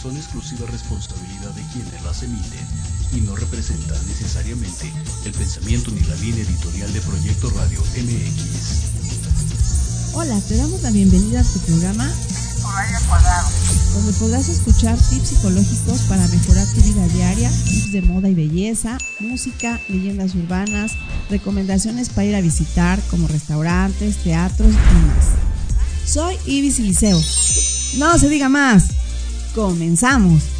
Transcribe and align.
son 0.00 0.16
exclusiva 0.16 0.66
responsabilidad 0.70 1.50
de 1.50 1.62
quienes 1.72 2.02
las 2.02 2.22
emiten 2.22 2.66
y 3.12 3.20
no 3.20 3.36
representan 3.36 3.98
necesariamente 4.08 4.90
el 5.26 5.32
pensamiento 5.32 5.90
ni 5.90 6.00
la 6.00 6.14
línea 6.16 6.42
editorial 6.42 6.90
de 6.92 7.00
Proyecto 7.02 7.50
Radio 7.50 7.80
MX. 7.80 8.54
Hola, 10.14 10.40
te 10.48 10.56
damos 10.56 10.80
la 10.82 10.90
bienvenida 10.90 11.40
a 11.40 11.44
tu 11.44 11.58
programa 11.60 12.10
donde 13.94 14.12
podrás 14.14 14.48
escuchar 14.48 14.96
tips 14.96 15.28
psicológicos 15.28 16.00
para 16.02 16.26
mejorar 16.28 16.66
tu 16.68 16.80
vida 16.80 17.06
diaria, 17.08 17.50
tips 17.50 17.92
de 17.92 18.00
moda 18.02 18.30
y 18.30 18.34
belleza, 18.34 18.96
música, 19.18 19.78
leyendas 19.88 20.34
urbanas, 20.34 20.92
recomendaciones 21.28 22.08
para 22.08 22.24
ir 22.24 22.36
a 22.36 22.40
visitar 22.40 22.98
como 23.10 23.28
restaurantes, 23.28 24.16
teatros 24.16 24.72
y 24.72 25.06
más. 25.06 25.26
Soy 26.06 26.36
Ibis 26.46 26.78
Liceo. 26.78 27.20
No 27.98 28.18
se 28.18 28.30
diga 28.30 28.48
más. 28.48 28.99
Comenzamos. 29.54 30.59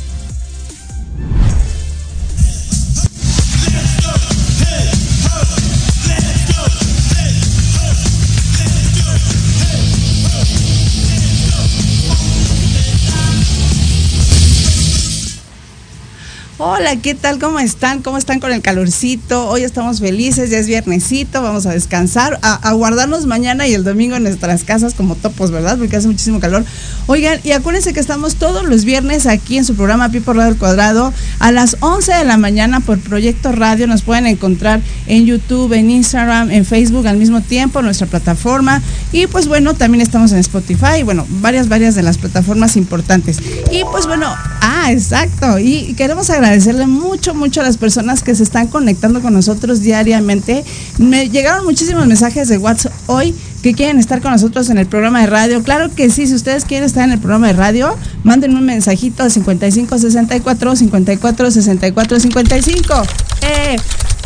Hola, 16.81 16.97
¿qué 16.97 17.15
tal? 17.15 17.39
¿Cómo 17.39 17.61
están? 17.61 18.01
¿Cómo 18.01 18.17
están 18.17 18.41
con 18.41 18.55
el 18.55 18.63
calorcito? 18.63 19.51
Hoy 19.51 19.65
estamos 19.65 20.01
felices, 20.01 20.49
ya 20.49 20.57
es 20.57 20.67
viernesito, 20.67 21.43
vamos 21.43 21.67
a 21.67 21.73
descansar, 21.73 22.39
a, 22.41 22.55
a 22.55 23.21
mañana 23.27 23.67
y 23.67 23.75
el 23.75 23.85
domingo 23.85 24.17
en 24.17 24.23
nuestras 24.23 24.65
casas 24.65 24.95
como 24.95 25.15
topos, 25.15 25.51
¿verdad? 25.51 25.77
Porque 25.77 25.97
hace 25.97 26.07
muchísimo 26.07 26.41
calor. 26.41 26.65
Oigan, 27.07 27.39
y 27.45 27.53
acuérdense 27.53 27.93
que 27.93 28.01
estamos 28.01 28.37
todos 28.37 28.65
los 28.65 28.87
viernes 28.87 29.27
aquí 29.27 29.59
en 29.59 29.67
su 29.67 29.75
programa 29.75 30.09
Pi 30.09 30.21
por 30.21 30.37
Radio 30.37 30.53
al 30.53 30.57
Cuadrado 30.57 31.13
a 31.39 31.53
las 31.53 31.77
11 31.81 32.15
de 32.15 32.25
la 32.25 32.39
mañana 32.39 32.81
por 32.81 32.99
Proyecto 32.99 33.53
Radio. 33.53 33.87
Nos 33.87 34.01
pueden 34.01 34.27
encontrar 34.27 34.81
en 35.07 35.27
YouTube, 35.27 35.75
en 35.75 35.91
Instagram, 35.91 36.51
en 36.51 36.65
Facebook 36.65 37.07
al 37.07 37.19
mismo 37.19 37.43
tiempo, 37.43 37.83
nuestra 37.83 38.07
plataforma. 38.07 38.81
Y 39.13 39.27
pues 39.27 39.49
bueno, 39.49 39.75
también 39.75 40.01
estamos 40.01 40.33
en 40.33 40.39
Spotify, 40.39 41.03
bueno, 41.05 41.27
varias, 41.29 41.69
varias 41.69 41.95
de 41.95 42.03
las 42.03 42.17
plataformas 42.17 42.79
importantes. 42.79 43.37
Y 43.71 43.85
pues 43.91 44.07
bueno, 44.07 44.35
ah, 44.63 44.91
exacto. 44.91 45.59
Y 45.59 45.93
queremos 45.93 46.31
agradecerle 46.71 46.87
mucho, 46.87 47.35
mucho 47.35 47.61
a 47.61 47.65
las 47.65 47.77
personas 47.77 48.23
que 48.23 48.35
se 48.35 48.43
están 48.43 48.69
conectando 48.69 49.21
con 49.21 49.33
nosotros 49.35 49.81
diariamente. 49.81 50.65
Me 50.99 51.29
llegaron 51.29 51.65
muchísimos 51.65 52.07
mensajes 52.07 52.49
de 52.49 52.59
WhatsApp 52.59 52.93
hoy 53.07 53.35
que 53.63 53.75
quieren 53.75 53.99
estar 53.99 54.23
con 54.23 54.33
nosotros 54.33 54.71
en 54.71 54.79
el 54.79 54.87
programa 54.87 55.21
de 55.21 55.27
radio. 55.27 55.63
Claro 55.63 55.95
que 55.95 56.11
sí, 56.11 56.27
si 56.27 56.35
ustedes 56.35 56.65
quieren 56.65 56.87
estar 56.87 57.05
en 57.05 57.13
el 57.13 57.19
programa 57.19 57.49
de 57.49 57.53
radio, 57.55 57.95
manden 58.25 58.57
un 58.57 58.65
mensajito 58.65 59.23
al 59.23 59.31
5564 59.31 60.77
54 60.77 61.51
64 61.51 62.21
55. 62.21 63.03
Eh, 63.43 63.77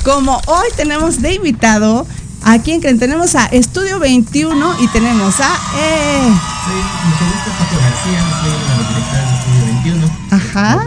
como 0.05 0.41
hoy 0.47 0.67
tenemos 0.77 1.21
de 1.21 1.35
invitado 1.35 2.07
a 2.43 2.59
quien 2.59 2.81
creen, 2.81 2.99
tenemos 2.99 3.35
a 3.35 3.47
Estudio 3.47 3.99
21 3.99 4.83
y 4.83 4.89
tenemos 4.89 5.41
a 5.41 5.49
eh, 5.79 6.29
Soy 6.65 6.75
mucho 6.75 7.25
gusto, 7.25 7.51
Paco 7.59 7.77
García, 7.81 8.21
soy 8.41 8.51
de 8.51 9.15
de 9.17 9.35
Estudio 9.39 9.65
21. 9.83 10.25
Ajá. 10.31 10.87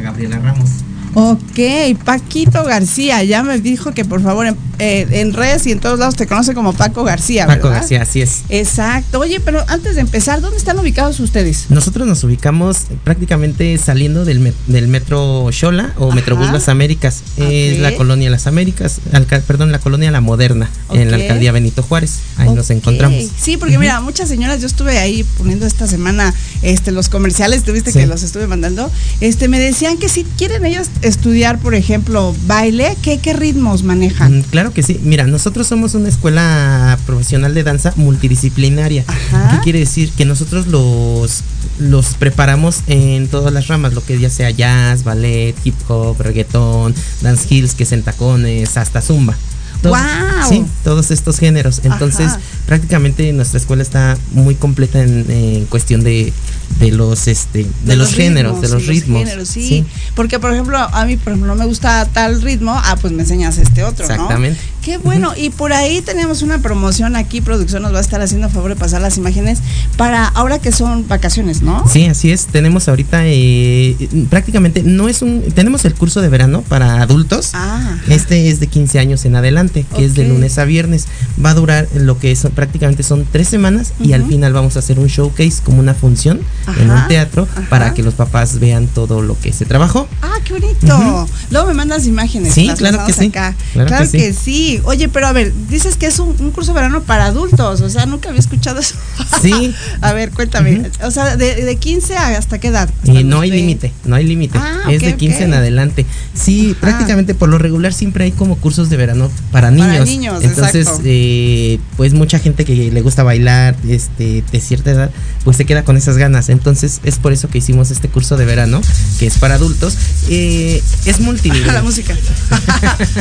Gabriela 0.00 0.38
Ramos. 0.38 0.83
Ok, 1.14 1.60
Paquito 2.04 2.64
García, 2.64 3.22
ya 3.22 3.42
me 3.42 3.60
dijo 3.60 3.92
que 3.92 4.04
por 4.04 4.20
favor 4.22 4.46
en, 4.46 4.56
eh, 4.80 5.06
en 5.12 5.32
redes 5.32 5.64
y 5.66 5.70
en 5.72 5.78
todos 5.78 5.98
lados 5.98 6.16
te 6.16 6.26
conoce 6.26 6.54
como 6.54 6.72
Paco 6.72 7.04
García. 7.04 7.46
Paco 7.46 7.68
¿verdad? 7.68 7.80
García, 7.82 8.02
así 8.02 8.20
es. 8.20 8.40
Exacto. 8.48 9.20
Oye, 9.20 9.38
pero 9.38 9.64
antes 9.68 9.94
de 9.94 10.00
empezar, 10.00 10.40
¿dónde 10.40 10.56
están 10.56 10.76
ubicados 10.78 11.20
ustedes? 11.20 11.66
Nosotros 11.68 12.08
nos 12.08 12.24
ubicamos 12.24 12.78
prácticamente 13.04 13.78
saliendo 13.78 14.24
del, 14.24 14.40
met- 14.40 14.54
del 14.66 14.88
metro 14.88 15.48
Xola 15.52 15.92
o 15.98 16.06
Ajá. 16.08 16.16
Metrobús 16.16 16.50
Las 16.50 16.68
Américas. 16.68 17.22
Es 17.36 17.78
la 17.78 17.94
colonia 17.94 18.28
Las 18.28 18.46
Américas, 18.48 19.00
perdón, 19.46 19.70
la 19.70 19.78
colonia 19.78 20.10
La 20.10 20.20
Moderna, 20.20 20.68
en 20.90 21.10
la 21.12 21.16
alcaldía 21.16 21.52
Benito 21.52 21.82
Juárez. 21.84 22.18
Ahí 22.38 22.50
nos 22.50 22.70
encontramos. 22.70 23.24
Sí, 23.40 23.56
porque 23.56 23.78
mira, 23.78 24.00
muchas 24.00 24.28
señoras, 24.28 24.60
yo 24.60 24.66
estuve 24.66 24.98
ahí 24.98 25.24
poniendo 25.38 25.64
esta 25.66 25.86
semana 25.86 26.34
este 26.62 26.90
los 26.90 27.08
comerciales, 27.08 27.62
tuviste 27.62 27.92
Sí. 27.92 28.00
que 28.00 28.06
los 28.08 28.22
estuve 28.24 28.48
mandando, 28.48 28.90
este 29.20 29.46
me 29.46 29.60
decían 29.60 29.96
que 29.98 30.08
si 30.08 30.24
quieren 30.24 30.64
ellas 30.64 30.90
estudiar, 31.04 31.58
por 31.58 31.74
ejemplo, 31.74 32.34
baile, 32.46 32.96
¿qué, 33.02 33.18
qué 33.18 33.32
ritmos 33.32 33.82
manejan? 33.82 34.38
Mm, 34.38 34.42
Claro 34.44 34.72
que 34.72 34.82
sí. 34.82 35.00
Mira, 35.02 35.26
nosotros 35.26 35.66
somos 35.66 35.94
una 35.94 36.08
escuela 36.08 36.98
profesional 37.06 37.54
de 37.54 37.62
danza 37.62 37.92
multidisciplinaria. 37.96 39.04
Ajá. 39.06 39.50
¿Qué 39.52 39.60
quiere 39.64 39.78
decir? 39.80 40.10
Que 40.10 40.24
nosotros 40.24 40.66
los, 40.66 41.42
los 41.78 42.14
preparamos 42.14 42.78
en 42.86 43.28
todas 43.28 43.52
las 43.52 43.68
ramas, 43.68 43.94
lo 43.94 44.04
que 44.04 44.18
ya 44.18 44.30
sea 44.30 44.50
jazz, 44.50 45.04
ballet, 45.04 45.54
hip 45.64 45.74
hop, 45.88 46.20
reggaetón, 46.20 46.94
dance 47.22 47.46
heels, 47.50 47.74
que 47.74 47.84
es 47.84 47.92
en 47.92 48.02
tacones, 48.02 48.76
hasta 48.76 49.00
zumba. 49.00 49.34
¡Guau! 49.82 50.48
Sí, 50.48 50.64
todos 50.82 51.10
estos 51.10 51.38
géneros. 51.38 51.82
Entonces, 51.84 52.28
Ajá. 52.28 52.40
prácticamente 52.64 53.30
nuestra 53.34 53.58
escuela 53.60 53.82
está 53.82 54.16
muy 54.32 54.54
completa 54.54 55.02
en, 55.02 55.26
en 55.30 55.66
cuestión 55.66 56.02
de, 56.02 56.32
de 56.78 56.90
los 56.90 57.28
este 57.28 57.66
de, 57.84 57.96
los, 57.96 58.12
géneros, 58.12 58.60
de 58.60 58.66
ritmos, 58.66 58.72
los 58.72 58.86
ritmos. 58.86 59.24
géneros, 59.24 59.48
sí. 59.48 59.84
Porque, 60.14 60.38
por 60.38 60.52
ejemplo, 60.52 60.78
a 60.78 61.04
mí, 61.04 61.16
por 61.16 61.32
ejemplo, 61.32 61.54
no 61.54 61.58
me 61.58 61.66
gusta 61.66 62.06
tal 62.06 62.42
ritmo, 62.42 62.72
ah, 62.74 62.96
pues 63.00 63.12
me 63.12 63.22
enseñas 63.22 63.58
este 63.58 63.84
otro, 63.84 64.06
¿no? 64.06 64.12
Exactamente. 64.12 64.60
Qué 64.84 64.98
bueno. 64.98 65.32
Y 65.34 65.48
por 65.48 65.72
ahí 65.72 66.02
tenemos 66.02 66.42
una 66.42 66.58
promoción 66.58 67.16
aquí, 67.16 67.40
producción 67.40 67.82
nos 67.82 67.94
va 67.94 67.98
a 67.98 68.00
estar 68.02 68.20
haciendo 68.20 68.50
favor 68.50 68.70
de 68.70 68.76
pasar 68.76 69.00
las 69.00 69.16
imágenes 69.16 69.60
para 69.96 70.26
ahora 70.28 70.58
que 70.58 70.72
son 70.72 71.08
vacaciones, 71.08 71.62
¿no? 71.62 71.88
Sí, 71.88 72.04
así 72.04 72.30
es. 72.30 72.46
Tenemos 72.46 72.86
ahorita 72.88 73.22
eh, 73.24 73.96
prácticamente 74.28 74.82
no 74.82 75.08
es 75.08 75.22
un 75.22 75.42
tenemos 75.54 75.84
el 75.86 75.94
curso 75.94 76.20
de 76.20 76.28
verano 76.28 76.62
para 76.68 77.00
adultos. 77.00 77.50
Ah. 77.54 77.96
Este 78.08 78.50
es 78.50 78.60
de 78.60 78.66
15 78.66 78.98
años 78.98 79.24
en 79.24 79.36
adelante, 79.36 79.86
que 79.96 80.04
es 80.04 80.14
de 80.14 80.28
lunes 80.28 80.58
a 80.58 80.64
viernes. 80.66 81.06
Va 81.42 81.50
a 81.50 81.54
durar 81.54 81.88
lo 81.94 82.18
que 82.18 82.36
son 82.36 82.52
prácticamente 82.52 83.02
son 83.02 83.26
tres 83.30 83.48
semanas 83.48 83.94
y 84.00 84.12
al 84.12 84.26
final 84.26 84.52
vamos 84.52 84.76
a 84.76 84.80
hacer 84.80 84.98
un 84.98 85.06
showcase 85.06 85.62
como 85.64 85.80
una 85.80 85.94
función 85.94 86.40
en 86.78 86.90
un 86.90 87.08
teatro 87.08 87.48
ajá. 87.50 87.68
para 87.68 87.94
que 87.94 88.02
los 88.02 88.14
papás 88.14 88.58
vean 88.58 88.86
todo 88.86 89.22
lo 89.22 89.38
que 89.38 89.52
se 89.52 89.64
trabajó. 89.64 90.08
Ah, 90.22 90.38
qué 90.44 90.54
bonito. 90.54 91.28
Luego 91.50 91.66
me 91.68 91.74
mandas 91.74 92.06
imágenes. 92.06 92.54
Sí, 92.54 92.70
claro 92.76 93.04
que 93.06 93.12
sí. 93.12 93.26
acá. 93.26 93.54
Claro 93.72 93.88
Claro, 93.88 94.10
que 94.10 94.18
que, 94.18 94.32
sí. 94.32 94.80
Oye, 94.84 95.08
pero 95.08 95.26
a 95.26 95.32
ver, 95.32 95.52
dices 95.68 95.96
que 95.96 96.06
es 96.06 96.18
un, 96.18 96.34
un 96.38 96.50
curso 96.50 96.72
de 96.72 96.80
verano 96.80 97.02
para 97.02 97.26
adultos. 97.26 97.80
O 97.80 97.90
sea, 97.90 98.06
nunca 98.06 98.28
había 98.28 98.40
escuchado 98.40 98.80
eso. 98.80 98.94
Sí. 99.42 99.74
a 100.00 100.12
ver, 100.12 100.30
cuéntame. 100.30 100.90
O 101.02 101.10
sea, 101.10 101.36
de, 101.36 101.54
de 101.64 101.76
15 101.76 102.16
a 102.16 102.38
hasta 102.38 102.58
qué 102.58 102.68
edad? 102.68 102.88
Y 103.04 103.10
Hasta 103.10 103.22
no 103.22 103.40
hay 103.40 103.50
límite, 103.50 103.92
no 104.04 104.16
hay 104.16 104.24
límite. 104.24 104.58
Ah, 104.58 104.90
es 104.90 105.02
de 105.02 105.16
15 105.16 105.44
en 105.44 105.54
adelante. 105.54 106.06
Sí, 106.34 106.76
prácticamente 106.80 107.34
por 107.34 107.48
lo 107.48 107.58
regular 107.58 107.92
siempre 107.92 108.24
hay 108.24 108.32
como 108.32 108.56
cursos 108.56 108.90
de 108.90 108.96
verano 108.96 109.30
para 109.52 109.70
niños. 109.70 109.88
Para 109.88 110.04
niños, 110.04 110.44
Entonces, 110.44 110.88
eh, 111.04 111.78
pues 111.96 112.14
mucha 112.14 112.38
gente 112.38 112.64
que 112.64 112.90
le 112.90 113.00
gusta 113.02 113.22
bailar 113.22 113.76
este, 113.88 114.42
de 114.50 114.60
cierta 114.60 114.90
edad, 114.90 115.10
pues 115.44 115.56
se 115.56 115.64
queda 115.64 115.84
con 115.84 115.96
esas 115.96 116.16
ganas. 116.16 116.43
Entonces, 116.48 117.00
es 117.04 117.18
por 117.18 117.32
eso 117.32 117.48
que 117.48 117.58
hicimos 117.58 117.90
este 117.90 118.08
curso 118.08 118.36
de 118.36 118.44
verano, 118.44 118.80
que 119.18 119.26
es 119.26 119.38
para 119.38 119.54
adultos. 119.54 119.96
Eh, 120.28 120.82
es 121.04 121.20
multinivel. 121.20 121.66
la 121.72 121.82
música. 121.82 122.14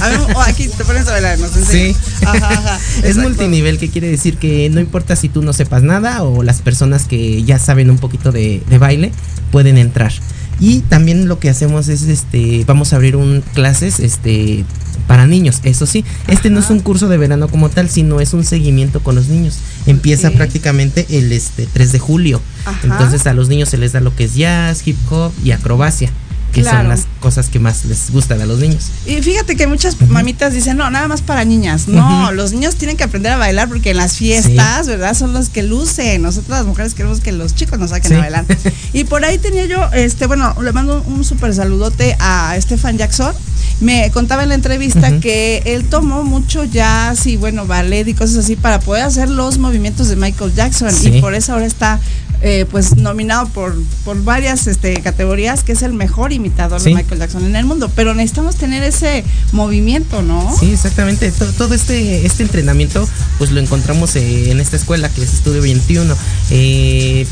a 0.01 0.07
ver, 0.09 0.19
oh, 0.35 0.41
aquí 0.41 0.67
te 0.67 0.83
pones 0.85 1.07
a 1.07 1.11
bailar, 1.11 1.39
nos 1.39 1.51
Sí. 1.51 1.59
enseñas. 1.59 1.97
Ajá, 2.25 2.49
ajá, 2.49 2.79
es 2.97 2.97
exacto. 3.05 3.21
multinivel, 3.21 3.77
que 3.77 3.89
quiere 3.89 4.09
decir 4.09 4.37
que 4.37 4.69
no 4.69 4.79
importa 4.79 5.15
si 5.15 5.29
tú 5.29 5.41
no 5.41 5.53
sepas 5.53 5.83
nada 5.83 6.23
o 6.23 6.43
las 6.43 6.61
personas 6.61 7.05
que 7.05 7.43
ya 7.43 7.59
saben 7.59 7.89
un 7.89 7.97
poquito 7.97 8.31
de, 8.31 8.61
de 8.69 8.77
baile 8.77 9.11
pueden 9.51 9.77
entrar. 9.77 10.11
Y 10.59 10.81
también 10.81 11.27
lo 11.27 11.39
que 11.39 11.49
hacemos 11.49 11.87
es 11.87 12.03
este 12.03 12.63
vamos 12.67 12.93
a 12.93 12.97
abrir 12.97 13.15
un 13.15 13.43
clases 13.53 13.99
este 13.99 14.63
para 15.07 15.25
niños, 15.27 15.59
eso 15.63 15.85
sí, 15.85 16.05
este 16.27 16.49
no 16.49 16.59
es 16.59 16.69
un 16.69 16.79
curso 16.79 17.09
de 17.09 17.17
verano 17.17 17.47
como 17.49 17.69
tal, 17.69 17.89
sino 17.89 18.21
es 18.21 18.33
un 18.33 18.45
seguimiento 18.45 19.01
con 19.01 19.15
los 19.15 19.27
niños. 19.27 19.55
Empieza 19.85 20.31
prácticamente 20.31 21.05
el 21.09 21.31
este 21.31 21.67
3 21.71 21.91
de 21.91 21.99
julio. 21.99 22.41
Ajá. 22.65 22.79
Entonces 22.83 23.27
a 23.27 23.33
los 23.33 23.49
niños 23.49 23.69
se 23.69 23.77
les 23.77 23.91
da 23.91 23.99
lo 23.99 24.15
que 24.15 24.25
es 24.25 24.35
jazz, 24.35 24.87
hip 24.87 24.97
hop 25.09 25.31
y 25.43 25.51
acrobacia, 25.51 26.11
que 26.53 26.61
Claro. 26.61 26.77
son 26.77 26.87
las 26.89 27.07
cosas 27.19 27.47
que 27.49 27.59
más 27.59 27.83
les 27.85 28.11
gustan 28.11 28.39
a 28.41 28.45
los 28.45 28.59
niños. 28.59 28.85
Y 29.05 29.21
fíjate 29.21 29.55
que 29.55 29.67
muchas 29.67 29.99
mamitas 30.07 30.53
dicen, 30.53 30.77
no, 30.77 30.89
nada 30.89 31.07
más 31.07 31.21
para 31.21 31.43
niñas. 31.45 31.87
No, 31.87 32.31
los 32.31 32.53
niños 32.53 32.75
tienen 32.75 32.95
que 32.95 33.03
aprender 33.03 33.31
a 33.33 33.37
bailar 33.37 33.67
porque 33.67 33.91
en 33.91 33.97
las 33.97 34.13
fiestas, 34.17 34.87
¿verdad? 34.87 35.13
Son 35.15 35.33
los 35.33 35.49
que 35.49 35.63
lucen. 35.63 36.21
Nosotras 36.21 36.59
las 36.59 36.65
mujeres 36.67 36.93
queremos 36.93 37.19
que 37.19 37.31
los 37.31 37.55
chicos 37.55 37.79
nos 37.79 37.89
saquen 37.89 38.09
Sí. 38.11 38.15
a 38.15 38.19
bailar. 38.19 38.45
Y 38.93 39.03
por 39.05 39.25
ahí 39.25 39.37
tenía 39.39 39.65
yo, 39.65 39.83
este, 39.93 40.27
bueno, 40.27 40.55
le 40.61 40.71
mando 40.71 41.03
un 41.07 41.23
súper 41.25 41.53
saludote 41.55 42.15
a 42.19 42.55
Stefan 42.61 42.97
Jackson, 42.97 43.33
me 43.81 44.11
contaba 44.11 44.43
en 44.43 44.49
la 44.49 44.55
entrevista 44.55 45.19
que 45.19 45.63
él 45.65 45.85
tomó 45.89 46.23
mucho 46.23 46.63
jazz 46.63 47.25
y 47.25 47.37
bueno, 47.37 47.65
ballet 47.65 48.07
y 48.07 48.13
cosas 48.13 48.37
así 48.45 48.55
para 48.55 48.79
poder 48.79 49.03
hacer 49.03 49.29
los 49.29 49.57
movimientos 49.57 50.07
de 50.09 50.15
Michael 50.15 50.53
Jackson 50.53 50.91
Sí. 50.93 51.09
y 51.17 51.21
por 51.21 51.33
eso 51.33 51.53
ahora 51.53 51.65
está 51.65 51.99
eh, 52.45 52.65
pues 52.69 52.97
nominado 52.97 53.47
por, 53.47 53.73
por 54.03 54.21
varias 54.23 54.67
este, 54.67 54.93
categorías 55.01 55.63
que 55.63 55.71
es 55.71 55.81
el 55.81 55.93
mejor 55.93 56.33
imitador 56.43 56.79
Sí. 56.79 56.89
de 56.89 56.95
Michael 56.95 57.19
Jackson 57.19 57.45
en 57.45 57.55
el 57.55 57.65
mundo, 57.65 57.89
pero 57.95 58.13
necesitamos 58.13 58.55
tener 58.55 58.83
ese 58.83 59.23
movimiento, 59.51 60.21
¿no? 60.21 60.55
Sí, 60.59 60.71
exactamente. 60.71 61.31
To- 61.31 61.51
Todo 61.53 61.73
este, 61.73 62.25
este 62.25 62.43
entrenamiento, 62.43 63.07
pues 63.37 63.51
lo 63.51 63.59
encontramos 63.59 64.15
eh, 64.15 64.51
en 64.51 64.59
esta 64.59 64.75
escuela 64.75 65.09
que 65.09 65.23
es 65.23 65.33
Estudio 65.33 65.61
21. 65.61 66.15
Eh, 66.51 67.25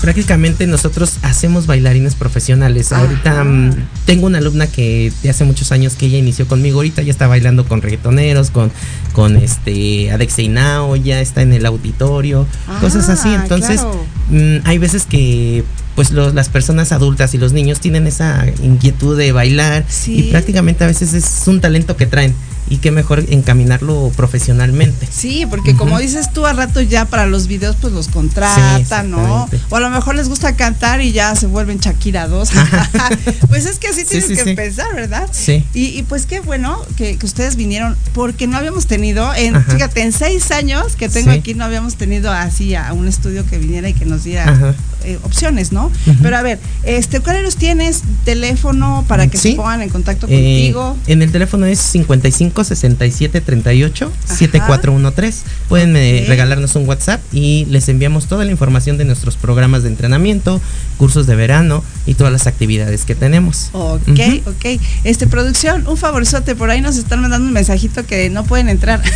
prácticamente 0.00 0.66
nosotros 0.66 1.14
hacemos 1.22 1.66
bailarines 1.66 2.14
profesionales. 2.14 2.90
Ajá. 2.92 3.02
Ahorita 3.02 3.44
mm, 3.44 3.70
tengo 4.06 4.26
una 4.26 4.38
alumna 4.38 4.66
que 4.66 5.12
de 5.22 5.30
hace 5.30 5.44
muchos 5.44 5.72
años 5.72 5.94
que 5.94 6.06
ella 6.06 6.18
inició 6.18 6.46
conmigo. 6.48 6.78
Ahorita 6.78 7.02
ya 7.02 7.10
está 7.10 7.26
bailando 7.26 7.66
con 7.66 7.82
reggaetoneros, 7.82 8.50
con, 8.50 8.72
con 9.12 9.36
este 9.36 10.10
Adex 10.10 10.38
Inao, 10.38 10.96
ya 10.96 11.20
está 11.20 11.42
en 11.42 11.52
el 11.52 11.66
auditorio, 11.66 12.46
cosas 12.80 13.08
así. 13.10 13.28
Ah, 13.28 13.40
Entonces, 13.42 13.80
claro. 13.80 14.04
mm, 14.30 14.56
hay 14.66 14.78
veces 14.78 15.04
que 15.04 15.64
pues 16.00 16.12
los- 16.12 16.32
las 16.32 16.48
personas 16.48 16.92
adultas 16.92 17.34
y 17.34 17.36
los 17.38 17.52
niños 17.52 17.78
tienen 17.78 18.06
esa 18.06 18.46
inquietud 18.62 19.18
de 19.18 19.32
bailar 19.32 19.84
Sí. 19.86 20.14
y 20.14 20.22
prácticamente 20.30 20.82
a 20.82 20.86
veces 20.86 21.12
es 21.12 21.42
un 21.46 21.60
talento 21.60 21.94
que 21.94 22.06
traen 22.06 22.34
y 22.70 22.78
qué 22.78 22.90
mejor 22.90 23.22
encaminarlo 23.28 24.10
profesionalmente. 24.16 25.06
Sí, 25.12 25.44
porque 25.50 25.74
como 25.76 25.98
dices 25.98 26.32
tú, 26.32 26.46
a 26.46 26.54
rato 26.54 26.80
ya 26.80 27.04
para 27.04 27.26
los 27.26 27.48
videos 27.48 27.76
pues 27.78 27.92
los 27.92 28.08
contratan, 28.08 29.10
¿no? 29.10 29.46
O 29.68 29.76
a 29.76 29.80
lo 29.80 29.90
mejor 29.90 30.14
les 30.14 30.28
gusta 30.30 30.56
cantar 30.56 31.02
y 31.02 31.12
ya 31.12 31.34
se 31.36 31.46
vuelven 31.46 31.80
Shakira 31.80 32.28
2. 32.28 32.48
pues 33.48 33.66
es 33.66 33.78
que 33.78 33.88
así 33.88 34.00
Sí, 34.02 34.06
tienes 34.06 34.28
sí, 34.28 34.34
que 34.36 34.50
empezar, 34.50 34.94
¿verdad? 34.94 35.28
Sí. 35.32 35.64
Y, 35.74 35.86
y 35.98 36.02
pues 36.04 36.24
qué 36.24 36.40
bueno 36.40 36.80
que, 36.96 37.18
que 37.18 37.26
ustedes 37.26 37.56
vinieron, 37.56 37.94
porque 38.14 38.46
no 38.46 38.56
habíamos 38.56 38.86
tenido, 38.86 39.34
en, 39.34 39.56
Ajá. 39.56 39.70
fíjate, 39.72 40.00
en 40.02 40.12
seis 40.12 40.50
años 40.50 40.96
que 40.96 41.10
tengo 41.10 41.30
aquí 41.32 41.52
no 41.52 41.64
habíamos 41.64 41.96
tenido 41.96 42.30
así 42.32 42.74
a 42.74 42.90
un 42.94 43.06
estudio 43.06 43.44
que 43.44 43.58
viniera 43.58 43.88
y 43.90 43.92
que 43.94 44.06
nos 44.06 44.24
diera 44.24 44.44
Ajá. 44.50 44.74
Eh, 45.04 45.18
opciones, 45.22 45.72
¿no? 45.72 45.90
Pero 46.22 46.36
a 46.36 46.42
ver, 46.42 46.58
este, 46.84 47.20
¿cuáles 47.20 47.56
tienes? 47.56 48.02
Teléfono 48.24 49.04
para 49.08 49.26
que 49.28 49.36
Sí. 49.38 49.50
se 49.50 49.56
pongan 49.56 49.82
en 49.82 49.88
contacto 49.88 50.26
Eh, 50.28 50.30
contigo. 50.30 50.96
en 51.06 51.22
el 51.22 51.32
teléfono 51.32 51.66
es 51.66 51.78
55 51.78 52.64
67 52.64 53.40
38 53.40 54.12
7413. 54.26 55.42
Pueden 55.68 55.96
eh, 55.96 56.24
regalarnos 56.28 56.74
un 56.76 56.88
WhatsApp 56.88 57.20
y 57.32 57.66
les 57.66 57.88
enviamos 57.88 58.26
toda 58.26 58.44
la 58.44 58.50
información 58.50 58.98
de 58.98 59.04
nuestros 59.04 59.36
programas 59.36 59.82
de 59.82 59.88
entrenamiento, 59.88 60.60
cursos 60.96 61.26
de 61.26 61.36
verano 61.36 61.82
y 62.06 62.14
todas 62.14 62.32
las 62.32 62.46
actividades 62.46 63.04
que 63.04 63.14
tenemos. 63.14 63.70
Ok, 63.72 64.00
Ujú. 64.08 64.50
ok. 64.50 64.80
Este, 65.04 65.26
producción, 65.26 65.86
un 65.86 65.96
favorzote, 65.96 66.54
por 66.54 66.70
ahí 66.70 66.80
nos 66.80 66.96
están 66.96 67.20
mandando 67.20 67.46
un 67.46 67.52
mensajito 67.52 68.04
que 68.06 68.30
no 68.30 68.44
pueden 68.44 68.68
entrar. 68.68 69.02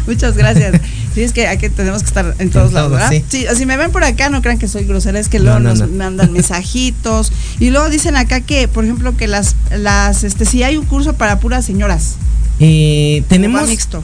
Muchas 0.06 0.36
gracias. 0.36 0.80
Sí, 1.14 1.22
es 1.22 1.32
que 1.32 1.46
aquí 1.46 1.68
tenemos 1.68 2.02
que 2.02 2.08
estar 2.08 2.34
en 2.38 2.50
todos 2.50 2.68
En 2.68 2.74
lados, 2.74 2.90
todo, 2.90 2.98
¿verdad? 2.98 3.10
sí. 3.10 3.24
Sí, 3.28 3.46
si 3.56 3.66
me 3.66 3.76
ven 3.76 3.90
por 3.92 4.04
acá, 4.04 4.28
no 4.30 4.42
crean 4.42 4.58
que 4.58 4.68
soy 4.68 4.84
grosera, 4.84 5.18
es 5.20 5.28
que 5.28 5.38
luego 5.38 5.58
No, 5.60 5.70
no, 5.72 5.76
nos 5.76 5.88
no. 5.90 5.96
mandan 5.96 6.32
mensajitos. 6.64 7.32
Y 7.60 7.70
luego 7.70 7.88
dicen 7.90 8.16
acá 8.16 8.40
que, 8.40 8.68
por 8.68 8.84
ejemplo, 8.84 9.16
que 9.16 9.28
las, 9.28 9.54
las, 9.76 10.24
este, 10.24 10.44
si 10.44 10.62
hay 10.62 10.76
un 10.76 10.84
curso 10.86 11.14
para 11.14 11.38
puras 11.40 11.64
señoras. 11.64 12.16
Eh, 12.60 13.18
¿o 13.20 13.22
va 13.22 13.28
tenemos 13.28 13.68
mixto. 13.68 14.02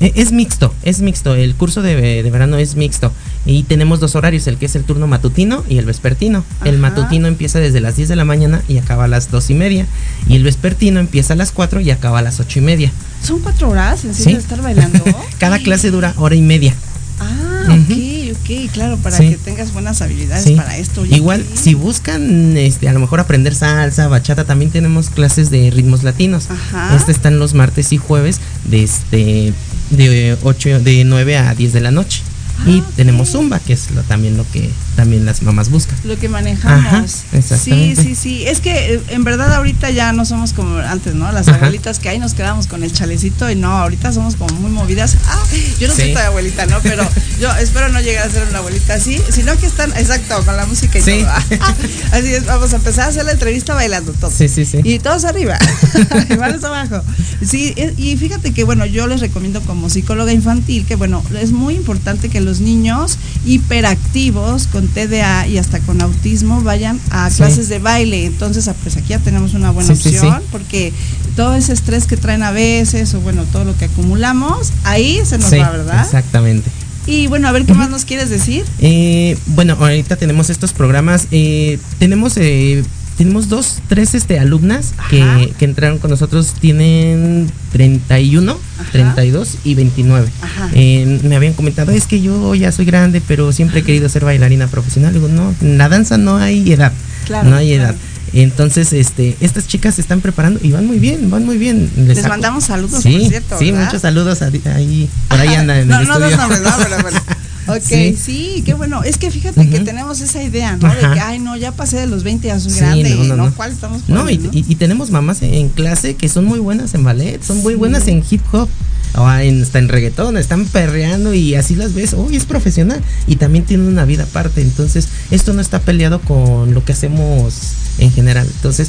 Eh, 0.00 0.12
Es 0.16 0.32
mixto, 0.32 0.74
es 0.82 1.00
mixto. 1.00 1.34
El 1.36 1.54
curso 1.54 1.80
de, 1.82 2.22
de 2.22 2.30
verano 2.30 2.56
es 2.58 2.74
mixto. 2.74 3.12
Y 3.46 3.64
tenemos 3.64 3.98
dos 4.00 4.14
horarios, 4.16 4.46
el 4.46 4.56
que 4.56 4.66
es 4.66 4.74
el 4.76 4.84
turno 4.84 5.06
matutino 5.06 5.64
y 5.68 5.78
el 5.78 5.84
vespertino. 5.84 6.44
El 6.64 6.78
matutino 6.78 7.26
empieza 7.28 7.58
desde 7.60 7.80
las 7.80 7.96
10 7.96 8.08
de 8.08 8.16
la 8.16 8.24
mañana 8.24 8.62
y 8.68 8.78
acaba 8.78 9.04
a 9.04 9.08
las 9.08 9.30
dos 9.30 9.50
y 9.50 9.54
media. 9.54 9.86
Y 10.28 10.36
el 10.36 10.44
vespertino 10.44 11.00
empieza 11.00 11.32
a 11.34 11.36
las 11.36 11.50
4 11.52 11.80
y 11.80 11.90
acaba 11.90 12.20
a 12.20 12.22
las 12.22 12.38
ocho 12.40 12.58
y 12.60 12.62
media. 12.62 12.92
Son 13.22 13.40
cuatro 13.40 13.70
horas, 13.70 14.04
¿en 14.04 14.14
Sí. 14.14 14.32
de 14.32 14.38
estar 14.38 14.60
bailando? 14.60 15.02
Cada 15.38 15.58
clase 15.58 15.90
dura 15.90 16.12
hora 16.16 16.34
y 16.34 16.42
media. 16.42 16.74
Ah, 17.20 17.64
Ujú. 17.68 17.92
ok, 17.92 18.36
ok, 18.36 18.72
claro, 18.72 18.96
para 18.96 19.16
Sí. 19.16 19.28
que 19.30 19.36
tengas 19.36 19.72
buenas 19.72 20.02
habilidades 20.02 20.44
Sí. 20.44 20.54
para 20.56 20.76
esto. 20.76 21.06
Igual, 21.06 21.44
si 21.54 21.74
buscan 21.74 22.56
este, 22.56 22.88
a 22.88 22.92
lo 22.92 22.98
mejor 22.98 23.20
aprender 23.20 23.54
salsa, 23.54 24.08
bachata, 24.08 24.44
también 24.44 24.70
tenemos 24.72 25.10
clases 25.10 25.50
de 25.50 25.70
ritmos 25.70 26.02
latinos. 26.02 26.48
Ajá. 26.50 26.96
Este 26.96 27.12
están 27.12 27.38
los 27.38 27.54
martes 27.54 27.92
y 27.92 27.96
jueves 27.98 28.40
de 28.64 28.82
este 28.82 29.52
de 29.90 30.36
8 30.42 30.80
de 30.80 31.04
9 31.04 31.36
a 31.36 31.54
10 31.54 31.72
de 31.72 31.80
la 31.80 31.90
noche. 31.90 32.22
y 32.66 32.78
Ah, 32.78 32.84
ok. 32.86 32.94
tenemos 32.96 33.30
zumba, 33.30 33.58
que 33.60 33.72
es 33.72 33.90
lo, 33.92 34.02
también 34.02 34.36
lo 34.36 34.44
que 34.52 34.70
también 34.96 35.24
las 35.24 35.42
mamás 35.42 35.70
buscan. 35.70 35.96
lo 36.04 36.18
que 36.18 36.28
manejamos. 36.28 36.84
Ajá, 36.86 37.04
sí, 37.42 37.94
sí, 37.96 38.14
sí. 38.14 38.44
Es 38.46 38.60
que 38.60 38.94
eh, 38.94 39.00
en 39.08 39.24
verdad 39.24 39.52
ahorita 39.54 39.90
ya 39.90 40.12
no 40.12 40.24
somos 40.24 40.52
como 40.52 40.76
antes, 40.78 41.14
¿no? 41.14 41.30
Las 41.32 41.48
Ajá. 41.48 41.56
abuelitas 41.58 41.98
que 41.98 42.08
ahí 42.08 42.18
nos 42.18 42.34
quedamos 42.34 42.66
con 42.66 42.82
el 42.82 42.92
chalecito 42.92 43.50
y 43.50 43.54
no, 43.56 43.70
ahorita 43.72 44.12
somos 44.12 44.36
como 44.36 44.54
muy 44.60 44.70
movidas. 44.70 45.16
Ah, 45.26 45.42
yo 45.80 45.88
no 45.88 45.94
soy 45.94 46.12
tan 46.14 46.26
abuelita, 46.26 46.66
¿no? 46.66 46.78
Pero 46.82 47.06
yo 47.40 47.50
espero 47.56 47.88
no 47.88 48.00
llegar 48.00 48.28
a 48.28 48.30
ser 48.30 48.46
una 48.48 48.58
abuelita 48.58 48.94
así, 48.94 49.18
sino 49.30 49.56
que 49.56 49.66
están, 49.66 49.90
exacto, 49.92 50.42
con 50.44 50.56
la 50.56 50.66
música 50.66 50.98
y 50.98 51.02
Sí. 51.02 51.20
todo. 51.20 51.30
Así 52.12 52.34
es, 52.34 52.44
vamos 52.46 52.72
a 52.72 52.76
empezar 52.76 53.06
a 53.06 53.08
hacer 53.08 53.24
la 53.24 53.32
entrevista 53.32 53.74
bailando 53.74 54.12
todo. 54.12 54.30
Sí, 54.30 54.48
sí, 54.48 54.64
sí. 54.64 54.80
Y 54.84 54.98
todos 54.98 55.24
arriba, 55.24 55.58
y 56.30 56.36
manos 56.36 56.62
abajo. 56.64 57.02
Sí, 57.46 57.72
e- 57.76 57.94
y 57.96 58.16
fíjate 58.16 58.52
que, 58.52 58.64
bueno, 58.64 58.84
yo 58.86 59.06
les 59.06 59.20
recomiendo 59.20 59.60
como 59.62 59.88
psicóloga 59.90 60.32
infantil 60.32 60.84
que, 60.86 60.96
bueno, 60.96 61.22
es 61.40 61.52
muy 61.52 61.74
importante 61.74 62.28
que 62.28 62.40
los 62.40 62.60
niños 62.60 63.18
hiperactivos 63.46 64.66
con 64.66 64.81
TDA 64.88 65.46
y 65.46 65.58
hasta 65.58 65.80
con 65.80 66.00
autismo 66.00 66.62
vayan 66.62 67.00
a 67.10 67.30
Sí. 67.30 67.36
clases 67.38 67.68
de 67.68 67.78
baile. 67.78 68.26
Entonces, 68.26 68.68
ah, 68.68 68.74
pues 68.82 68.96
aquí 68.96 69.08
ya 69.10 69.18
tenemos 69.18 69.54
una 69.54 69.70
buena 69.70 69.94
Sí, 69.94 70.08
opción, 70.08 70.38
sí. 70.40 70.46
porque 70.52 70.92
todo 71.36 71.54
ese 71.54 71.72
estrés 71.72 72.06
que 72.06 72.16
traen 72.16 72.42
a 72.42 72.50
veces, 72.50 73.14
o 73.14 73.20
bueno, 73.20 73.44
todo 73.52 73.64
lo 73.64 73.76
que 73.76 73.86
acumulamos, 73.86 74.72
ahí 74.84 75.20
se 75.24 75.38
nos 75.38 75.52
va, 75.52 75.70
¿verdad? 75.70 76.02
Exactamente. 76.04 76.70
Y 77.06 77.26
bueno, 77.26 77.48
a 77.48 77.52
ver 77.52 77.64
qué 77.66 77.74
más 77.74 77.90
nos 77.90 78.04
quieres 78.04 78.30
decir. 78.30 78.64
Eh, 78.78 79.36
bueno, 79.46 79.76
ahorita 79.80 80.14
tenemos 80.16 80.50
estos 80.50 80.72
programas. 80.72 81.26
eh, 81.32 81.78
tenemos 81.98 82.36
eh, 82.36 82.84
tenemos 83.22 83.48
dos, 83.48 83.76
tres 83.88 84.16
este, 84.16 84.40
alumnas 84.40 84.94
que, 85.08 85.54
que 85.56 85.64
entraron 85.64 85.98
con 85.98 86.10
nosotros. 86.10 86.54
Tienen 86.58 87.48
31, 87.70 88.58
Ajá. 88.80 88.90
32 88.90 89.58
y 89.62 89.74
29. 89.76 90.28
Ajá. 90.42 90.70
Eh, 90.74 91.20
me 91.22 91.36
habían 91.36 91.52
comentado, 91.52 91.92
es 91.92 92.06
que 92.06 92.20
yo 92.20 92.54
ya 92.56 92.72
soy 92.72 92.84
grande, 92.84 93.22
pero 93.26 93.52
siempre 93.52 93.80
he 93.80 93.82
querido 93.84 94.08
ser 94.08 94.24
bailarina 94.24 94.66
profesional. 94.66 95.14
Digo, 95.14 95.28
no, 95.28 95.54
en 95.60 95.78
la 95.78 95.88
danza 95.88 96.18
no 96.18 96.36
hay 96.38 96.72
edad. 96.72 96.92
Claro, 97.26 97.48
no 97.48 97.56
hay 97.56 97.76
claro. 97.76 97.90
edad. 97.90 97.94
Entonces, 98.32 98.92
este, 98.92 99.36
estas 99.40 99.68
chicas 99.68 99.94
se 99.94 100.00
están 100.00 100.20
preparando 100.20 100.58
y 100.62 100.72
van 100.72 100.86
muy 100.86 100.98
bien, 100.98 101.30
van 101.30 101.44
muy 101.44 101.58
bien. 101.58 101.90
Les 101.96 102.26
mandamos 102.26 102.64
saludos, 102.64 103.02
sí, 103.04 103.18
por 103.18 103.28
cierto. 103.28 103.58
Sí, 103.58 103.70
¿verdad? 103.70 103.86
muchos 103.86 104.02
saludos 104.02 104.42
a- 104.42 104.46
ahí, 104.74 105.08
por 105.28 105.38
ahí 105.38 105.54
andan 105.54 105.76
en 105.78 105.88
no, 105.88 106.00
el 106.00 106.08
no 106.08 106.14
estudio. 106.14 106.30
dos 106.30 106.38
nombres, 106.38 106.62
no, 106.62 106.70
pero 106.82 107.02
bueno. 107.02 107.20
Ok, 107.68 107.80
sí. 107.82 108.16
Sí. 108.16 108.62
qué 108.66 108.74
bueno. 108.74 109.02
Es 109.04 109.18
que 109.18 109.30
fíjate 109.30 109.68
que 109.68 109.80
tenemos 109.80 110.20
esa 110.20 110.42
idea, 110.42 110.76
¿no? 110.76 110.88
De 110.92 111.00
que, 111.00 111.20
ay, 111.20 111.38
no, 111.38 111.56
ya 111.56 111.72
pasé 111.72 111.98
de 112.00 112.06
los 112.06 112.24
20, 112.24 112.48
ya 112.48 112.58
soy 112.58 112.72
Sí, 112.72 112.78
grande. 112.80 113.10
no, 113.14 113.24
no, 113.24 113.36
No. 113.36 113.54
¿Cuál 113.54 113.70
estamos 113.72 114.08
No, 114.08 114.28
y, 114.28 114.36
poniendo? 114.38 114.50
y- 114.58 114.64
y 114.68 114.74
tenemos 114.76 115.10
mamás 115.10 115.42
en 115.42 115.68
clase 115.68 116.14
que 116.14 116.28
son 116.28 116.44
muy 116.44 116.58
buenas 116.58 116.94
en 116.94 117.04
ballet, 117.04 117.42
son 117.42 117.58
muy 117.62 117.74
Sí. 117.74 117.78
buenas 117.78 118.08
en 118.08 118.24
hip 118.28 118.42
hop, 118.52 118.68
o 119.14 119.30
en, 119.30 119.62
hasta 119.62 119.78
en 119.78 119.88
reggaetón, 119.88 120.36
están 120.38 120.64
perreando 120.64 121.34
y 121.34 121.54
así 121.54 121.74
las 121.76 121.92
ves, 121.94 122.14
uy, 122.14 122.34
es 122.34 122.46
profesional 122.46 123.00
y 123.26 123.36
también 123.36 123.64
tienen 123.64 123.86
una 123.86 124.04
vida 124.06 124.24
aparte, 124.24 124.62
entonces 124.62 125.06
esto 125.30 125.52
no 125.52 125.60
está 125.60 125.80
peleado 125.80 126.20
con 126.20 126.72
lo 126.74 126.82
que 126.84 126.92
hacemos 126.92 127.54
en 127.98 128.10
general, 128.10 128.46
entonces 128.56 128.88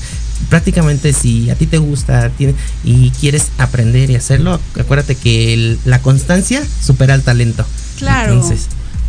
prácticamente 0.49 1.13
si 1.13 1.49
a 1.49 1.55
ti 1.55 1.67
te 1.67 1.77
gusta 1.77 2.29
tiene- 2.29 2.55
y 2.83 3.09
quieres 3.11 3.47
aprender 3.57 4.09
y 4.09 4.15
hacerlo, 4.15 4.59
acuérdate 4.79 5.15
que 5.15 5.53
el- 5.53 5.79
la 5.85 6.01
constancia 6.01 6.63
supera 6.81 7.13
el 7.15 7.21
talento. 7.21 7.65
Claro, 8.03 8.41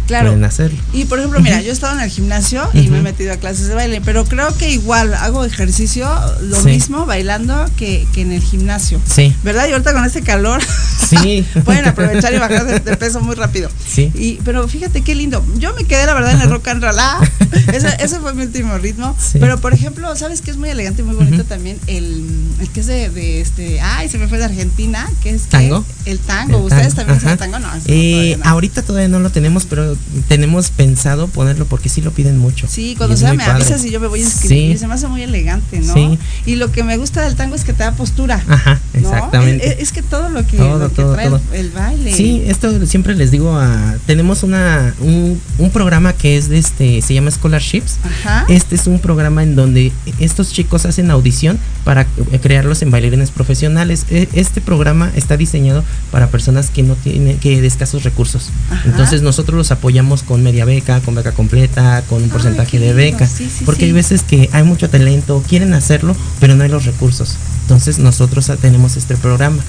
claro. 0.06 0.28
pueden 0.28 0.44
hacerlo. 0.44 0.78
Y 0.92 1.04
por 1.06 1.18
ejemplo, 1.18 1.40
mira, 1.40 1.60
yo 1.62 1.70
he 1.70 1.72
estado 1.72 1.94
en 1.94 2.00
el 2.00 2.10
gimnasio 2.10 2.68
y 2.72 2.88
me 2.88 2.98
he 2.98 3.02
metido 3.02 3.32
a 3.32 3.36
clases 3.36 3.68
de 3.68 3.74
baile, 3.74 4.00
pero 4.04 4.24
creo 4.24 4.56
que 4.56 4.70
igual 4.70 5.14
hago 5.14 5.44
ejercicio 5.44 6.08
lo 6.42 6.56
Sí. 6.60 6.66
mismo 6.66 7.06
bailando 7.06 7.68
que, 7.76 8.06
que 8.14 8.22
en 8.22 8.32
el 8.32 8.42
gimnasio. 8.42 9.00
Sí, 9.06 9.34
¿Verdad? 9.42 9.66
Y 9.68 9.72
ahorita 9.72 9.92
con 9.92 10.04
este 10.04 10.22
calor 10.22 10.60
sí. 11.08 11.46
pueden 11.64 11.86
aprovechar 11.86 12.32
y 12.34 12.38
bajar 12.38 12.66
de, 12.66 12.80
de 12.80 12.96
peso 12.96 13.20
muy 13.20 13.34
rápido. 13.34 13.68
Sí. 13.86 14.10
Y, 14.14 14.34
pero 14.44 14.66
fíjate 14.68 15.02
qué 15.02 15.14
lindo. 15.14 15.44
Yo 15.58 15.74
me 15.74 15.84
quedé, 15.84 16.06
la 16.06 16.14
verdad, 16.14 16.32
en 16.32 16.40
el 16.40 16.50
rock 16.50 16.68
and 16.68 16.82
roll. 16.82 16.98
Ah, 16.98 17.20
ese, 17.72 17.88
ese 18.00 18.18
fue 18.20 18.34
mi 18.34 18.42
último 18.44 18.76
ritmo. 18.78 19.16
Sí. 19.20 19.38
Pero, 19.38 19.58
por 19.60 19.74
ejemplo, 19.74 20.14
¿sabes 20.16 20.40
qué 20.40 20.50
es 20.50 20.56
muy 20.56 20.68
elegante 20.70 21.02
y 21.02 21.04
muy 21.04 21.14
bonito 21.14 21.44
también? 21.44 21.78
El, 21.86 22.24
el 22.60 22.68
que 22.70 22.80
es 22.80 22.86
de, 22.86 23.10
de 23.10 23.40
este. 23.40 23.80
Ay, 23.80 24.08
se 24.08 24.18
me 24.18 24.28
fue 24.28 24.38
de 24.38 24.44
Argentina. 24.44 25.08
que 25.22 25.30
es 25.30 25.42
que- 25.42 25.48
¿Tango? 25.50 25.84
El 26.04 26.18
tango. 26.18 26.58
El 26.58 26.64
¿Ustedes 26.64 26.94
tango, 26.94 27.12
también 27.12 27.26
hacen 27.28 27.38
tango? 27.38 27.58
No, 27.58 27.68
eso 27.74 27.86
no, 27.88 27.94
Eh, 27.94 28.10
todavía 28.12 28.36
no. 28.38 28.50
ahorita 28.50 28.82
todavía 28.82 29.08
no 29.08 29.18
lo 29.20 29.30
tenemos, 29.30 29.64
pero 29.64 29.93
tenemos 30.28 30.70
pensado 30.70 31.28
ponerlo 31.28 31.66
porque 31.66 31.88
sí 31.88 32.00
lo 32.00 32.10
piden 32.12 32.38
mucho. 32.38 32.66
Sí, 32.68 32.94
cuando 32.96 33.16
sea 33.16 33.32
me 33.32 33.38
padre. 33.38 33.52
avisas 33.64 33.84
y 33.84 33.90
yo 33.90 34.00
me 34.00 34.06
voy 34.06 34.20
a 34.20 34.24
inscribir. 34.24 34.72
Sí. 34.72 34.78
Se 34.78 34.86
me 34.86 34.94
hace 34.94 35.08
muy 35.08 35.22
elegante, 35.22 35.80
¿no? 35.80 35.94
Sí. 35.94 36.18
Y 36.46 36.56
lo 36.56 36.70
que 36.72 36.82
me 36.84 36.96
gusta 36.96 37.22
del 37.22 37.34
tango 37.36 37.54
es 37.54 37.64
que 37.64 37.72
te 37.72 37.82
da 37.84 37.92
postura. 37.92 38.42
Ajá, 38.48 38.80
¿no? 38.94 39.00
exactamente. 39.00 39.66
Es, 39.66 39.78
es 39.80 39.92
que 39.92 40.02
todo 40.02 40.28
lo 40.28 40.46
que, 40.46 40.56
Todo, 40.56 40.78
lo 40.78 40.88
que 40.88 40.94
todo, 40.96 41.14
trae 41.14 41.28
todo. 41.28 41.40
el 41.52 41.70
baile. 41.70 42.12
Sí, 42.14 42.42
esto 42.46 42.86
siempre 42.86 43.14
les 43.14 43.30
digo 43.30 43.56
a 43.56 43.96
tenemos 44.06 44.42
una 44.42 44.94
un, 45.00 45.40
un 45.58 45.70
programa 45.70 46.12
que 46.12 46.36
es 46.36 46.48
de 46.48 46.58
este 46.58 47.02
se 47.02 47.14
llama 47.14 47.30
Scholarships. 47.30 47.96
Ajá. 48.04 48.46
Este 48.48 48.74
es 48.76 48.86
un 48.86 48.98
programa 48.98 49.42
en 49.42 49.56
donde 49.56 49.92
estos 50.18 50.52
chicos 50.52 50.84
hacen 50.86 51.10
audición 51.10 51.58
para 51.84 52.06
crearlos 52.42 52.82
en 52.82 52.90
bailarines 52.90 53.30
profesionales. 53.30 54.06
E- 54.10 54.28
Este 54.34 54.60
programa 54.60 55.10
está 55.16 55.36
diseñado 55.36 55.84
para 56.10 56.28
personas 56.28 56.70
que 56.70 56.82
no 56.82 56.94
tienen 56.94 57.38
que 57.38 57.60
de 57.60 57.66
escasos 57.66 58.02
recursos. 58.04 58.50
Ajá. 58.70 58.82
Entonces 58.86 59.22
nosotros 59.22 59.56
los 59.56 59.70
apoyamos 59.70 59.83
con 60.22 60.42
media 60.42 60.64
beca, 60.64 61.00
con 61.00 61.14
beca 61.14 61.32
completa, 61.32 62.02
con 62.08 62.22
un 62.22 62.30
porcentaje 62.30 62.78
de 62.78 62.94
beca, 62.94 63.26
Sí, 63.26 63.48
sí, 63.54 63.64
porque 63.64 63.80
sí. 63.80 63.86
hay 63.86 63.92
veces 63.92 64.22
que 64.22 64.48
hay 64.52 64.62
mucho 64.62 64.88
talento, 64.88 65.42
quieren 65.46 65.74
hacerlo, 65.74 66.16
pero 66.40 66.54
no 66.54 66.64
hay 66.64 66.70
los 66.70 66.86
recursos. 66.86 67.36
Entonces 67.64 67.98
nosotros 67.98 68.50
ah, 68.50 68.56
tenemos 68.56 68.96
este 68.98 69.16
programa. 69.16 69.62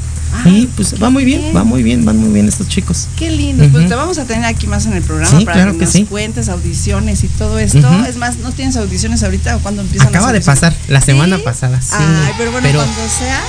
Ay, 0.43 0.63
y 0.63 0.67
pues 0.67 1.01
va 1.01 1.09
muy 1.09 1.23
bien, 1.23 1.39
bien. 1.39 1.55
va 1.55 1.63
muy 1.63 1.81
bien, 1.81 2.03
van 2.03 2.17
muy 2.17 2.29
bien 2.33 2.49
estos 2.49 2.67
chicos. 2.67 3.07
Qué 3.15 3.31
lindo, 3.31 3.63
pues 3.71 3.87
te 3.87 3.95
vamos 3.95 4.17
a 4.17 4.25
tener 4.25 4.43
aquí 4.43 4.67
más 4.67 4.85
en 4.85 4.91
el 4.93 5.01
programa 5.01 5.39
Sí, 5.39 5.45
para 5.45 5.55
claro 5.59 5.71
que, 5.73 5.79
que 5.79 5.85
nos 5.85 5.93
sí. 5.93 6.03
cuentes 6.03 6.49
audiciones 6.49 7.23
y 7.23 7.29
todo 7.29 7.57
esto. 7.57 7.87
Es 8.05 8.17
más, 8.17 8.37
¿no 8.39 8.51
tienes 8.51 8.75
audiciones 8.75 9.23
ahorita 9.23 9.55
o 9.55 9.59
cuando 9.59 9.81
empiezan 9.81 10.09
Acaba 10.09 10.33
las 10.33 10.33
de 10.33 10.41
pasar, 10.41 10.75
la 10.89 10.99
semana 10.99 11.37
¿Sí? 11.37 11.43
pasada, 11.43 11.79
sí. 11.79 11.95
Ay, 11.97 12.33
pero 12.37 12.51
bueno, 12.51 12.67
pero- 12.67 12.79
cuando 12.79 13.01
sea, 13.17 13.41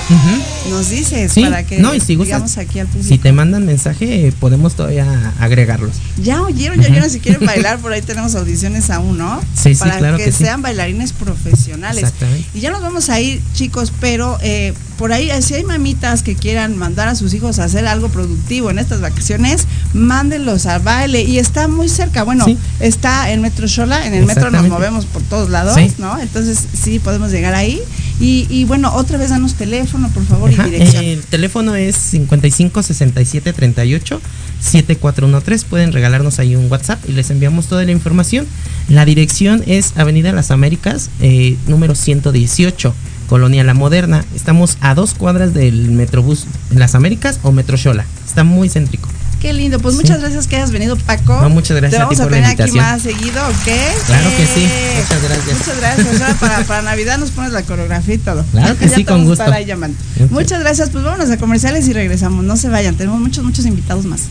nos 0.69 0.89
dices 0.89 1.31
Sí, 1.33 1.41
para 1.43 1.63
que 1.65 1.79
no, 1.79 1.93
y 1.93 1.99
si 1.99 2.15
digamos 2.15 2.57
aquí 2.57 2.79
al 2.79 2.87
público. 2.87 3.09
Si 3.09 3.17
te 3.17 3.33
mandan 3.33 3.65
mensaje, 3.65 4.31
podemos 4.39 4.75
todavía 4.75 5.33
agregarlos. 5.41 5.95
Ya 6.23 6.41
oyeron, 6.41 6.79
ya 6.79 6.87
oyeron 6.89 7.09
si 7.09 7.19
quieren 7.19 7.45
bailar, 7.45 7.79
por 7.79 7.91
ahí 7.91 8.01
tenemos 8.01 8.33
audiciones 8.35 8.89
aún, 8.91 9.17
¿no? 9.17 9.41
Sí, 9.55 9.73
sí, 9.73 9.79
Para 9.79 9.97
claro 9.97 10.17
que, 10.17 10.25
que 10.25 10.31
sí. 10.31 10.45
sean 10.45 10.61
bailarines 10.61 11.11
profesionales. 11.11 12.03
Exactamente. 12.03 12.47
Y 12.53 12.61
ya 12.61 12.71
nos 12.71 12.81
vamos 12.81 13.09
a 13.09 13.19
ir, 13.19 13.41
chicos, 13.53 13.91
pero 13.99 14.36
eh, 14.41 14.73
por 14.97 15.13
ahí, 15.13 15.29
si 15.41 15.53
hay 15.53 15.63
mamitas 15.63 16.23
que 16.23 16.35
quieran 16.35 16.75
mandar 16.77 17.07
a 17.07 17.15
sus 17.15 17.33
hijos 17.35 17.59
a 17.59 17.65
hacer 17.65 17.85
algo 17.85 18.09
productivo 18.09 18.71
en 18.71 18.79
estas 18.79 18.99
vacaciones, 18.99 19.67
mándenlos 19.93 20.65
al 20.65 20.81
baile. 20.81 21.21
Y 21.21 21.37
está 21.37 21.67
muy 21.67 21.87
cerca, 21.89 22.23
bueno, 22.23 22.45
Sí. 22.45 22.57
está 22.79 23.31
en 23.31 23.41
Metro 23.41 23.67
Xola, 23.67 24.07
en 24.07 24.13
el 24.15 24.25
metro 24.25 24.49
nos 24.49 24.67
movemos 24.67 25.05
por 25.05 25.21
todos 25.23 25.49
lados, 25.49 25.75
Sí. 25.75 25.91
¿no? 25.99 26.17
Entonces 26.19 26.59
sí 26.73 26.99
podemos 26.99 27.31
llegar 27.31 27.53
ahí. 27.53 27.79
Y, 28.19 28.47
y 28.49 28.65
bueno, 28.65 28.91
otra 28.95 29.19
vez 29.19 29.29
danos 29.29 29.53
teléfono, 29.53 30.09
por 30.09 30.25
favor, 30.25 30.49
Ajá, 30.51 30.67
y 30.67 30.71
dirección. 30.71 31.03
El 31.05 31.21
teléfono 31.21 31.75
es 31.75 31.95
55 31.95 32.81
67 32.81 33.53
38 33.53 34.19
7413. 34.59 35.65
Pueden 35.67 35.91
regalarnos 35.93 36.39
ahí 36.39 36.55
un 36.55 36.71
WhatsApp 36.71 36.99
y 37.07 37.11
les 37.11 37.29
enviamos 37.29 37.67
toda 37.67 37.83
la 37.85 37.91
información. 37.91 38.47
La 38.89 39.05
dirección 39.05 39.63
es 39.67 39.93
Avenida 39.97 40.31
Las 40.31 40.49
Américas, 40.49 41.11
eh, 41.21 41.57
número 41.67 41.93
118, 41.93 42.93
Colonia 43.27 43.63
La 43.63 43.73
Moderna. 43.73 44.23
Estamos 44.35 44.77
a 44.81 44.95
dos 44.95 45.13
cuadras 45.13 45.53
del 45.53 45.91
Metrobús 45.91 46.45
Las 46.71 46.95
Américas 46.95 47.39
o 47.43 47.51
Metro 47.51 47.77
Xola. 47.77 48.05
Está 48.25 48.43
muy 48.43 48.69
céntrico. 48.69 49.09
Qué 49.41 49.53
lindo, 49.53 49.79
pues 49.79 49.93
Sí. 49.95 50.01
muchas 50.01 50.19
gracias 50.19 50.47
que 50.47 50.55
hayas 50.55 50.71
venido, 50.71 50.95
Paco. 50.97 51.39
No, 51.41 51.49
muchas 51.49 51.77
gracias 51.77 51.91
Te 51.99 52.01
a 52.01 52.05
vamos 52.05 52.15
ti 52.17 52.21
a, 52.21 52.25
por 52.25 52.31
la 52.31 52.37
tener 52.37 52.51
aquí 52.51 52.61
invitación. 52.63 52.85
más 52.93 53.01
seguido, 53.03 53.47
¿ok? 53.47 54.05
Claro 54.07 54.29
que 54.35 54.45
sí, 54.47 54.63
Eh, 54.67 55.03
muchas 55.03 55.23
gracias. 55.23 55.57
Muchas 55.59 55.77
gracias. 55.77 56.21
Ahora 56.21 56.33
para, 56.39 56.63
para 56.63 56.81
Navidad 56.81 57.17
nos 57.19 57.29
pones 57.29 57.51
la 57.51 57.61
coreografía 57.61 58.15
y 58.15 58.17
todo. 58.17 58.43
Claro 58.51 58.75
que 58.79 58.89
sí, 58.95 59.03
con 59.05 59.17
vamos 59.19 59.37
gusto. 59.37 59.51
ahí 59.53 59.65
llamando. 59.65 59.95
Muchas 60.31 60.59
gracias, 60.61 60.89
pues 60.89 61.03
vámonos 61.03 61.29
a 61.29 61.37
comerciales 61.37 61.87
y 61.87 61.93
regresamos. 61.93 62.43
No 62.45 62.57
se 62.57 62.69
vayan, 62.69 62.95
tenemos 62.95 63.19
muchos, 63.19 63.43
muchos 63.43 63.65
invitados 63.67 64.05
más. 64.05 64.21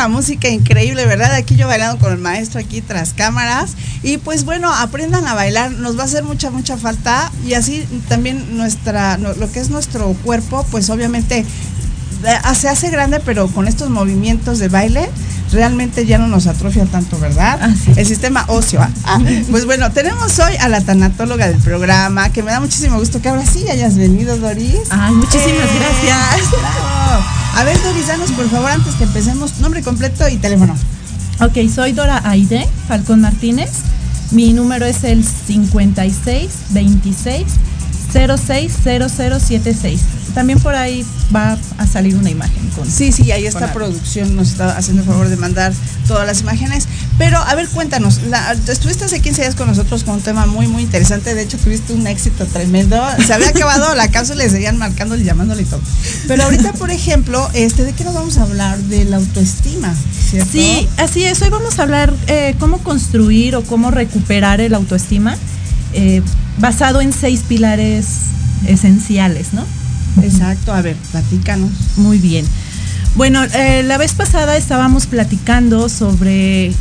La 0.00 0.08
música? 0.08 0.48
Increíble, 0.48 1.04
¿verdad? 1.06 1.32
Aquí 1.34 1.56
yo 1.56 1.66
bailando 1.66 1.98
con 1.98 2.12
el 2.12 2.18
maestro 2.18 2.58
aquí 2.60 2.80
tras 2.80 3.12
cámaras. 3.12 3.72
Y 4.02 4.18
pues 4.18 4.44
bueno, 4.44 4.72
aprendan 4.72 5.26
a 5.26 5.34
bailar, 5.34 5.72
nos 5.72 5.98
va 5.98 6.02
a 6.02 6.06
hacer 6.06 6.24
mucha, 6.24 6.50
mucha 6.50 6.76
falta. 6.76 7.30
Y 7.46 7.54
así 7.54 7.86
también 8.08 8.56
nuestra, 8.56 9.18
lo 9.18 9.52
que 9.52 9.60
es 9.60 9.68
nuestro 9.70 10.12
cuerpo, 10.24 10.66
pues 10.70 10.88
obviamente 10.90 11.44
eh, 12.24 12.54
se 12.54 12.68
hace 12.68 12.90
grande, 12.90 13.20
pero 13.20 13.48
con 13.48 13.68
estos 13.68 13.90
movimientos 13.90 14.58
de 14.58 14.68
baile 14.68 15.10
realmente 15.52 16.06
ya 16.06 16.16
no 16.16 16.28
nos 16.28 16.46
atrofia 16.46 16.86
tanto, 16.86 17.18
¿verdad? 17.18 17.58
Es. 17.88 17.98
El 17.98 18.06
sistema 18.06 18.44
óseo. 18.48 18.80
¿ah? 18.80 18.90
Ah, 19.04 19.18
pues 19.50 19.66
bueno, 19.66 19.90
tenemos 19.92 20.38
hoy 20.38 20.56
a 20.60 20.68
la 20.68 20.80
tanatóloga 20.80 21.48
del 21.48 21.58
programa, 21.58 22.30
que 22.30 22.42
me 22.42 22.52
da 22.52 22.60
muchísimo 22.60 22.98
gusto 22.98 23.20
que 23.20 23.28
ahora 23.28 23.44
sí 23.44 23.68
hayas 23.68 23.96
venido, 23.96 24.38
Doris. 24.38 24.80
Ay, 24.90 25.12
muchísimas 25.14 25.68
Eh, 25.68 25.78
gracias. 25.78 26.50
bravo. 26.60 27.39
A 27.54 27.64
ver, 27.64 27.80
Doris, 27.82 28.06
danos 28.06 28.30
por 28.32 28.48
favor, 28.48 28.70
antes 28.70 28.94
que 28.94 29.04
empecemos, 29.04 29.58
nombre 29.58 29.82
completo 29.82 30.28
y 30.28 30.36
teléfono. 30.36 30.74
Ok, 31.40 31.68
soy 31.74 31.92
Dora 31.92 32.22
Aide 32.24 32.66
Falcón 32.88 33.20
Martínez. 33.20 33.70
Mi 34.30 34.52
número 34.52 34.86
es 34.86 35.04
el 35.04 35.24
56 35.24 36.50
26 36.70 37.46
060076. 38.12 39.98
También 40.34 40.60
por 40.60 40.74
ahí 40.76 41.04
va 41.34 41.58
a 41.78 41.86
salir 41.86 42.14
una 42.16 42.30
imagen 42.30 42.68
con. 42.76 42.88
Sí, 42.88 43.10
sí, 43.10 43.32
ahí 43.32 43.46
esta 43.46 43.72
producción 43.72 44.36
nos 44.36 44.50
está 44.50 44.76
haciendo 44.76 45.02
el 45.02 45.08
favor 45.08 45.28
de 45.28 45.36
mandar 45.36 45.72
todas 46.06 46.24
las 46.26 46.40
imágenes. 46.42 46.86
Pero, 47.18 47.38
a 47.38 47.54
ver, 47.56 47.68
cuéntanos, 47.68 48.22
la- 48.28 48.52
estuviste 48.52 49.04
hace 49.04 49.20
15 49.20 49.42
días 49.42 49.54
con 49.56 49.66
nosotros 49.66 50.04
con 50.04 50.14
un 50.14 50.20
tema 50.20 50.46
muy, 50.46 50.68
muy 50.68 50.82
interesante. 50.84 51.34
De 51.34 51.42
hecho, 51.42 51.58
tuviste 51.58 51.92
un 51.94 52.06
éxito 52.06 52.46
tremendo. 52.46 52.96
Se 53.26 53.32
había 53.34 53.48
acabado 53.48 53.92
la 53.96 54.08
cápsula 54.08 54.44
y 54.44 54.50
seguían 54.50 54.78
marcándole 54.78 55.22
y 55.22 55.24
llamándole 55.24 55.62
y 55.62 55.66
todo. 55.66 55.80
Pero 56.28 56.44
ahorita, 56.44 56.72
por 56.74 56.90
ejemplo, 56.92 57.48
este, 57.54 57.84
¿de 57.84 57.92
qué 57.92 58.04
nos 58.04 58.14
vamos 58.14 58.38
a 58.38 58.42
hablar? 58.42 58.78
De 58.78 59.04
la 59.04 59.16
autoestima, 59.16 59.92
¿cierto? 60.30 60.52
Sí, 60.52 60.88
así 60.96 61.24
es. 61.24 61.42
Hoy 61.42 61.48
vamos 61.48 61.78
a 61.80 61.82
hablar 61.82 62.14
eh, 62.28 62.54
cómo 62.60 62.78
construir 62.78 63.56
o 63.56 63.62
cómo 63.62 63.90
recuperar 63.90 64.60
el 64.60 64.74
autoestima 64.74 65.36
eh, 65.92 66.22
basado 66.60 67.00
en 67.00 67.12
seis 67.12 67.42
pilares 67.46 68.06
esenciales, 68.66 69.52
¿no? 69.52 69.64
Exacto, 70.22 70.72
a 70.72 70.82
ver, 70.82 70.96
platícanos. 71.12 71.70
Muy 71.96 72.18
bien. 72.18 72.44
Bueno, 73.16 73.42
eh, 73.44 73.82
la 73.82 73.98
vez 73.98 74.12
pasada 74.14 74.56
estábamos 74.56 75.06
platicando 75.06 75.88
sobre 75.88 76.72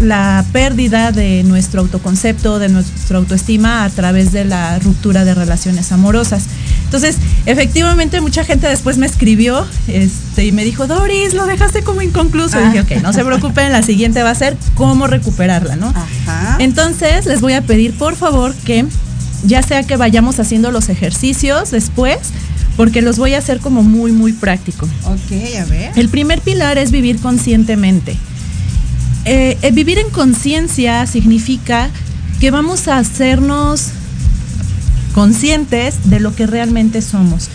la 0.00 0.44
pérdida 0.52 1.12
de 1.12 1.44
nuestro 1.44 1.80
autoconcepto, 1.80 2.58
de 2.58 2.68
nuestra 2.68 3.18
autoestima 3.18 3.84
a 3.84 3.90
través 3.90 4.32
de 4.32 4.44
la 4.44 4.78
ruptura 4.78 5.24
de 5.24 5.34
relaciones 5.34 5.92
amorosas. 5.92 6.44
Entonces, 6.84 7.16
efectivamente, 7.46 8.20
mucha 8.20 8.44
gente 8.44 8.68
después 8.68 8.98
me 8.98 9.06
escribió 9.06 9.66
este, 9.86 10.44
y 10.44 10.52
me 10.52 10.64
dijo, 10.64 10.86
Doris, 10.86 11.34
lo 11.34 11.46
dejaste 11.46 11.82
como 11.82 12.02
inconcluso. 12.02 12.60
Y 12.60 12.64
dije, 12.64 12.80
ok, 12.80 13.02
no 13.02 13.12
se 13.12 13.24
preocupen, 13.24 13.72
la 13.72 13.82
siguiente 13.82 14.22
va 14.22 14.30
a 14.30 14.34
ser 14.34 14.56
cómo 14.74 15.06
recuperarla, 15.06 15.76
¿no? 15.76 15.88
Ajá. 15.88 16.56
Entonces, 16.58 17.24
les 17.26 17.40
voy 17.40 17.54
a 17.54 17.62
pedir, 17.62 17.96
por 17.96 18.16
favor, 18.16 18.54
que 18.54 18.86
ya 19.44 19.62
sea 19.62 19.82
que 19.82 19.96
vayamos 19.96 20.38
haciendo 20.38 20.70
los 20.70 20.88
ejercicios 20.88 21.70
después, 21.70 22.18
porque 22.76 23.02
los 23.02 23.18
voy 23.18 23.34
a 23.34 23.38
hacer 23.38 23.60
como 23.60 23.82
muy, 23.82 24.12
muy 24.12 24.32
práctico. 24.32 24.86
ok, 25.04 25.60
a 25.60 25.64
ver. 25.66 25.92
El 25.96 26.08
primer 26.08 26.40
pilar 26.40 26.78
es 26.78 26.90
vivir 26.90 27.18
conscientemente. 27.20 28.16
Eh, 29.24 29.56
eh, 29.62 29.70
vivir 29.70 29.98
en 29.98 30.10
conciencia 30.10 31.06
significa 31.06 31.90
que 32.40 32.50
vamos 32.50 32.88
a 32.88 32.98
hacernos 32.98 33.88
conscientes 35.14 36.10
de 36.10 36.18
lo 36.18 36.34
que 36.34 36.46
realmente 36.46 37.02
somos. 37.02 37.48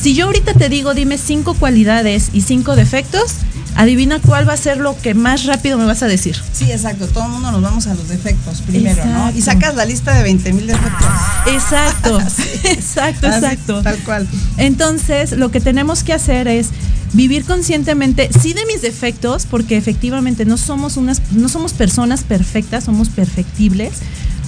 Si 0.00 0.14
yo 0.14 0.26
ahorita 0.26 0.54
te 0.54 0.68
digo, 0.68 0.94
dime 0.94 1.18
cinco 1.18 1.54
cualidades 1.54 2.30
y 2.32 2.42
cinco 2.42 2.76
defectos, 2.76 3.34
adivina 3.74 4.20
cuál 4.20 4.48
va 4.48 4.52
a 4.52 4.56
ser 4.56 4.78
lo 4.78 4.96
que 5.00 5.14
más 5.14 5.44
rápido 5.44 5.78
me 5.78 5.84
vas 5.84 6.02
a 6.02 6.06
decir. 6.06 6.36
Sí, 6.52 6.70
exacto. 6.70 7.06
Todo 7.08 7.24
el 7.24 7.30
mundo 7.30 7.50
nos 7.50 7.62
vamos 7.62 7.86
a 7.86 7.94
los 7.94 8.08
defectos 8.08 8.62
primero, 8.62 9.04
¿no? 9.04 9.30
Y 9.30 9.42
sacas 9.42 9.74
la 9.74 9.84
lista 9.84 10.14
de 10.14 10.22
20 10.22 10.52
mil 10.52 10.66
defectos. 10.66 11.06
Exacto, 11.46 12.20
exacto, 12.64 13.26
Así, 13.26 13.36
exacto. 13.36 13.82
Tal 13.82 13.98
cual. 13.98 14.28
Entonces, 14.56 15.32
lo 15.32 15.50
que 15.50 15.60
tenemos 15.60 16.04
que 16.04 16.12
hacer 16.12 16.48
es 16.48 16.70
vivir 17.12 17.44
conscientemente, 17.44 18.28
sí 18.40 18.52
de 18.52 18.66
mis 18.66 18.82
defectos, 18.82 19.46
porque 19.46 19.76
efectivamente 19.76 20.44
no 20.44 20.56
somos 20.56 20.96
unas, 20.96 21.22
no 21.32 21.48
somos 21.48 21.72
personas 21.72 22.22
perfectas, 22.22 22.84
somos 22.84 23.08
perfectibles 23.08 23.94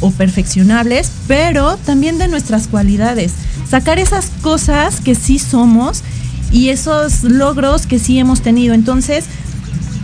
o 0.01 0.11
perfeccionables, 0.11 1.11
pero 1.27 1.77
también 1.79 2.19
de 2.19 2.29
nuestras 2.29 2.67
cualidades. 2.67 3.33
Sacar 3.69 3.99
esas 3.99 4.27
cosas 4.43 5.01
que 5.01 5.15
sí 5.15 5.39
somos 5.39 6.03
y 6.57 6.71
esos 6.71 7.23
logros 7.23 7.87
que 7.87 7.99
sí 7.99 8.19
hemos 8.19 8.41
tenido. 8.41 8.73
Entonces, 8.73 9.27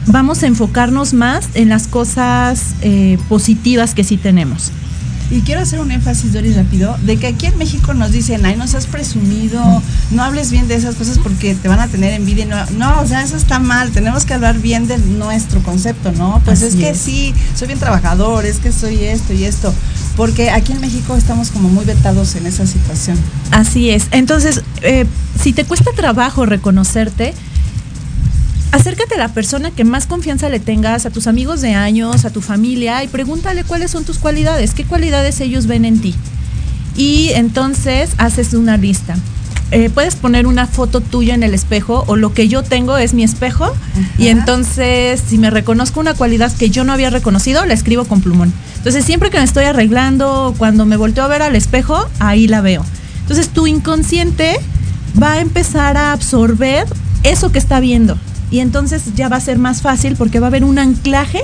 vamos 0.07 0.43
a 0.43 0.47
enfocarnos 0.47 1.15
más 1.15 1.49
en 1.55 1.71
las 1.71 1.87
cosas 1.87 2.75
eh, 2.83 3.17
positivas 3.31 3.95
que 3.95 4.05
sí 4.05 4.19
tenemos. 4.19 4.71
Y 5.31 5.41
quiero 5.41 5.63
hacer 5.63 5.81
un 5.81 5.91
énfasis, 5.91 6.35
Doris, 6.35 6.57
rápido, 6.57 6.95
de 7.05 7.17
que 7.17 7.29
aquí 7.29 7.47
en 7.47 7.57
México 7.57 7.95
nos 7.95 8.13
dicen, 8.13 8.45
ay, 8.45 8.57
no 8.57 8.67
seas 8.67 8.87
presumido, 8.87 9.63
no 10.11 10.23
hables 10.23 10.51
bien 10.51 10.69
de 10.69 10.75
esas 10.75 10.95
cosas 10.97 11.19
porque 11.19 11.55
te 11.55 11.69
van 11.69 11.81
a 11.81 11.89
tener 11.89 12.13
envidia. 12.13 12.45
No, 12.45 12.67
no 12.77 13.01
o 13.01 13.07
sea, 13.07 13.23
eso 13.23 13.39
está 13.39 13.59
mal, 13.59 13.91
tenemos 13.93 14.27
que 14.27 14.35
hablar 14.35 14.59
bien 14.59 14.87
de 14.87 14.99
nuestro 14.99 15.63
concepto, 15.63 16.13
¿no? 16.13 16.43
Pues 16.45 16.61
es 16.61 16.77
que 16.77 16.95
sí, 16.95 17.35
soy 17.55 17.69
bien 17.69 17.79
trabajador, 17.79 18.45
es 18.45 18.59
que 18.59 18.73
soy 18.73 19.05
esto 19.05 19.33
y 19.33 19.45
esto, 19.45 19.73
porque 20.17 20.51
aquí 20.51 20.73
en 20.73 20.81
México 20.81 21.17
estamos 21.17 21.51
como 21.51 21.69
muy 21.69 21.85
vetados 21.85 22.35
en 22.37 22.47
esa 22.47 22.67
situación. 22.67 23.19
Así 23.51 23.91
es. 23.91 24.09
Entonces, 24.11 24.63
eh, 24.83 25.07
si 25.41 25.53
te 25.53 25.65
cuesta 25.65 25.91
trabajo 25.93 26.47
reconocerte, 26.47 27.35
acércate 28.73 29.15
a 29.15 29.19
la 29.19 29.29
persona 29.29 29.71
que 29.71 29.85
más 29.85 30.07
confianza 30.07 30.49
le 30.49 30.61
tengas, 30.61 31.07
a 31.07 31.11
tus 31.11 31.27
amigos 31.27 31.61
de 31.61 31.75
años, 31.75 32.25
a 32.25 32.31
tu 32.31 32.41
familia, 32.41 33.03
y 33.05 33.09
pregúntale 33.09 33.65
cuáles 33.65 33.91
son 33.91 34.05
tus 34.05 34.19
cualidades, 34.19 34.75
qué 34.75 34.85
cualidades 34.85 35.41
ellos 35.41 35.67
ven 35.67 35.85
en 35.85 36.01
ti. 36.01 36.15
Y 36.97 37.31
entonces 37.31 38.11
haces 38.19 38.53
una 38.55 38.77
lista. 38.77 39.17
Eh, 39.75 39.89
puedes 39.89 40.17
poner 40.17 40.47
una 40.47 40.67
foto 40.67 41.01
tuya 41.01 41.35
en 41.35 41.43
el 41.43 41.55
espejo 41.55 42.05
o 42.07 42.17
lo 42.17 42.35
que 42.35 42.47
yo 42.47 42.63
tengo 42.63 42.99
es 42.99 43.15
mi 43.15 43.25
espejo 43.25 43.73
y 44.19 44.29
entonces 44.29 45.23
si 45.27 45.39
me 45.39 45.49
reconozco 45.49 45.99
una 45.99 46.13
cualidad 46.13 46.53
que 46.55 46.69
yo 46.69 46.85
no 46.85 46.93
había 46.93 47.09
reconocido 47.09 47.65
la 47.65 47.73
escribo 47.73 48.05
con 48.05 48.21
plumón. 48.21 48.53
Entonces 48.77 49.03
siempre 49.03 49.31
que 49.31 49.39
me 49.39 49.45
estoy 49.45 49.65
arreglando 49.65 50.55
cuando 50.59 50.85
me 50.85 50.99
volteo 50.99 51.25
a 51.25 51.29
ver 51.29 51.41
al 51.41 51.57
espejo 51.57 52.07
ahí 52.19 52.49
la 52.49 52.61
veo. 52.61 52.85
Entonces 53.23 53.49
tu 53.49 53.67
inconsciente 53.67 54.59
va 55.21 55.33
a 55.33 55.41
empezar 55.41 55.97
a 55.97 56.13
absorber 56.13 56.87
eso 57.23 57.51
que 57.51 57.59
está 57.59 57.81
viendo 57.81 58.19
y 58.51 58.59
entonces 58.59 59.15
ya 59.15 59.31
va 59.31 59.37
a 59.37 59.41
ser 59.41 59.59
más 59.59 59.81
fácil 59.81 60.17
porque 60.17 60.39
va 60.39 60.49
a 60.49 60.51
haber 60.51 60.65
un 60.65 60.79
anclaje 60.79 61.41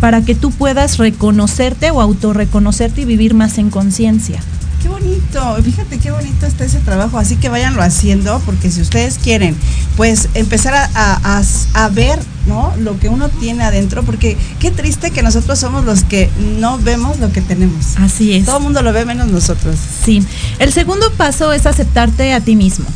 para 0.00 0.22
que 0.22 0.34
tú 0.34 0.50
puedas 0.50 0.98
reconocerte 0.98 1.92
o 1.92 2.00
autorreconocerte 2.00 3.02
y 3.02 3.04
vivir 3.04 3.34
más 3.34 3.56
en 3.58 3.70
conciencia. 3.70 4.40
Qué 4.88 4.94
bonito, 4.94 5.62
fíjate 5.62 5.98
qué 5.98 6.10
bonito 6.10 6.46
está 6.46 6.64
ese 6.64 6.78
trabajo, 6.78 7.18
así 7.18 7.36
que 7.36 7.50
váyanlo 7.50 7.82
haciendo, 7.82 8.40
porque 8.46 8.70
si 8.70 8.80
ustedes 8.80 9.18
quieren, 9.18 9.54
pues 9.98 10.30
empezar 10.32 10.72
a, 10.74 10.88
a- 10.94 11.20
a- 11.38 11.84
a 11.84 11.88
ver, 11.90 12.18
¿no? 12.46 12.72
Lo 12.78 12.98
que 12.98 13.10
uno 13.10 13.28
tiene 13.28 13.64
adentro, 13.64 14.02
porque 14.02 14.38
qué 14.60 14.70
triste 14.70 15.10
que 15.10 15.22
nosotros 15.22 15.58
somos 15.58 15.84
los 15.84 16.04
que 16.04 16.30
no 16.58 16.78
vemos 16.78 17.18
lo 17.20 17.30
que 17.32 17.42
tenemos. 17.42 17.98
Así 17.98 18.32
es. 18.32 18.46
Todo 18.46 18.56
el 18.56 18.62
mundo 18.62 18.80
lo 18.80 18.94
ve 18.94 19.04
menos 19.04 19.28
nosotros. 19.28 19.76
Sí. 20.06 20.24
El 20.58 20.72
segundo 20.72 21.12
paso 21.18 21.52
es 21.52 21.66
aceptarte 21.66 22.32
a 22.32 22.40
ti 22.40 22.56
mismo. 22.56 22.86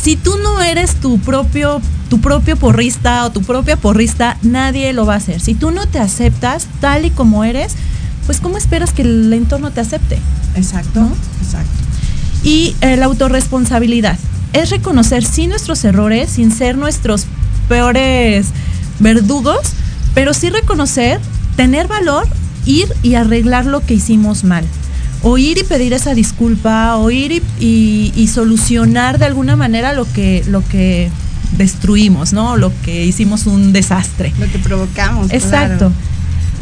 Si 0.00 0.14
tú 0.14 0.36
no 0.38 0.62
eres 0.62 0.94
tu 1.00 1.18
propio, 1.18 1.82
tu 2.08 2.20
propio 2.20 2.56
porrista 2.56 3.24
o 3.26 3.32
tu 3.32 3.42
propia 3.42 3.76
porrista, 3.76 4.38
nadie 4.42 4.92
lo 4.92 5.04
va 5.04 5.14
a 5.14 5.16
hacer. 5.16 5.40
Si 5.40 5.54
tú 5.54 5.72
no 5.72 5.88
te 5.88 5.98
aceptas 5.98 6.68
tal 6.80 7.04
y 7.06 7.10
como 7.10 7.42
eres, 7.42 7.72
pues 8.30 8.38
¿cómo 8.40 8.58
esperas 8.58 8.92
que 8.92 9.02
el 9.02 9.32
entorno 9.32 9.72
te 9.72 9.80
acepte? 9.80 10.16
Exacto, 10.54 11.00
¿No? 11.00 11.10
exacto. 11.42 11.68
Y 12.44 12.76
eh, 12.80 12.96
la 12.96 13.06
autorresponsabilidad 13.06 14.16
es 14.52 14.70
reconocer 14.70 15.24
sí 15.24 15.48
nuestros 15.48 15.82
errores 15.84 16.30
sin 16.30 16.52
ser 16.52 16.78
nuestros 16.78 17.26
peores 17.68 18.46
verdugos, 19.00 19.58
pero 20.14 20.32
sí 20.32 20.48
reconocer, 20.48 21.18
tener 21.56 21.88
valor, 21.88 22.28
ir 22.66 22.86
y 23.02 23.16
arreglar 23.16 23.66
lo 23.66 23.80
que 23.84 23.94
hicimos 23.94 24.44
mal. 24.44 24.64
O 25.24 25.36
ir 25.36 25.58
y 25.58 25.64
pedir 25.64 25.92
esa 25.92 26.14
disculpa, 26.14 26.98
o 26.98 27.10
ir 27.10 27.32
y, 27.32 27.42
y- 27.58 28.12
y 28.14 28.28
solucionar 28.28 29.18
de 29.18 29.24
alguna 29.24 29.56
manera 29.56 29.92
lo 29.92 30.06
que, 30.12 30.44
lo 30.46 30.62
que 30.68 31.10
destruimos, 31.58 32.32
¿no? 32.32 32.56
Lo 32.56 32.70
que 32.84 33.04
hicimos 33.06 33.46
un 33.46 33.72
desastre. 33.72 34.32
Lo 34.38 34.46
que 34.52 34.60
provocamos. 34.60 35.32
Exacto. 35.32 35.90
claro. 35.90 35.92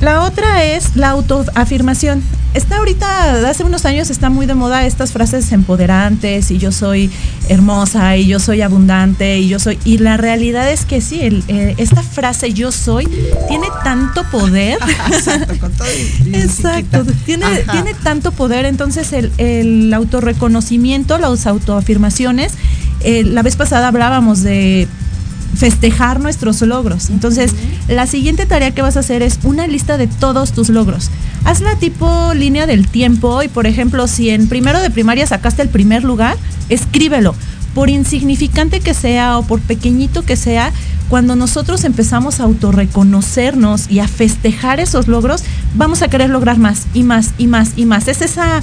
La 0.00 0.22
otra 0.22 0.64
es 0.64 0.94
la 0.94 1.10
autoafirmación. 1.10 2.22
Está 2.54 2.78
ahorita, 2.78 3.48
hace 3.48 3.64
unos 3.64 3.84
años 3.84 4.10
está 4.10 4.30
muy 4.30 4.46
de 4.46 4.54
moda 4.54 4.86
estas 4.86 5.12
frases 5.12 5.52
empoderantes 5.52 6.50
y 6.50 6.58
yo 6.58 6.72
soy 6.72 7.10
hermosa 7.48 8.16
y 8.16 8.26
yo 8.26 8.38
soy 8.38 8.62
abundante 8.62 9.38
y 9.38 9.48
yo 9.48 9.58
soy... 9.58 9.78
Y 9.84 9.98
la 9.98 10.16
realidad 10.16 10.70
es 10.70 10.84
que 10.84 11.00
sí, 11.00 11.20
el, 11.20 11.44
eh, 11.48 11.74
esta 11.78 12.02
frase 12.02 12.54
yo 12.54 12.72
soy 12.72 13.06
tiene 13.48 13.66
tanto 13.84 14.24
poder. 14.30 14.78
Exacto, 15.12 15.58
con 15.58 15.72
todo 15.72 15.88
Exacto, 16.32 17.04
tiene, 17.26 17.44
Ajá. 17.44 17.72
tiene 17.72 17.94
tanto 17.94 18.32
poder, 18.32 18.64
entonces 18.64 19.12
el, 19.12 19.30
el 19.36 19.92
autorreconocimiento, 19.92 21.18
las 21.18 21.46
autoafirmaciones, 21.46 22.52
eh, 23.00 23.24
la 23.24 23.42
vez 23.42 23.56
pasada 23.56 23.88
hablábamos 23.88 24.42
de 24.42 24.88
festejar 25.58 26.20
nuestros 26.20 26.62
logros. 26.62 27.10
Entonces, 27.10 27.52
la 27.88 28.06
siguiente 28.06 28.46
tarea 28.46 28.70
que 28.70 28.82
vas 28.82 28.96
a 28.96 29.00
hacer 29.00 29.22
es 29.22 29.40
una 29.42 29.66
lista 29.66 29.98
de 29.98 30.06
todos 30.06 30.52
tus 30.52 30.68
logros. 30.68 31.10
Hazla 31.44 31.76
tipo 31.76 32.32
línea 32.34 32.66
del 32.66 32.86
tiempo 32.86 33.42
y, 33.42 33.48
por 33.48 33.66
ejemplo, 33.66 34.06
si 34.06 34.30
en 34.30 34.48
primero 34.48 34.80
de 34.80 34.90
primaria 34.90 35.26
sacaste 35.26 35.62
el 35.62 35.68
primer 35.68 36.04
lugar, 36.04 36.36
escríbelo. 36.68 37.34
Por 37.74 37.90
insignificante 37.90 38.80
que 38.80 38.94
sea 38.94 39.38
o 39.38 39.42
por 39.42 39.60
pequeñito 39.60 40.22
que 40.22 40.36
sea, 40.36 40.72
cuando 41.08 41.36
nosotros 41.36 41.84
empezamos 41.84 42.38
a 42.38 42.44
autorreconocernos 42.44 43.90
y 43.90 43.98
a 43.98 44.08
festejar 44.08 44.78
esos 44.78 45.08
logros, 45.08 45.42
vamos 45.74 46.02
a 46.02 46.08
querer 46.08 46.30
lograr 46.30 46.58
más 46.58 46.86
y 46.94 47.02
más 47.02 47.32
y 47.38 47.46
más 47.46 47.72
y 47.76 47.84
más. 47.84 48.08
Es 48.08 48.22
esa, 48.22 48.62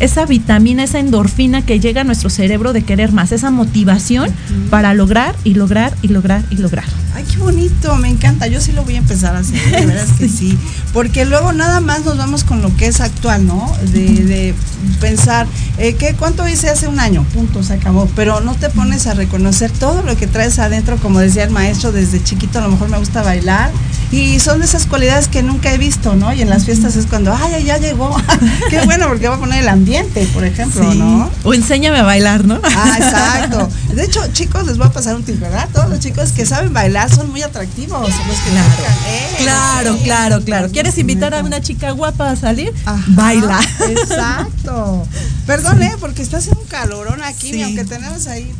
esa 0.00 0.26
vitamina, 0.26 0.84
esa 0.84 0.98
endorfina 0.98 1.62
que 1.62 1.80
llega 1.80 2.02
a 2.02 2.04
nuestro 2.04 2.30
cerebro 2.30 2.72
de 2.72 2.82
querer 2.82 3.12
más, 3.12 3.32
esa 3.32 3.50
motivación 3.50 4.30
para 4.70 4.94
lograr 4.94 5.34
y 5.44 5.54
lograr 5.54 5.94
y 6.02 6.08
lograr 6.08 6.44
y 6.50 6.56
lograr. 6.56 6.84
Ay, 7.14 7.24
qué 7.30 7.38
bonito, 7.38 7.94
me 7.96 8.08
encanta. 8.08 8.48
Yo 8.48 8.60
sí 8.60 8.72
lo 8.72 8.82
voy 8.82 8.96
a 8.96 8.98
empezar 8.98 9.36
a 9.36 9.38
hacer, 9.38 9.60
de 9.70 9.86
veras 9.86 10.10
que 10.18 10.28
sí. 10.28 10.58
Porque 10.92 11.24
luego 11.24 11.52
nada 11.52 11.80
más 11.80 12.04
nos 12.04 12.16
vamos 12.16 12.42
con 12.42 12.60
lo 12.60 12.76
que 12.76 12.86
es 12.86 13.00
actual, 13.00 13.46
¿no? 13.46 13.72
De, 13.92 14.24
de 14.24 14.54
pensar, 15.00 15.46
eh, 15.78 15.94
¿qué, 15.94 16.14
¿cuánto 16.18 16.46
hice 16.48 16.70
hace 16.70 16.88
un 16.88 16.98
año? 16.98 17.24
Punto, 17.32 17.62
se 17.62 17.74
acabó. 17.74 18.08
Pero 18.16 18.40
no 18.40 18.54
te 18.56 18.68
pones 18.68 19.06
a 19.06 19.14
reconocer 19.14 19.70
todo 19.70 20.02
lo 20.02 20.16
que 20.16 20.26
traes 20.26 20.58
adentro, 20.58 20.96
como 20.96 21.20
decía 21.20 21.44
el 21.44 21.50
maestro, 21.50 21.92
desde 21.92 22.22
chiquito 22.22 22.58
a 22.58 22.62
lo 22.62 22.70
mejor 22.70 22.88
me 22.88 22.98
gusta 22.98 23.22
bailar. 23.22 23.70
Y 24.10 24.40
son 24.40 24.58
de 24.60 24.66
esas 24.66 24.86
cualidades 24.86 25.28
que 25.28 25.42
nunca 25.42 25.72
he 25.72 25.78
visto, 25.78 26.14
¿no? 26.16 26.32
Y 26.32 26.42
en 26.42 26.50
las 26.50 26.64
fiestas 26.64 26.96
es 26.96 27.06
cuando, 27.06 27.32
ay, 27.32 27.64
ya 27.64 27.78
llegó. 27.78 28.16
qué 28.70 28.80
bueno, 28.84 29.06
porque 29.08 29.28
va 29.28 29.36
a 29.36 29.38
poner 29.38 29.62
el 29.62 29.68
ambiente, 29.68 29.83
por 30.32 30.44
ejemplo, 30.44 30.94
¿no? 30.94 31.30
O 31.44 31.54
enséñame 31.54 31.98
a 31.98 32.02
bailar, 32.02 32.44
¿no? 32.44 32.60
Ah, 32.62 32.96
exacto. 32.98 33.68
De 33.94 34.04
hecho, 34.04 34.20
chicos, 34.32 34.66
les 34.66 34.78
voy 34.78 34.86
a 34.86 34.90
pasar 34.90 35.14
un 35.14 35.22
tip, 35.24 35.38
¿verdad? 35.38 35.68
Todos 35.72 35.90
los 35.90 36.00
chicos 36.00 36.32
que 36.32 36.46
saben 36.46 36.72
bailar 36.72 37.14
son 37.14 37.30
muy 37.30 37.42
atractivos. 37.42 38.00
Los 38.00 38.10
que 38.10 38.50
tocan, 38.50 38.98
¿eh? 39.06 39.28
Claro, 39.38 39.96
claro, 40.02 40.40
claro. 40.42 40.70
¿Quieres 40.70 40.96
invitar 40.98 41.34
a 41.34 41.42
una 41.42 41.60
chica 41.60 41.90
guapa 41.90 42.30
a 42.30 42.36
salir? 42.36 42.72
Ajá, 42.86 43.04
Baila. 43.08 43.60
Exacto. 43.90 45.06
Perdón, 45.46 45.82
¿eh? 45.82 45.92
Porque 46.00 46.22
está 46.22 46.38
haciendo 46.38 46.60
un 46.62 46.66
calorón 46.68 47.22
aquí, 47.22 47.50
Sí. 47.52 47.62
aunque 47.62 47.84
tenemos 47.84 48.26
ahí, 48.26 48.50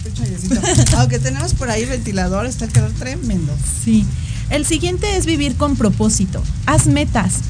aunque 0.96 1.18
tenemos 1.18 1.54
por 1.54 1.70
ahí 1.70 1.84
ventilador, 1.84 2.46
está 2.46 2.66
el 2.66 2.72
calor 2.72 2.90
tremendo. 2.98 3.52
Sí. 3.84 4.04
El 4.50 4.66
siguiente 4.66 5.16
es 5.16 5.24
vivir 5.24 5.56
con 5.56 5.76
propósito. 5.76 6.42
Haz 6.66 6.87
metas. 6.87 7.40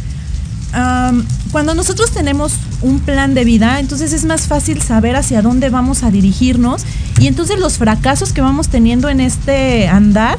Am, 0.74 1.24
cuando 1.52 1.74
nosotros 1.74 2.10
tenemos 2.10 2.54
un 2.82 3.00
plan 3.00 3.34
de 3.34 3.44
vida, 3.44 3.80
entonces 3.80 4.12
es 4.12 4.24
más 4.24 4.42
fácil 4.48 4.82
saber 4.82 5.16
hacia 5.16 5.40
dónde 5.40 5.70
vamos 5.70 6.02
a 6.02 6.10
dirigirnos 6.10 6.82
y 7.18 7.28
entonces 7.28 7.58
los 7.58 7.78
fracasos 7.78 8.32
que 8.32 8.40
vamos 8.40 8.68
teniendo 8.68 9.08
en 9.08 9.20
este 9.20 9.88
andar 9.88 10.36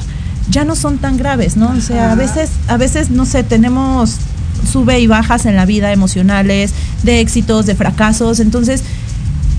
ya 0.50 0.64
no 0.64 0.76
son 0.76 0.98
tan 0.98 1.16
graves, 1.16 1.56
¿no? 1.56 1.70
O 1.70 1.80
sea, 1.80 2.12
a 2.12 2.14
veces, 2.14 2.50
a 2.68 2.76
veces, 2.76 3.10
no 3.10 3.26
sé, 3.26 3.42
tenemos 3.42 4.16
sube 4.70 5.00
y 5.00 5.06
bajas 5.06 5.46
en 5.46 5.56
la 5.56 5.66
vida 5.66 5.92
emocionales, 5.92 6.72
de 7.02 7.20
éxitos, 7.20 7.66
de 7.66 7.74
fracasos, 7.74 8.40
entonces 8.40 8.82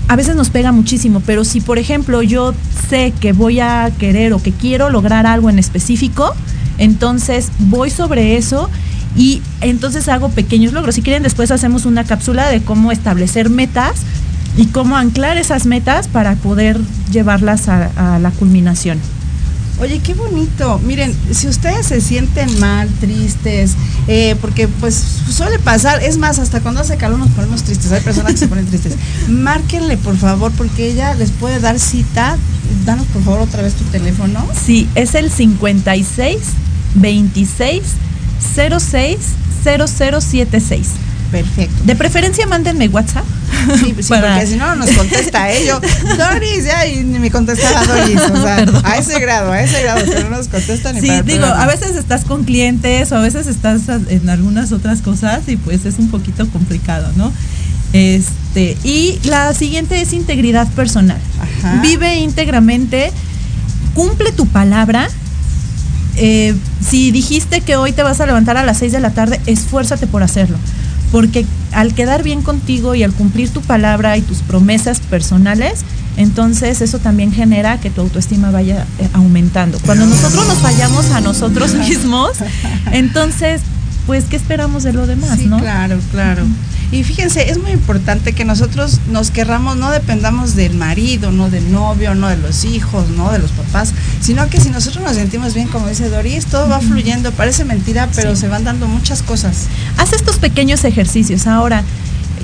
a 0.08 0.16
veces 0.16 0.36
nos 0.36 0.48
pega 0.48 0.72
muchísimo, 0.72 1.20
pero 1.24 1.44
si 1.44 1.60
por 1.60 1.78
ejemplo 1.78 2.22
yo 2.22 2.54
sé 2.88 3.12
que 3.20 3.32
voy 3.32 3.60
a 3.60 3.90
querer 3.98 4.32
o 4.32 4.42
que 4.42 4.52
quiero 4.52 4.90
lograr 4.90 5.26
algo 5.26 5.50
en 5.50 5.58
específico, 5.58 6.34
entonces 6.78 7.50
voy 7.58 7.90
sobre 7.90 8.36
eso 8.36 8.70
y 9.16 9.42
entonces 9.60 10.08
hago 10.08 10.28
pequeños 10.30 10.72
logros. 10.72 10.94
Si 10.94 11.02
quieren 11.02 11.22
después 11.22 11.50
hacemos 11.50 11.86
una 11.86 12.04
cápsula 12.04 12.48
de 12.48 12.62
cómo 12.62 12.92
establecer 12.92 13.50
metas 13.50 14.00
y 14.56 14.66
cómo 14.66 14.96
anclar 14.96 15.38
esas 15.38 15.66
metas 15.66 16.08
para 16.08 16.34
poder 16.36 16.78
llevarlas 17.10 17.68
a, 17.68 18.14
a 18.14 18.18
la 18.18 18.30
culminación. 18.30 18.98
Oye, 19.80 20.00
qué 20.00 20.12
bonito. 20.14 20.80
Miren, 20.84 21.14
si 21.30 21.46
ustedes 21.46 21.86
se 21.86 22.00
sienten 22.00 22.58
mal, 22.58 22.88
tristes, 23.00 23.74
eh, 24.08 24.34
porque 24.40 24.66
pues 24.66 24.96
suele 25.30 25.60
pasar, 25.60 26.02
es 26.02 26.18
más, 26.18 26.40
hasta 26.40 26.60
cuando 26.60 26.80
hace 26.80 26.96
calor 26.96 27.18
nos 27.20 27.30
ponemos 27.30 27.62
tristes, 27.62 27.92
hay 27.92 28.00
personas 28.00 28.32
que 28.32 28.38
se 28.38 28.48
ponen 28.48 28.66
tristes. 28.66 28.94
Márquenle, 29.28 29.96
por 29.96 30.16
favor, 30.16 30.50
porque 30.56 30.88
ella 30.90 31.14
les 31.14 31.30
puede 31.30 31.60
dar 31.60 31.78
cita. 31.78 32.36
Danos, 32.84 33.06
por 33.06 33.22
favor, 33.22 33.40
otra 33.42 33.62
vez 33.62 33.74
tu 33.74 33.84
teléfono. 33.84 34.44
Sí, 34.66 34.88
es 34.96 35.14
el 35.14 35.30
56 35.30 36.38
26 36.96 37.82
06 38.40 39.18
0076. 39.64 40.86
Perfecto. 41.30 41.84
De 41.84 41.94
preferencia 41.94 42.46
mándenme 42.46 42.88
WhatsApp. 42.88 43.24
Sí, 43.80 43.94
sí, 44.00 44.08
Para- 44.08 44.34
porque 44.34 44.46
si 44.46 44.56
no 44.56 44.74
nos 44.76 44.90
contesta 44.92 45.50
ello. 45.50 45.78
Doris, 46.16 46.64
ya, 46.64 46.86
y 46.86 47.04
ni 47.04 47.18
me 47.18 47.30
contestaba 47.30 47.84
Doris. 47.84 48.18
O 48.32 48.42
sea, 48.42 48.56
Perdón. 48.64 48.82
a 48.86 48.96
ese 48.96 49.20
grado, 49.20 49.52
a 49.52 49.60
ese 49.60 49.82
grado, 49.82 50.04
que 50.06 50.24
no 50.24 50.30
nos 50.30 50.48
contesta 50.48 50.92
ni 50.92 51.00
Sí, 51.02 51.06
para 51.08 51.22
digo, 51.22 51.44
a 51.44 51.66
veces 51.66 51.96
estás 51.96 52.24
con 52.24 52.44
clientes 52.44 53.12
o 53.12 53.16
a 53.16 53.20
veces 53.20 53.46
estás 53.46 53.82
en 54.08 54.30
algunas 54.30 54.72
otras 54.72 55.02
cosas 55.02 55.40
y 55.48 55.56
pues 55.56 55.84
es 55.84 55.98
un 55.98 56.08
poquito 56.10 56.48
complicado, 56.48 57.10
¿no? 57.16 57.30
Este, 57.92 58.76
y 58.84 59.18
la 59.24 59.52
siguiente 59.54 60.00
es 60.00 60.12
integridad 60.14 60.66
personal. 60.68 61.18
Ajá. 61.40 61.80
Vive 61.82 62.16
íntegramente, 62.20 63.12
cumple 63.94 64.32
tu 64.32 64.46
palabra. 64.46 65.08
Eh, 66.18 66.54
si 66.86 67.10
dijiste 67.10 67.60
que 67.60 67.76
hoy 67.76 67.92
te 67.92 68.02
vas 68.02 68.20
a 68.20 68.26
levantar 68.26 68.56
a 68.56 68.64
las 68.64 68.78
6 68.78 68.92
de 68.92 69.00
la 69.00 69.10
tarde, 69.10 69.40
esfuérzate 69.46 70.06
por 70.06 70.22
hacerlo. 70.22 70.56
Porque 71.12 71.46
al 71.72 71.94
quedar 71.94 72.22
bien 72.22 72.42
contigo 72.42 72.94
y 72.94 73.02
al 73.02 73.12
cumplir 73.12 73.50
tu 73.50 73.62
palabra 73.62 74.16
y 74.16 74.22
tus 74.22 74.38
promesas 74.38 75.00
personales, 75.00 75.80
entonces 76.16 76.80
eso 76.82 76.98
también 76.98 77.32
genera 77.32 77.78
que 77.80 77.90
tu 77.90 78.00
autoestima 78.00 78.50
vaya 78.50 78.84
eh, 78.98 79.08
aumentando. 79.12 79.78
Cuando 79.86 80.04
nosotros 80.06 80.46
nos 80.46 80.58
fallamos 80.58 81.10
a 81.12 81.20
nosotros 81.20 81.74
mismos, 81.88 82.32
entonces, 82.92 83.60
pues, 84.06 84.24
¿qué 84.24 84.36
esperamos 84.36 84.82
de 84.82 84.92
lo 84.92 85.06
demás, 85.06 85.38
Sí, 85.38 85.46
no? 85.46 85.58
claro, 85.60 85.98
claro. 86.10 86.44
Y 86.90 87.04
fíjense, 87.04 87.50
es 87.50 87.58
muy 87.60 87.72
importante 87.72 88.32
que 88.32 88.46
nosotros 88.46 89.00
nos 89.10 89.30
querramos, 89.30 89.76
no 89.76 89.90
dependamos 89.90 90.54
del 90.54 90.74
marido, 90.74 91.30
no 91.32 91.50
del 91.50 91.70
novio, 91.70 92.14
no 92.14 92.28
de 92.28 92.38
los 92.38 92.64
hijos, 92.64 93.10
no 93.10 93.30
de 93.30 93.38
los 93.38 93.50
papás, 93.50 93.92
sino 94.22 94.48
que 94.48 94.58
si 94.58 94.70
nosotros 94.70 95.04
nos 95.04 95.14
sentimos 95.16 95.52
bien, 95.52 95.68
como 95.68 95.86
dice 95.88 96.08
Doris, 96.08 96.46
todo 96.46 96.66
va 96.66 96.80
fluyendo, 96.80 97.30
parece 97.32 97.64
mentira, 97.66 98.08
pero 98.14 98.34
Sí. 98.34 98.40
se 98.42 98.48
van 98.48 98.64
dando 98.64 98.86
muchas 98.88 99.22
cosas. 99.22 99.66
Haz 99.98 100.14
estos 100.14 100.36
pequeños 100.38 100.82
ejercicios. 100.84 101.46
Ahora, 101.46 101.82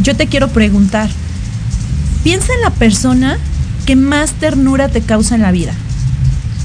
yo 0.02 0.14
te 0.14 0.26
quiero 0.26 0.48
preguntar, 0.48 1.08
piensa 2.22 2.52
en 2.54 2.60
la 2.60 2.70
persona 2.70 3.38
que 3.86 3.96
más 3.96 4.32
ternura 4.32 4.88
te 4.88 5.00
causa 5.00 5.36
en 5.36 5.42
la 5.42 5.52
vida. 5.52 5.72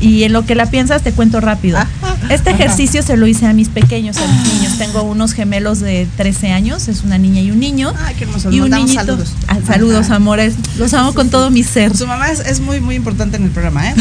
Y 0.01 0.23
en 0.23 0.31
lo 0.33 0.45
que 0.45 0.55
la 0.55 0.65
piensas 0.65 1.01
te 1.01 1.11
cuento 1.11 1.41
rápido. 1.41 1.77
Ajá, 1.77 1.89
Este 2.29 2.51
ejercicio 2.51 3.01
se 3.01 3.17
lo 3.17 3.27
hice 3.27 3.45
a 3.45 3.53
mis 3.53 3.69
pequeños, 3.69 4.17
a 4.17 4.27
mis 4.27 4.53
niños. 4.53 4.77
Tengo 4.77 5.03
unos 5.03 5.33
gemelos 5.33 5.79
de 5.79 6.07
13 6.17 6.51
años, 6.51 6.87
es 6.87 7.03
una 7.03 7.17
niña 7.17 7.41
y 7.41 7.51
un 7.51 7.59
niño. 7.59 7.93
Ay, 8.05 8.15
qué 8.15 8.25
hermoso. 8.25 8.51
y 8.51 8.59
un 8.61 8.69
niñito. 8.69 8.99
saludos. 8.99 9.33
Ah, 9.47 9.57
saludos, 9.65 10.05
Ajá. 10.07 10.15
amores. 10.15 10.55
Los 10.77 10.93
amo 10.93 11.13
con 11.13 11.29
todo 11.29 11.49
mi 11.49 11.63
ser. 11.63 11.95
Su 11.95 12.07
mamá 12.07 12.29
es, 12.29 12.39
es 12.41 12.59
muy, 12.59 12.79
muy 12.81 12.95
importante 12.95 13.37
en 13.37 13.43
el 13.43 13.51
programa, 13.51 13.89
¿eh? 13.89 13.95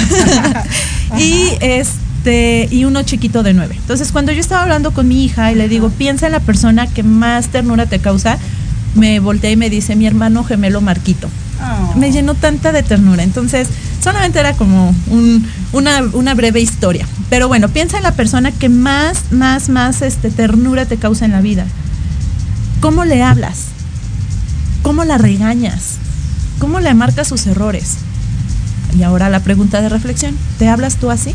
y 1.19 1.53
este 1.61 2.69
y 2.71 2.85
uno 2.85 3.03
chiquito 3.03 3.43
de 3.43 3.55
nueve. 3.55 3.77
Entonces, 3.79 4.13
cuando 4.13 4.33
yo 4.33 4.41
estaba 4.41 4.63
hablando 4.63 4.93
con 4.93 5.09
mi 5.09 5.25
hija 5.25 5.53
y 5.53 5.55
le 5.55 5.69
digo, 5.69 5.89
piensa 5.91 6.27
en 6.27 6.33
la 6.33 6.41
persona 6.41 6.87
que 6.87 7.03
más 7.03 7.49
ternura 7.49 7.87
te 7.87 8.01
causa, 8.01 8.39
me 8.95 9.21
volteé 9.21 9.53
y 9.53 9.57
me 9.57 9.71
dice 9.71 9.97
mi 9.97 10.07
hermano 10.07 10.45
gemelo 10.45 10.81
Marquito. 10.81 11.29
Oh. 11.61 11.97
Me 11.97 12.13
llenó 12.13 12.35
tanta 12.35 12.73
de 12.73 12.83
ternura. 12.83 13.23
Entonces, 13.23 13.69
solamente 14.13 14.39
era 14.41 14.55
como 14.55 14.95
un- 15.09 15.47
una, 15.73 16.03
una 16.13 16.35
breve 16.35 16.61
historia. 16.61 17.07
Pero 17.31 17.49
bueno, 17.49 17.69
piensa 17.69 17.97
en 17.99 18.03
la 18.03 18.13
persona 18.13 18.53
que 18.53 18.69
más, 18.69 19.33
más, 19.33 19.69
más 19.69 20.03
este, 20.03 20.31
ternura 20.31 20.87
te 20.87 20.97
causa 20.97 21.25
en 21.25 21.33
la 21.33 21.41
vida. 21.41 21.67
¿Cómo 22.81 23.05
le 23.05 23.23
hablas? 23.23 23.67
¿Cómo 24.83 25.05
la 25.05 25.19
regañas? 25.19 25.97
¿Cómo 26.59 26.81
le 26.81 26.95
marcas 26.95 27.29
sus 27.29 27.47
errores? 27.47 27.97
Y 28.99 29.03
ahora 29.03 29.29
la 29.29 29.41
pregunta 29.41 29.81
de 29.83 29.89
reflexión, 29.89 30.35
¿te 30.59 30.69
hablas 30.69 30.97
tú 30.97 31.11
así? 31.11 31.35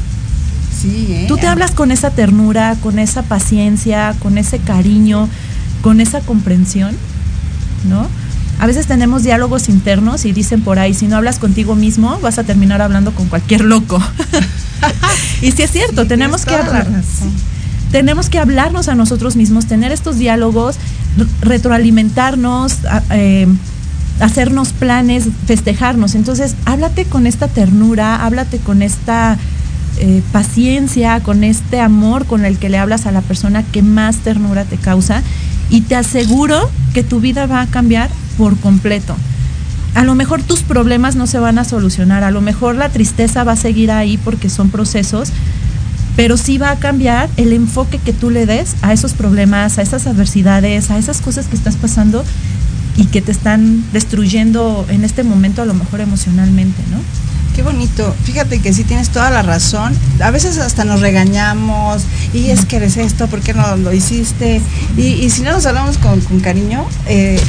Sí, 0.81 1.07
¿eh? 1.09 1.25
¿Tú 1.27 1.37
te 1.37 1.47
hablas 1.47 1.71
con 1.71 1.91
esa 1.91 2.09
ternura, 2.09 2.75
con 2.81 2.97
esa 2.99 3.21
paciencia, 3.23 4.15
con 4.19 4.37
ese 4.37 4.57
cariño, 4.59 5.29
con 5.81 6.01
esa 6.01 6.21
comprensión? 6.21 6.95
¿No? 7.87 8.07
A 8.59 8.67
veces 8.67 8.87
tenemos 8.87 9.23
diálogos 9.23 9.69
internos 9.69 10.25
y 10.25 10.31
dicen 10.31 10.61
por 10.61 10.79
ahí, 10.79 10.93
si 10.93 11.07
no 11.07 11.17
hablas 11.17 11.39
contigo 11.39 11.75
mismo, 11.75 12.19
vas 12.21 12.39
a 12.39 12.43
terminar 12.43 12.81
hablando 12.81 13.13
con 13.13 13.27
cualquier 13.27 13.61
loco. 13.61 14.01
y 15.41 15.51
sí 15.51 15.63
es 15.63 15.71
cierto, 15.71 16.03
Sí, 16.03 16.07
tenemos 16.07 16.45
que 16.45 16.55
hablar. 16.55 16.87
Tenemos 17.91 18.29
que 18.29 18.39
hablarnos 18.39 18.87
a 18.87 18.95
nosotros 18.95 19.35
mismos, 19.35 19.67
tener 19.67 19.91
estos 19.91 20.17
diálogos, 20.17 20.77
retroalimentarnos, 21.41 22.77
eh, 23.11 23.47
hacernos 24.19 24.69
planes, 24.69 25.25
festejarnos. 25.45 26.15
Entonces, 26.15 26.55
háblate 26.65 27.05
con 27.05 27.27
esta 27.27 27.47
ternura, 27.47 28.23
háblate 28.25 28.57
con 28.57 28.81
esta 28.81 29.37
eh, 29.99 30.23
paciencia, 30.31 31.19
con 31.19 31.43
este 31.43 31.79
amor 31.79 32.25
con 32.25 32.45
el 32.45 32.57
que 32.57 32.69
le 32.69 32.79
hablas 32.79 33.05
a 33.05 33.11
la 33.11 33.21
persona 33.21 33.61
que 33.61 33.83
más 33.83 34.17
ternura 34.17 34.65
te 34.65 34.77
causa 34.77 35.21
y 35.69 35.81
te 35.81 35.95
aseguro 35.95 36.69
que 36.95 37.03
tu 37.03 37.19
vida 37.19 37.45
va 37.45 37.61
a 37.61 37.67
cambiar 37.67 38.09
por 38.37 38.57
completo. 38.57 39.15
A 39.95 40.03
lo 40.03 40.15
mejor 40.15 40.41
tus 40.41 40.61
problemas 40.61 41.15
no 41.15 41.27
se 41.27 41.39
van 41.39 41.59
a 41.59 41.63
solucionar, 41.63 42.23
a 42.23 42.31
lo 42.31 42.41
mejor 42.41 42.75
la 42.75 42.89
tristeza 42.89 43.43
va 43.43 43.51
a 43.51 43.57
seguir 43.57 43.91
ahí 43.91 44.17
porque 44.17 44.49
son 44.49 44.69
procesos, 44.69 45.29
pero 46.15 46.37
sí 46.37 46.57
va 46.57 46.71
a 46.71 46.79
cambiar 46.79 47.29
el 47.37 47.53
enfoque 47.53 47.99
que 47.99 48.13
tú 48.13 48.29
le 48.29 48.45
des 48.45 48.75
a 48.81 48.93
esos 48.93 49.13
problemas, 49.13 49.77
a 49.77 49.81
esas 49.83 50.07
adversidades, 50.07 50.89
a 50.89 50.97
esas 50.97 51.21
cosas 51.21 51.45
que 51.47 51.55
estás 51.55 51.75
pasando 51.75 52.23
y 52.97 53.05
que 53.05 53.21
te 53.21 53.31
están 53.31 53.83
destruyendo 53.93 54.85
en 54.89 55.03
este 55.03 55.23
momento 55.23 55.61
a 55.61 55.65
lo 55.65 55.73
mejor 55.73 56.01
emocionalmente, 56.01 56.81
¿no? 56.91 56.97
Qué 57.55 57.61
bonito. 57.61 58.15
Fíjate 58.23 58.59
que 58.59 58.73
sí 58.73 58.83
tienes 58.83 59.09
toda 59.09 59.29
la 59.29 59.43
razón. 59.43 59.93
A 60.21 60.31
veces 60.31 60.57
hasta 60.57 60.85
nos 60.85 61.01
regañamos 61.01 62.03
y 62.33 62.49
es 62.49 62.65
que 62.65 62.77
eres 62.77 62.97
esto, 62.97 63.27
¿por 63.27 63.41
qué 63.41 63.53
no 63.53 63.77
lo 63.77 63.93
hiciste? 63.93 64.59
Y, 64.97 65.29
si 65.29 65.43
no 65.43 65.51
nos 65.51 65.65
hablamos 65.67 65.99
con, 65.99 66.19
con 66.21 66.39
cariño, 66.39 66.83
eh, 67.05 67.39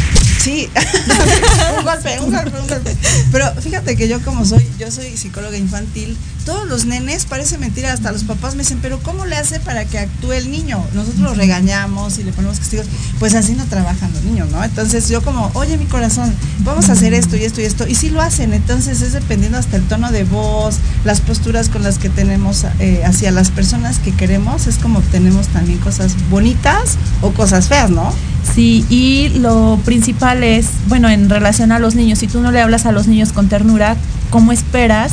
sí. 0.44 0.68
un 1.78 1.84
golpe, 1.84 2.20
un 2.20 2.30
golpe, 2.30 2.60
un 2.60 2.68
golpe. 2.68 2.96
Pero 3.32 3.52
fíjate 3.60 3.96
que 3.96 4.08
yo 4.08 4.20
como 4.22 4.44
soy, 4.44 4.66
yo 4.78 4.90
soy 4.90 5.16
psicóloga 5.16 5.56
infantil, 5.56 6.16
todos 6.44 6.68
los 6.68 6.84
nenes, 6.84 7.24
parece 7.24 7.56
mentira, 7.56 7.92
hasta 7.92 8.12
los 8.12 8.24
papás 8.24 8.54
me 8.54 8.62
dicen, 8.62 8.78
pero 8.82 9.00
¿cómo 9.02 9.24
le 9.24 9.36
hace 9.36 9.60
para 9.60 9.86
que 9.86 9.98
actúe 9.98 10.32
el 10.32 10.50
niño? 10.50 10.84
Nosotros 10.92 11.20
lo 11.20 11.34
regañamos 11.34 12.18
y 12.18 12.24
le 12.24 12.32
ponemos 12.32 12.58
castigos, 12.58 12.86
pues 13.18 13.34
así 13.34 13.54
no 13.54 13.64
trabajan 13.64 14.12
los 14.12 14.22
niños, 14.24 14.50
¿no? 14.50 14.62
Entonces 14.62 15.08
yo 15.08 15.22
como, 15.22 15.50
oye 15.54 15.78
mi 15.78 15.86
corazón, 15.86 16.34
vamos 16.60 16.90
a 16.90 16.92
hacer 16.92 17.14
esto 17.14 17.36
y 17.36 17.44
esto 17.44 17.62
y 17.62 17.64
esto, 17.64 17.88
y 17.88 17.94
sí 17.94 18.10
lo 18.10 18.20
hacen, 18.20 18.52
entonces 18.52 19.00
es 19.00 19.14
dependiendo 19.14 19.56
hasta 19.56 19.76
el 19.76 19.84
tono 19.84 20.12
de 20.12 20.24
voz, 20.24 20.76
las 21.04 21.22
posturas 21.22 21.70
con 21.70 21.82
las 21.82 21.98
que 21.98 22.10
tenemos 22.10 22.64
eh, 22.78 23.02
hacia 23.04 23.30
las 23.30 23.50
personas 23.50 23.98
que 23.98 24.12
queremos, 24.14 24.66
es 24.66 24.76
como 24.76 25.00
tenemos 25.00 25.48
también 25.48 25.78
cosas 25.78 26.14
bonitas 26.28 26.98
o 27.22 27.30
cosas 27.30 27.68
feas, 27.68 27.90
¿no? 27.90 28.12
Sí, 28.52 28.84
y 28.88 29.30
lo 29.38 29.80
principal 29.84 30.44
es, 30.44 30.66
bueno, 30.88 31.08
en 31.08 31.28
relación 31.28 31.72
a 31.72 31.78
los 31.78 31.94
niños, 31.94 32.18
si 32.18 32.26
tú 32.26 32.40
no 32.40 32.52
le 32.52 32.60
hablas 32.60 32.86
a 32.86 32.92
los 32.92 33.06
niños 33.06 33.32
con 33.32 33.48
ternura, 33.48 33.96
¿cómo 34.30 34.52
esperas 34.52 35.12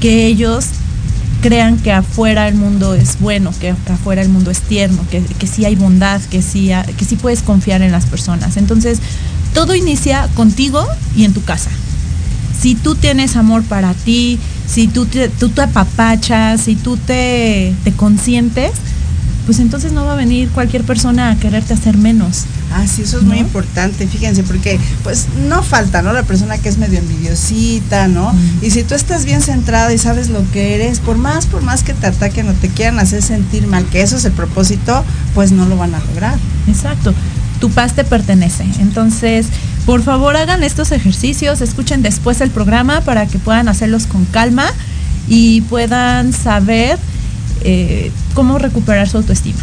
que 0.00 0.26
ellos 0.26 0.66
crean 1.42 1.78
que 1.78 1.92
afuera 1.92 2.48
el 2.48 2.54
mundo 2.54 2.94
es 2.94 3.18
bueno, 3.20 3.52
que 3.60 3.70
afuera 3.70 4.22
el 4.22 4.28
mundo 4.28 4.50
es 4.50 4.60
tierno, 4.60 5.04
que, 5.10 5.22
que 5.22 5.46
sí 5.46 5.64
hay 5.64 5.74
bondad, 5.74 6.20
que 6.30 6.42
sí, 6.42 6.70
que 6.96 7.16
puedes 7.16 7.42
confiar 7.42 7.82
en 7.82 7.92
las 7.92 8.06
personas? 8.06 8.56
Entonces, 8.56 9.00
todo 9.54 9.74
inicia 9.74 10.28
contigo 10.34 10.86
y 11.16 11.24
en 11.24 11.32
tu 11.32 11.42
casa. 11.42 11.70
Si 12.60 12.74
tú 12.74 12.94
tienes 12.94 13.36
amor 13.36 13.62
para 13.64 13.94
ti, 13.94 14.38
si 14.66 14.86
tú 14.86 15.06
te, 15.06 15.28
tú 15.28 15.48
te 15.48 15.62
apapachas, 15.62 16.60
si 16.60 16.76
tú 16.76 16.96
te, 16.96 17.74
te 17.84 17.92
consientes, 17.92 18.72
pues 19.50 19.58
entonces 19.58 19.90
no 19.90 20.04
va 20.04 20.12
a 20.12 20.14
venir 20.14 20.48
cualquier 20.50 20.84
persona 20.84 21.28
a 21.28 21.36
quererte 21.36 21.74
hacer 21.74 21.96
menos. 21.96 22.44
Ah, 22.72 22.86
sí, 22.86 23.02
eso 23.02 23.18
es 23.18 23.24
muy 23.24 23.38
importante, 23.38 24.06
fíjense, 24.06 24.44
porque 24.44 24.78
pues 25.02 25.26
no 25.48 25.64
falta, 25.64 26.02
¿no? 26.02 26.12
La 26.12 26.22
persona 26.22 26.56
que 26.58 26.68
es 26.68 26.78
medio 26.78 27.00
envidiosita, 27.00 28.06
¿no? 28.06 28.32
Mm. 28.32 28.58
Y 28.62 28.70
si 28.70 28.84
tú 28.84 28.94
estás 28.94 29.24
bien 29.24 29.42
centrada 29.42 29.92
y 29.92 29.98
sabes 29.98 30.28
lo 30.28 30.48
que 30.52 30.76
eres, 30.76 31.00
por 31.00 31.18
más, 31.18 31.46
por 31.46 31.62
más 31.62 31.82
que 31.82 31.94
te 31.94 32.06
ataquen 32.06 32.48
o 32.48 32.52
te 32.52 32.68
quieran 32.68 33.00
hacer 33.00 33.22
sentir 33.22 33.66
mal, 33.66 33.84
que 33.86 34.02
eso 34.02 34.18
es 34.18 34.24
el 34.24 34.30
propósito, 34.30 35.04
pues 35.34 35.50
no 35.50 35.66
lo 35.66 35.76
van 35.76 35.96
a 35.96 35.98
lograr. 35.98 36.38
Exacto. 36.68 37.12
Tu 37.58 37.70
paz 37.70 37.94
te 37.94 38.04
pertenece. 38.04 38.64
Entonces, 38.78 39.46
por 39.84 40.04
favor, 40.04 40.36
hagan 40.36 40.62
estos 40.62 40.92
ejercicios, 40.92 41.60
escuchen 41.60 42.02
después 42.02 42.40
el 42.40 42.50
programa 42.50 43.00
para 43.00 43.26
que 43.26 43.40
puedan 43.40 43.66
hacerlos 43.66 44.06
con 44.06 44.26
calma 44.26 44.68
y 45.28 45.62
puedan 45.62 46.32
saber 46.32 47.00
eh, 47.62 48.10
cómo 48.34 48.58
recuperar 48.58 49.08
su 49.08 49.16
autoestima. 49.18 49.60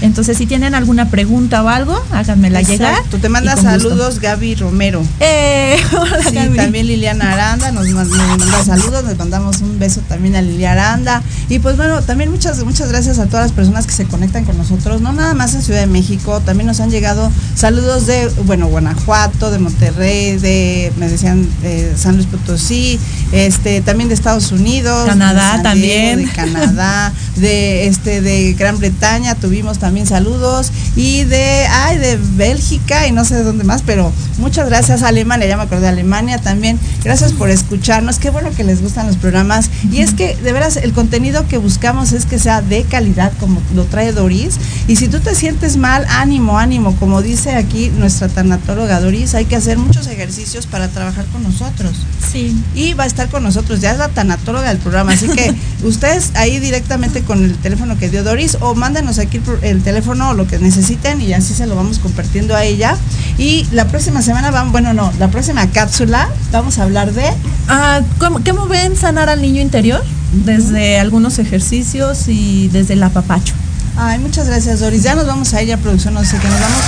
Entonces, 0.00 0.38
si 0.38 0.46
tienen 0.46 0.76
alguna 0.76 1.10
pregunta 1.10 1.60
o 1.64 1.68
algo, 1.68 2.00
háganmela 2.12 2.62
llegar. 2.62 2.92
Exacto, 2.92 3.18
te 3.18 3.28
manda 3.28 3.50
y 3.50 3.54
con 3.56 3.64
gusto. 3.64 3.80
saludos 3.88 4.20
Gaby 4.20 4.54
Romero. 4.54 5.02
Eh, 5.18 5.76
hola, 5.92 6.22
Sí, 6.22 6.36
Gaby. 6.36 6.56
también 6.56 6.86
Liliana 6.86 7.32
Aranda 7.32 7.72
nos 7.72 7.88
manda, 7.88 8.36
nos 8.36 8.64
saludos, 8.64 9.04
les 9.06 9.18
mandamos 9.18 9.60
un 9.60 9.76
beso 9.80 10.00
también 10.08 10.36
a 10.36 10.42
Liliana 10.42 10.92
Aranda. 10.92 11.22
Y 11.48 11.58
pues 11.58 11.76
bueno, 11.76 12.00
también 12.02 12.30
muchas, 12.30 12.62
muchas 12.62 12.90
gracias 12.90 13.18
a 13.18 13.26
todas 13.26 13.46
las 13.46 13.52
personas 13.52 13.86
que 13.86 13.92
se 13.92 14.04
conectan 14.04 14.44
con 14.44 14.56
nosotros, 14.56 15.00
no 15.00 15.12
nada 15.12 15.34
más 15.34 15.54
en 15.56 15.62
Ciudad 15.62 15.80
de 15.80 15.88
México, 15.88 16.40
también 16.46 16.68
nos 16.68 16.78
han 16.78 16.92
llegado 16.92 17.32
saludos 17.56 18.06
de, 18.06 18.28
bueno, 18.46 18.68
Guanajuato, 18.68 19.50
de 19.50 19.58
Monterrey, 19.58 20.36
de, 20.36 20.92
me 20.96 21.08
decían, 21.08 21.44
de 21.60 21.96
San 21.96 22.14
Luis 22.14 22.28
Potosí, 22.28 23.00
este, 23.32 23.80
también 23.80 24.08
de 24.08 24.14
Estados 24.14 24.52
Unidos, 24.52 25.08
Canadá 25.08 25.56
de 25.56 25.62
San 25.64 25.80
Diego, 25.80 26.22
también. 26.22 26.26
de 26.28 26.32
Canadá, 26.32 27.12
de 27.40 27.86
este, 27.86 28.20
de 28.20 28.54
Gran 28.54 28.78
Bretaña, 28.78 29.34
tuvimos 29.34 29.78
también 29.78 30.06
saludos, 30.06 30.72
y 30.96 31.24
de, 31.24 31.66
ay, 31.70 31.98
de 31.98 32.18
Bélgica 32.36 33.06
y 33.06 33.12
no 33.12 33.24
sé 33.24 33.36
de 33.36 33.44
dónde 33.44 33.64
más, 33.64 33.82
pero 33.82 34.12
muchas 34.38 34.68
gracias 34.68 35.02
a 35.02 35.08
Alemania, 35.08 35.46
ya 35.46 35.56
me 35.56 35.64
acordé 35.64 35.82
de 35.82 35.88
Alemania 35.88 36.38
también, 36.38 36.78
gracias 37.04 37.32
por 37.32 37.50
escucharnos, 37.50 38.18
qué 38.18 38.30
bueno 38.30 38.50
que 38.56 38.64
les 38.64 38.82
gustan 38.82 39.06
los 39.06 39.16
programas, 39.16 39.70
y 39.90 39.98
es 39.98 40.14
que 40.14 40.36
de 40.36 40.52
veras 40.52 40.76
el 40.76 40.92
contenido 40.92 41.46
que 41.48 41.58
buscamos 41.58 42.12
es 42.12 42.26
que 42.26 42.38
sea 42.38 42.62
de 42.62 42.82
calidad, 42.84 43.32
como 43.40 43.60
lo 43.74 43.84
trae 43.84 44.12
Doris, 44.12 44.56
y 44.86 44.96
si 44.96 45.08
tú 45.08 45.20
te 45.20 45.34
sientes 45.34 45.76
mal, 45.76 46.06
ánimo, 46.08 46.58
ánimo, 46.58 46.96
como 46.96 47.22
dice 47.22 47.54
aquí 47.54 47.90
nuestra 47.98 48.28
tanatóloga 48.28 49.00
Doris, 49.00 49.34
hay 49.34 49.44
que 49.44 49.56
hacer 49.56 49.78
muchos 49.78 50.06
ejercicios 50.06 50.66
para 50.66 50.88
trabajar 50.88 51.24
con 51.26 51.42
nosotros 51.42 51.92
Sí. 52.32 52.54
y 52.74 52.92
va 52.94 53.04
a 53.04 53.06
estar 53.06 53.28
con 53.30 53.42
nosotros, 53.42 53.80
ya 53.80 53.92
es 53.92 53.98
la 53.98 54.08
tanatóloga 54.08 54.68
del 54.68 54.78
programa, 54.78 55.12
así 55.12 55.28
que 55.28 55.54
ustedes 55.82 56.32
ahí 56.34 56.58
directamente 56.60 57.22
con 57.28 57.44
el 57.44 57.54
teléfono 57.56 57.96
que 57.96 58.08
dio 58.08 58.24
Doris 58.24 58.56
o 58.60 58.74
mándenos 58.74 59.20
aquí 59.20 59.40
el, 59.62 59.82
teléfono 59.82 60.30
o 60.30 60.34
lo 60.34 60.48
que 60.48 60.58
necesiten 60.58 61.20
y 61.20 61.34
así 61.34 61.54
se 61.54 61.66
lo 61.66 61.76
vamos 61.76 62.00
compartiendo 62.00 62.56
a 62.56 62.64
ella. 62.64 62.96
Y 63.36 63.68
la 63.70 63.86
próxima 63.86 64.22
semana 64.22 64.50
van, 64.50 64.72
bueno, 64.72 64.94
no, 64.94 65.12
la 65.20 65.28
próxima 65.28 65.70
cápsula 65.70 66.28
vamos 66.50 66.78
a 66.78 66.84
hablar 66.84 67.12
de 67.12 67.28
Ah, 67.68 68.00
¿cómo, 68.18 68.40
¿Cómo 68.44 68.66
ven 68.66 68.96
sanar 68.96 69.28
al 69.28 69.42
niño 69.42 69.60
interior? 69.60 70.02
Desde 70.32 70.98
algunos 70.98 71.38
ejercicios 71.38 72.28
y 72.28 72.68
desde 72.68 72.94
el 72.94 73.02
apapacho. 73.02 73.54
Ay, 73.96 74.18
muchas 74.18 74.46
gracias, 74.46 74.80
Doris. 74.80 75.02
Ya 75.02 75.14
nos 75.14 75.26
vamos 75.26 75.52
a 75.54 75.62
ir 75.62 75.72
a 75.72 75.76
producción, 75.76 76.14
no 76.14 76.24
sé 76.24 76.38
qué 76.38 76.48
nos 76.48 76.60
vamos. 76.60 76.80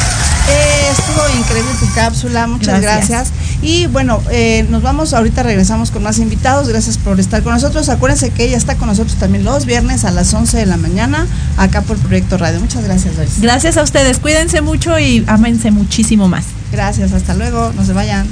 Eh, 0.49 0.91
estuvo 0.91 1.39
increíble 1.39 1.71
tu 1.79 1.93
cápsula, 1.95 2.47
muchas 2.47 2.81
gracias. 2.81 3.31
Gracias. 3.31 3.50
Y 3.63 3.87
bueno, 3.87 4.23
eh, 4.31 4.67
nos 4.71 4.83
vamos, 4.83 5.13
ahorita 5.13 5.43
regresamos 5.43 5.91
con 5.91 6.03
más 6.03 6.19
invitados. 6.19 6.69
Gracias 6.69 6.97
por 6.97 7.21
estar 7.21 7.43
con 7.43 7.53
nosotros. 7.53 7.89
Acuérdense 7.89 8.31
que 8.31 8.45
ella 8.45 8.57
está 8.57 8.77
con 8.77 8.89
nosotros 8.89 9.17
también 9.17 9.45
los 9.45 9.67
viernes 9.67 10.05
a 10.05 10.11
las 10.11 10.33
11 10.33 10.57
de 10.57 10.67
la 10.67 10.77
mañana, 10.77 11.27
acá 11.57 11.83
por 11.83 11.99
Proyecto 11.99 12.39
Radio. 12.39 12.61
Muchas 12.61 12.85
gracias, 12.85 13.17
Doris. 13.17 13.41
Gracias 13.41 13.77
a 13.77 13.83
ustedes, 13.83 14.19
cuídense 14.19 14.63
mucho 14.63 14.99
y 14.99 15.25
ámense 15.27 15.71
muchísimo 15.71 16.29
más. 16.29 16.47
Gracias, 16.73 17.13
hasta 17.13 17.35
luego, 17.35 17.73
no 17.77 17.85
se 17.85 17.93
vayan. 17.93 18.27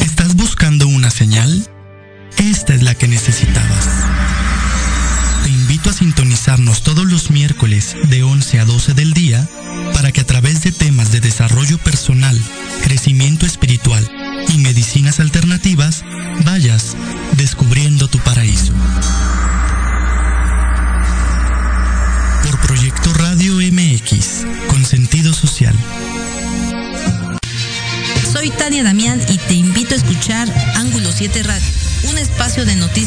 ¿Estás 0.00 0.36
buscando 0.36 0.86
una 0.86 1.10
señal? 1.10 1.66
Esta 2.38 2.74
es 2.74 2.82
la 2.82 2.94
que 2.94 3.08
necesitabas. 3.08 3.88
Te 5.42 5.50
invito 5.50 5.90
a 5.90 5.92
sintonizarnos 5.92 6.82
todos 6.82 7.04
los 7.04 7.30
miércoles 7.30 7.96
de 8.08 8.22
11 8.22 8.60
a 8.60 8.64
12 8.64 8.94
del 8.94 9.12
día 9.12 9.48
para 9.92 10.12
que 10.12 10.21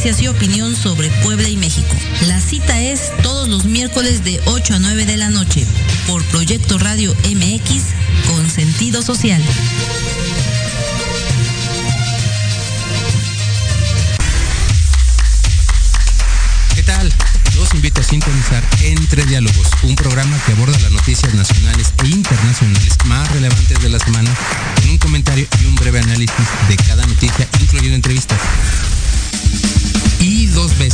noticias 0.05 0.23
y 0.23 0.27
opinión 0.27 0.75
sobre 0.75 1.09
Puebla 1.23 1.49
y 1.49 1.57
México. 1.57 1.95
La 2.27 2.39
cita 2.39 2.79
es 2.79 3.11
todos 3.23 3.47
los 3.49 3.65
miércoles 3.65 4.23
de 4.23 4.39
8 4.45 4.75
a 4.75 4.79
9 4.79 5.03
de 5.07 5.17
la 5.17 5.31
noche 5.31 5.65
por 6.05 6.23
Proyecto 6.25 6.77
Radio 6.77 7.11
MX 7.23 7.85
con 8.27 8.47
sentido 8.47 9.01
social. 9.01 9.41
¿Qué 16.75 16.83
tal? 16.83 17.11
Los 17.55 17.73
invito 17.73 18.01
a 18.01 18.03
sintonizar 18.03 18.63
Entre 18.83 19.25
Diálogos, 19.25 19.69
un 19.81 19.95
programa 19.95 20.37
que 20.45 20.51
aborda 20.51 20.77
las 20.81 20.91
noticias 20.91 21.33
nacionales 21.33 21.91
e 22.03 22.09
internacionales 22.09 22.93
más 23.05 23.31
relevantes 23.31 23.81
de 23.81 23.89
la 23.89 23.97
semana, 23.97 24.29
con 24.75 24.87
un 24.87 24.97
comentario 24.99 25.47
y 25.63 25.65
un 25.65 25.73
breve 25.73 25.97
análisis 25.97 26.45
de 26.69 26.75
cada 26.75 27.03
noticia, 27.07 27.47
incluyendo 27.59 27.95
entrevistas. 27.95 28.39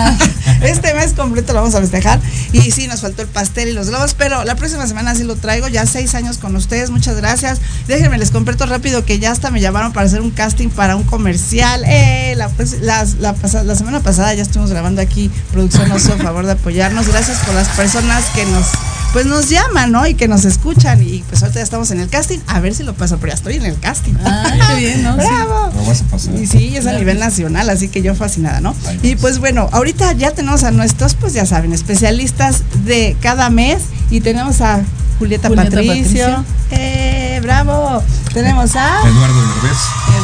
Este 0.62 0.94
mes 0.94 1.12
completo 1.14 1.52
lo 1.54 1.60
vamos 1.60 1.76
a 1.76 1.82
festejar. 1.82 2.20
Y 2.54 2.72
sí, 2.72 2.88
nos 2.88 3.02
faltó 3.02 3.22
el 3.22 3.28
pastel 3.28 3.68
y 3.70 3.74
los 3.74 3.90
globos, 3.90 4.14
pero 4.14 4.44
la 4.46 4.56
próxima 4.56 4.86
semana 4.88 5.14
sí 5.16 5.24
lo 5.24 5.36
traigo. 5.36 5.68
Ya 5.68 5.86
seis 5.86 6.16
años 6.16 6.38
con 6.38 6.56
ustedes, 6.56 6.90
muchas 6.90 7.16
gracias. 7.18 7.60
Déjenme 7.88 8.18
les 8.18 8.32
comparto 8.32 8.66
rápido 8.66 9.04
que 9.06 9.20
ya 9.20 9.32
hasta 9.32 9.52
me 9.52 9.60
llamaron 9.60 9.92
para 9.92 10.06
hacer 10.06 10.22
un 10.22 10.32
casting 10.32 10.70
para 10.76 10.96
un 10.96 11.04
comercial. 11.04 11.84
Eh, 11.86 12.34
la, 12.38 12.50
pues, 12.50 12.82
las- 12.82 13.16
la, 13.16 13.34
pasa- 13.34 13.64
la 13.64 13.76
semana 13.76 14.00
pasada 14.02 14.34
ya 14.34 14.42
estuvimos 14.42 14.72
grabando 14.72 15.02
aquí. 15.02 15.30
Producción 15.52 15.92
Oso, 15.92 16.14
a 16.14 16.18
favor 16.18 16.46
de 16.46 16.54
apoyarnos. 16.54 17.08
Gracias 17.08 17.38
por 17.40 17.54
las 17.56 17.68
personas 17.70 18.24
que 18.36 18.46
nos 18.46 18.66
pues 19.14 19.28
nos 19.28 19.48
llaman, 19.48 19.92
¿no? 19.92 20.08
Y 20.08 20.16
que 20.16 20.28
nos 20.28 20.44
escuchan. 20.44 21.00
Y 21.04 21.24
pues 21.30 21.44
ahorita 21.44 21.60
ya 21.60 21.64
estamos 21.64 21.92
en 21.92 22.00
el 22.00 22.10
casting. 22.10 22.40
A 22.48 22.60
ver 22.60 22.74
si 22.74 22.82
lo 22.82 22.96
paso, 22.96 23.18
pero 23.20 23.28
ya 23.32 23.36
estoy 23.36 23.58
en 23.58 23.66
el 23.66 23.78
casting. 23.80 24.14
Ah, 24.26 24.52
qué 24.70 24.76
bien, 24.80 25.04
¿no? 25.04 25.12
Sí. 25.22 25.28
¡Bravo! 25.28 25.72
Lo 25.76 25.86
vas 25.86 26.02
a 26.02 26.04
pasar. 26.06 26.34
Y 26.34 26.48
sí, 26.48 26.76
es 26.76 26.88
a 26.88 26.94
nivel 26.94 27.20
nacional, 27.20 27.70
así 27.70 27.90
que 27.90 28.02
yo 28.02 28.16
fascinada, 28.16 28.60
¿no? 28.60 28.76
Y 29.04 29.16
pues 29.18 29.38
bueno, 29.38 29.70
ahorita 29.72 30.14
ya 30.14 30.32
tenemos 30.32 30.64
a 30.64 30.72
nuestros, 30.72 31.14
pues 31.14 31.34
ya 31.34 31.46
saben, 31.46 31.74
especialistas 31.74 32.64
de 32.86 33.16
cada 33.22 33.52
mes 33.52 33.84
y 34.10 34.22
tenemos 34.22 34.62
a 34.62 34.82
Julieta, 35.20 35.48
Julieta 35.48 35.70
Patricio. 35.78 36.26
Patricio. 36.26 36.46
¡Eh, 36.72 37.40
bravo! 37.44 38.02
Tenemos 38.34 38.76
a 38.76 39.00
Eduardo 39.08 39.40
Derbez. 39.42 39.78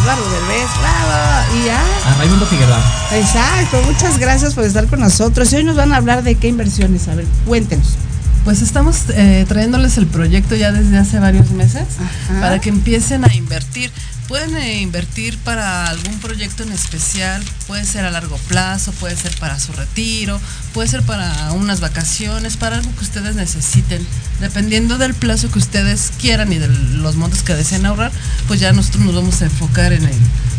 Eduardo 0.10 0.32
Derbez, 0.32 0.69
bravo. 0.80 1.63
Y 1.63 1.69
a... 1.69 2.10
A 2.10 2.15
Raimundo 2.17 2.43
Figueroa. 2.48 2.82
Exacto, 3.13 3.80
muchas 3.84 4.17
gracias 4.17 4.56
por 4.56 4.63
estar 4.63 4.88
con 4.88 5.02
nosotros. 5.02 5.54
Y 5.54 5.58
hoy 5.58 5.63
nos 5.63 5.76
van 5.76 5.93
a 5.93 5.98
hablar 5.98 6.24
de 6.24 6.34
qué 6.34 6.48
inversiones. 6.48 7.08
A 7.10 7.13
ver, 7.13 7.28
cuéntenos. 7.45 7.95
Pues 8.43 8.63
estamos 8.63 9.04
eh, 9.10 9.45
trayéndoles 9.48 10.00
el 10.00 10.08
proyecto 10.08 10.56
ya 10.56 10.72
desde 10.72 10.98
hace 10.98 11.19
varios 11.19 11.52
meses 11.52 11.84
Ajá. 12.00 12.41
para 12.41 12.60
que 12.60 12.69
empiecen 12.69 13.24
a 13.24 13.32
invertir. 13.36 13.91
Pueden 14.30 14.56
eh, 14.58 14.80
invertir 14.82 15.39
para 15.39 15.88
algún 15.88 16.20
proyecto 16.20 16.62
en 16.62 16.72
especial, 16.72 17.44
puede 17.65 17.84
ser 17.84 18.06
a 18.06 18.12
largo 18.12 18.38
plazo, 18.48 18.92
puede 18.92 19.15
ser 19.15 19.36
para 19.39 19.60
su 19.60 19.74
retiro, 19.74 20.39
puede 20.72 20.88
ser 20.88 21.02
para 21.02 21.52
unas 21.54 21.80
vacaciones, 21.80 22.56
para 22.56 22.76
algo 22.76 22.96
que 22.96 23.06
ustedes 23.06 23.36
necesiten. 23.36 24.06
Dependiendo 24.39 25.00
del 25.00 25.15
plazo 25.15 25.50
que 25.52 25.58
ustedes 25.58 26.12
quieran 26.22 26.54
y 26.54 26.60
de 26.60 26.68
los 26.68 27.15
montos 27.15 27.42
que 27.42 27.56
deseen 27.56 27.88
ahorrar, 27.88 28.12
pues 28.48 28.60
ya 28.60 28.72
nosotros 28.72 29.04
nos 29.04 29.15
vamos 29.15 29.42
a 29.42 29.46
enfocar 29.46 29.94
en 29.94 30.04
el, 30.04 30.18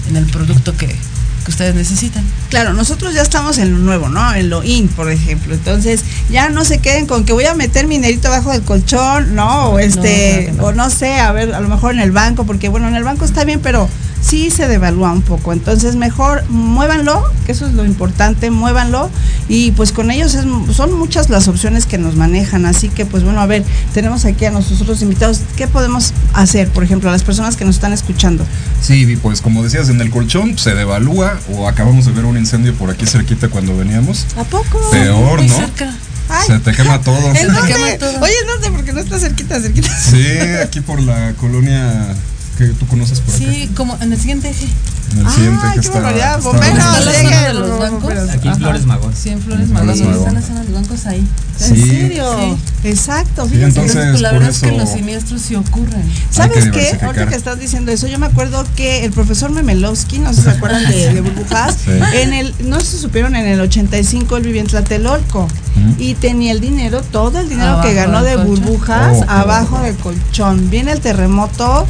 en 0.09 0.17
el 0.17 0.27
producto 0.27 0.77
que, 0.77 0.89
que 1.44 1.50
ustedes 1.50 1.74
necesitan. 1.74 2.24
Claro, 2.48 2.72
nosotros 2.72 3.14
ya 3.14 3.22
estamos 3.22 3.59
en 3.59 3.72
lo 3.72 3.79
nuevo, 3.79 4.09
¿no? 4.09 4.35
En 4.35 4.50
lo 4.50 4.62
in, 4.62 4.88
por 4.88 5.11
ejemplo. 5.11 5.55
Entonces, 5.55 6.03
ya 6.31 6.48
no 6.50 6.64
se 6.64 6.79
queden 6.79 7.07
con 7.07 7.24
que 7.24 7.33
voy 7.33 7.46
a 7.46 7.55
meter 7.55 7.87
mi 7.87 7.96
dinerito 7.96 8.29
abajo 8.29 8.53
del 8.53 8.62
colchón, 8.62 9.35
¿no? 9.35 9.70
O 9.70 9.79
este, 9.79 10.53
no. 10.57 10.64
o 10.64 10.72
no 10.72 10.90
sé, 10.90 11.14
a 11.18 11.33
ver, 11.33 11.55
a 11.55 11.61
lo 11.61 11.68
mejor 11.68 11.94
en 11.94 12.00
el 12.00 12.12
banco, 12.12 12.44
porque 12.44 12.68
bueno, 12.68 12.88
en 12.88 12.94
el 12.94 13.05
banco 13.05 13.24
está 13.24 13.44
bien, 13.44 13.61
pero 13.61 13.88
sí 14.21 14.51
se 14.51 14.69
devalúa 14.69 15.13
un 15.13 15.23
poco. 15.23 15.53
Entonces, 15.53 15.97
mejor 15.97 16.49
muévanlo, 16.51 17.23
que 17.47 17.53
eso 17.53 17.67
es 17.67 17.73
lo 17.75 17.85
importante, 17.85 18.51
muévanlo. 18.51 19.11
Y 19.49 19.73
pues 19.73 19.93
con 19.93 20.11
ellos 20.11 20.35
es- 20.35 20.45
son 20.75 20.93
muchas 20.97 21.31
las 21.31 21.49
opciones 21.49 21.87
que 21.87 21.99
nos 21.99 22.15
manejan. 22.17 22.67
Así 22.67 22.89
que, 22.89 23.07
pues 23.07 23.25
bueno, 23.25 23.41
a 23.41 23.47
ver, 23.47 23.65
tenemos 23.95 24.25
aquí 24.25 24.45
a 24.45 24.51
nuestros 24.51 24.81
otros 24.83 25.03
invitados. 25.03 25.41
¿Qué 25.57 25.67
podemos 25.67 26.13
hacer, 26.35 26.69
por 26.69 26.85
ejemplo, 26.85 27.09
a 27.09 27.13
las 27.13 27.23
personas 27.25 27.57
que 27.57 27.65
nos 27.65 27.75
están 27.77 27.93
escuchando? 27.93 28.45
Sí, 28.83 29.17
pues 29.23 29.41
como 29.41 29.63
decías, 29.63 29.89
en 29.89 30.01
el 30.01 30.11
colchón 30.11 30.57
se 30.59 30.75
devalúa 30.75 31.39
o 31.53 31.67
acabamos 31.69 32.07
de 32.07 32.13
ver 32.13 32.25
un 32.25 32.37
incendio 32.37 32.75
por 32.75 32.91
aquí 32.91 33.07
cerquita 33.07 33.49
cuando 33.49 33.77
veníamos. 33.77 34.27
¿A 34.39 34.45
poco? 34.45 34.79
Peor, 34.91 35.39
Muy 35.41 35.49
¿no? 35.49 35.57
cerca. 35.57 35.93
Ay. 36.29 36.47
Se 36.47 36.59
te 36.61 36.73
quema 36.73 37.01
todo. 37.01 37.17
¿En 37.29 37.33
te 37.33 37.47
dónde? 37.47 37.73
quema 37.73 37.99
todo. 37.99 38.21
Oye, 38.21 38.33
¿en 38.43 38.47
dónde? 38.47 38.71
Porque 38.77 38.93
no 38.93 39.01
está 39.01 39.19
cerquita, 39.19 39.61
cerquita. 39.61 39.91
Sí, 39.99 40.25
aquí 40.63 40.81
por 40.81 41.01
la 41.01 41.33
colonia 41.41 42.15
que 42.61 42.75
tú 42.75 42.87
conoces 42.87 43.20
por 43.20 43.35
acá. 43.35 43.38
Sí, 43.38 43.70
como 43.75 43.96
en 44.03 44.12
el 44.12 44.18
siguiente 44.18 44.51
eje. 44.51 44.66
En 45.12 45.27
el 45.27 45.31
siguiente 45.33 45.61
Ay, 45.62 45.70
que 45.75 45.81
qué 45.81 45.87
está. 45.87 46.01
barbaridad, 46.01 46.38
está- 46.38 46.49
bomberos, 46.51 46.79
Está 46.79 47.01
la 47.01 47.12
lleguen, 47.12 47.25
zona 47.31 47.46
de 47.49 47.55
los 47.55 47.68
bomberos. 47.70 48.03
bancos. 48.03 48.35
Aquí 48.35 48.49
en 48.49 48.57
Flores 48.57 48.87
Magón. 48.87 49.12
Sí, 49.14 49.29
en 49.31 49.40
Flores 49.42 49.64
En 49.66 49.73
Magón. 49.73 49.85
Flores 49.94 50.01
¿Dónde 50.01 50.12
Magón. 50.18 50.18
están 50.20 50.35
las 50.35 50.44
zonas 50.46 50.66
de 50.66 50.73
los 50.73 50.83
bancos 50.83 51.07
ahí? 51.07 51.27
¿En 51.61 51.75
Sí. 51.77 51.83
serio? 51.90 52.59
Exacto, 52.85 53.44
Sí, 53.44 53.51
fíjense. 53.51 53.81
entonces, 53.81 54.11
Pues 54.11 54.20
la 54.23 54.33
verdad 54.33 54.49
es 54.49 54.59
que 54.61 54.73
los 54.73 54.88
siniestros 54.88 55.42
sí 55.42 55.55
ocurren. 55.57 56.03
¿Sabes 56.31 56.64
que 56.64 56.70
qué? 56.70 56.99
Ahorita 57.05 57.27
que 57.29 57.35
estás 57.35 57.59
diciendo 57.59 57.92
eso, 57.92 58.07
yo 58.07 58.18
me 58.18 58.27
acuerdo 58.27 58.64
que 58.77 59.05
el 59.05 59.11
profesor 59.12 59.51
Memelowski, 59.51 60.18
no 60.20 60.31
sé 60.31 60.37
si 60.37 60.42
se 60.42 60.51
acuerdan 60.51 60.88
de, 60.88 61.12
de 61.12 61.20
burbujas, 61.20 61.77
Sí. 61.85 61.90
en 62.14 62.33
el, 62.33 62.55
no 62.64 62.81
si 62.81 62.96
supieron, 62.96 63.37
en 63.37 63.46
el 63.46 63.61
85 63.61 64.37
él 64.38 64.44
vivía 64.44 64.62
en 64.62 64.68
Tlatelolco 64.68 65.49
y 65.99 66.14
tenía 66.14 66.53
el 66.53 66.61
dinero, 66.61 67.03
todo 67.03 67.38
el 67.40 67.49
dinero 67.49 67.70
Abajo 67.73 67.88
que 67.88 67.94
ganó 67.94 68.23
de 68.23 68.37
burbujas 68.37 69.18
Oh, 69.20 69.25
abajo 69.29 69.81
del 69.81 69.96
colchón. 69.96 70.68
Viene 70.70 70.92
el 70.92 71.01
terremoto, 71.01 71.87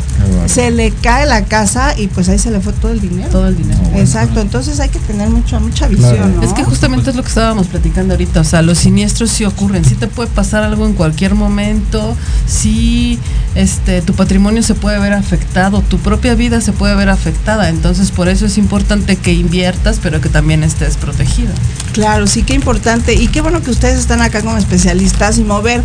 se 0.46 0.70
le 0.70 0.90
cae 0.92 1.26
la 1.26 1.44
casa 1.44 1.94
y 1.96 2.06
pues 2.08 2.28
ahí 2.28 2.38
se 2.38 2.50
le 2.50 2.60
fue 2.60 2.72
todo 2.72 2.90
el 2.92 3.00
dinero. 3.00 3.09
Todo 3.30 3.48
el 3.48 3.56
dinero. 3.56 3.80
Exacto, 3.96 4.40
entonces 4.40 4.78
hay 4.80 4.88
que 4.88 4.98
tener 5.00 5.28
mucha, 5.28 5.58
mucha 5.58 5.88
visión, 5.88 6.14
Claro. 6.14 6.28
¿no? 6.36 6.42
Es 6.42 6.52
que 6.52 6.64
justamente 6.64 7.10
es 7.10 7.16
lo 7.16 7.22
que 7.22 7.28
estábamos 7.28 7.66
platicando 7.66 8.14
ahorita, 8.14 8.40
o 8.40 8.44
sea, 8.44 8.62
los 8.62 8.78
siniestros 8.78 9.30
sí 9.30 9.44
ocurren, 9.44 9.84
sí 9.84 9.94
te 9.94 10.06
puede 10.06 10.28
pasar 10.30 10.62
algo 10.62 10.86
en 10.86 10.94
cualquier 10.94 11.34
momento, 11.34 12.16
sí 12.46 13.18
este 13.54 14.00
tu 14.02 14.14
patrimonio 14.14 14.62
se 14.62 14.74
puede 14.74 14.98
ver 14.98 15.12
afectado, 15.12 15.82
tu 15.82 15.98
propia 15.98 16.34
vida 16.34 16.60
se 16.60 16.72
puede 16.72 16.94
ver 16.94 17.08
afectada, 17.08 17.68
entonces 17.68 18.10
por 18.10 18.28
eso 18.28 18.46
es 18.46 18.58
importante 18.58 19.16
que 19.16 19.32
inviertas, 19.32 19.98
pero 20.02 20.20
que 20.20 20.28
también 20.28 20.62
estés 20.62 20.96
protegido. 20.96 21.50
Claro, 21.92 22.26
sí, 22.26 22.42
qué 22.44 22.54
importante. 22.54 23.14
Y 23.14 23.28
qué 23.28 23.40
bueno 23.40 23.62
que 23.62 23.70
ustedes 23.70 23.98
están 23.98 24.22
acá 24.22 24.42
como 24.42 24.56
especialistas 24.56 25.38
y 25.38 25.44
mover, 25.44 25.82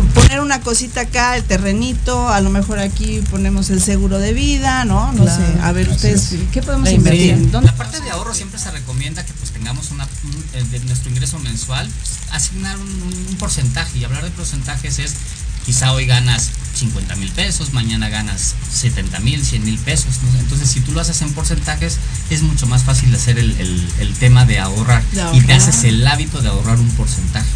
poner 0.00 0.40
una 0.40 0.60
cosita 0.60 1.02
acá, 1.02 1.36
el 1.36 1.44
terrenito, 1.44 2.28
a 2.28 2.40
lo 2.40 2.50
mejor 2.50 2.78
aquí 2.78 3.20
ponemos 3.30 3.70
el 3.70 3.80
seguro 3.82 4.18
de 4.18 4.32
vida, 4.32 4.84
¿no? 4.84 5.12
No 5.12 5.22
Claro. 5.24 5.44
sé, 5.54 5.60
a 5.62 5.72
ver 5.72 5.88
ustedes, 5.88 6.32
es. 6.32 6.40
¿qué 6.52 6.62
podemos 6.62 6.88
La 6.88 6.92
invertir? 6.94 7.48
La 7.52 7.74
parte 7.76 8.00
de 8.00 8.10
ahorro 8.10 8.34
siempre 8.34 8.58
se 8.58 8.70
recomienda 8.70 9.24
que 9.24 9.32
pues 9.34 9.50
tengamos 9.52 9.90
una, 9.90 10.04
un- 10.24 10.44
eh, 10.54 10.64
de 10.70 10.80
nuestro 10.80 11.10
ingreso 11.10 11.38
mensual, 11.38 11.88
pues, 11.88 12.34
asignar 12.34 12.76
un, 12.78 13.26
un 13.30 13.36
porcentaje. 13.36 13.98
Y 13.98 14.04
hablar 14.04 14.24
de 14.24 14.30
porcentajes 14.30 14.98
es, 14.98 15.14
quizá 15.64 15.92
hoy 15.92 16.06
ganas 16.06 16.50
50 16.74 17.14
mil 17.16 17.30
pesos, 17.30 17.72
mañana 17.72 18.08
ganas 18.08 18.54
70 18.72 19.20
mil, 19.20 19.44
100 19.44 19.64
mil 19.64 19.78
pesos. 19.78 20.08
¿no? 20.32 20.38
Entonces, 20.40 20.68
si 20.68 20.80
tú 20.80 20.92
lo 20.92 21.00
haces 21.00 21.22
en 21.22 21.32
porcentajes, 21.32 21.98
es 22.30 22.42
mucho 22.42 22.66
más 22.66 22.82
fácil 22.82 23.14
hacer 23.14 23.38
el, 23.38 23.52
el- 23.60 23.88
el 24.00 24.14
tema 24.14 24.44
de 24.44 24.58
ahorrar. 24.58 25.02
De 25.12 25.36
Y 25.36 25.40
te 25.42 25.52
haces 25.54 25.84
el 25.84 26.06
hábito 26.06 26.40
de 26.42 26.48
ahorrar 26.48 26.78
un 26.78 26.90
porcentaje. 26.90 27.46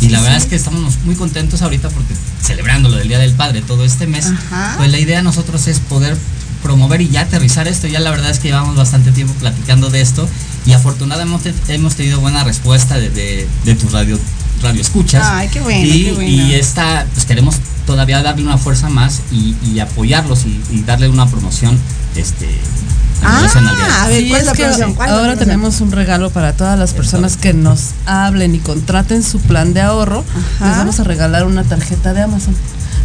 Y 0.00 0.08
la 0.08 0.20
verdad 0.20 0.36
es 0.36 0.46
que 0.46 0.56
estamos 0.56 0.98
muy 1.04 1.14
contentos 1.14 1.62
ahorita 1.62 1.88
porque 1.88 2.14
celebrando 2.42 2.88
lo 2.88 2.96
del 2.96 3.08
Día 3.08 3.18
del 3.18 3.32
Padre 3.32 3.62
todo 3.62 3.84
este 3.84 4.06
mes, 4.06 4.26
Ajá. 4.26 4.74
pues 4.76 4.90
la 4.90 4.98
idea 4.98 5.18
de 5.18 5.22
nosotros 5.22 5.66
es 5.66 5.80
poder 5.80 6.16
promover 6.62 7.00
y 7.00 7.08
ya 7.08 7.22
aterrizar 7.22 7.68
esto. 7.68 7.86
Ya 7.86 8.00
la 8.00 8.10
verdad 8.10 8.30
es 8.30 8.38
que 8.38 8.48
llevamos 8.48 8.76
bastante 8.76 9.12
tiempo 9.12 9.32
platicando 9.34 9.90
de 9.90 10.00
esto 10.00 10.28
y 10.66 10.72
afortunadamente 10.72 11.54
hemos 11.68 11.94
tenido 11.94 12.20
buena 12.20 12.44
respuesta 12.44 12.98
de, 12.98 13.10
de, 13.10 13.48
de 13.64 13.74
tus 13.74 13.92
radio, 13.92 14.18
radio 14.64 14.80
escuchas. 14.80 15.22
Ay, 15.24 15.48
qué 15.48 15.60
bueno, 15.60 15.80
y, 15.94 16.04
qué 16.04 16.12
bueno. 16.12 16.28
y 16.30 16.54
esta, 16.54 17.06
pues 17.14 17.24
queremos 17.26 17.56
todavía 17.86 18.22
darle 18.22 18.42
una 18.42 18.58
fuerza 18.58 18.88
más 18.88 19.20
y, 19.30 19.54
y 19.64 19.78
apoyarlos 19.80 20.44
y, 20.46 20.60
y 20.70 20.82
darle 20.82 21.08
una 21.08 21.26
promoción 21.26 21.78
este, 22.16 22.48
Ah, 23.22 23.36
relación 23.38 23.66
al 23.68 23.76
día. 23.76 24.02
a 24.04 24.08
ver, 24.08 24.22
Sí, 24.22 24.28
¿cuál 24.28 24.40
es 24.40 24.42
es 24.42 24.46
la 24.46 24.52
que 24.52 24.62
promoción? 24.64 24.94
¿Cuál 24.94 25.08
es 25.08 25.12
la 25.12 25.18
ahora 25.18 25.32
promoción? 25.32 25.48
tenemos 25.48 25.80
un 25.80 25.92
regalo 25.92 26.30
para 26.30 26.52
todas 26.52 26.78
las 26.78 26.92
personas 26.92 27.36
que 27.36 27.54
nos 27.54 27.90
hablen 28.06 28.54
y 28.54 28.58
contraten 28.58 29.22
su 29.22 29.38
plan 29.40 29.72
de 29.72 29.80
ahorro. 29.80 30.24
Ajá. 30.58 30.68
Les 30.68 30.78
vamos 30.78 31.00
a 31.00 31.04
regalar 31.04 31.46
una 31.46 31.62
tarjeta 31.64 32.12
de 32.12 32.22
Amazon. 32.22 32.54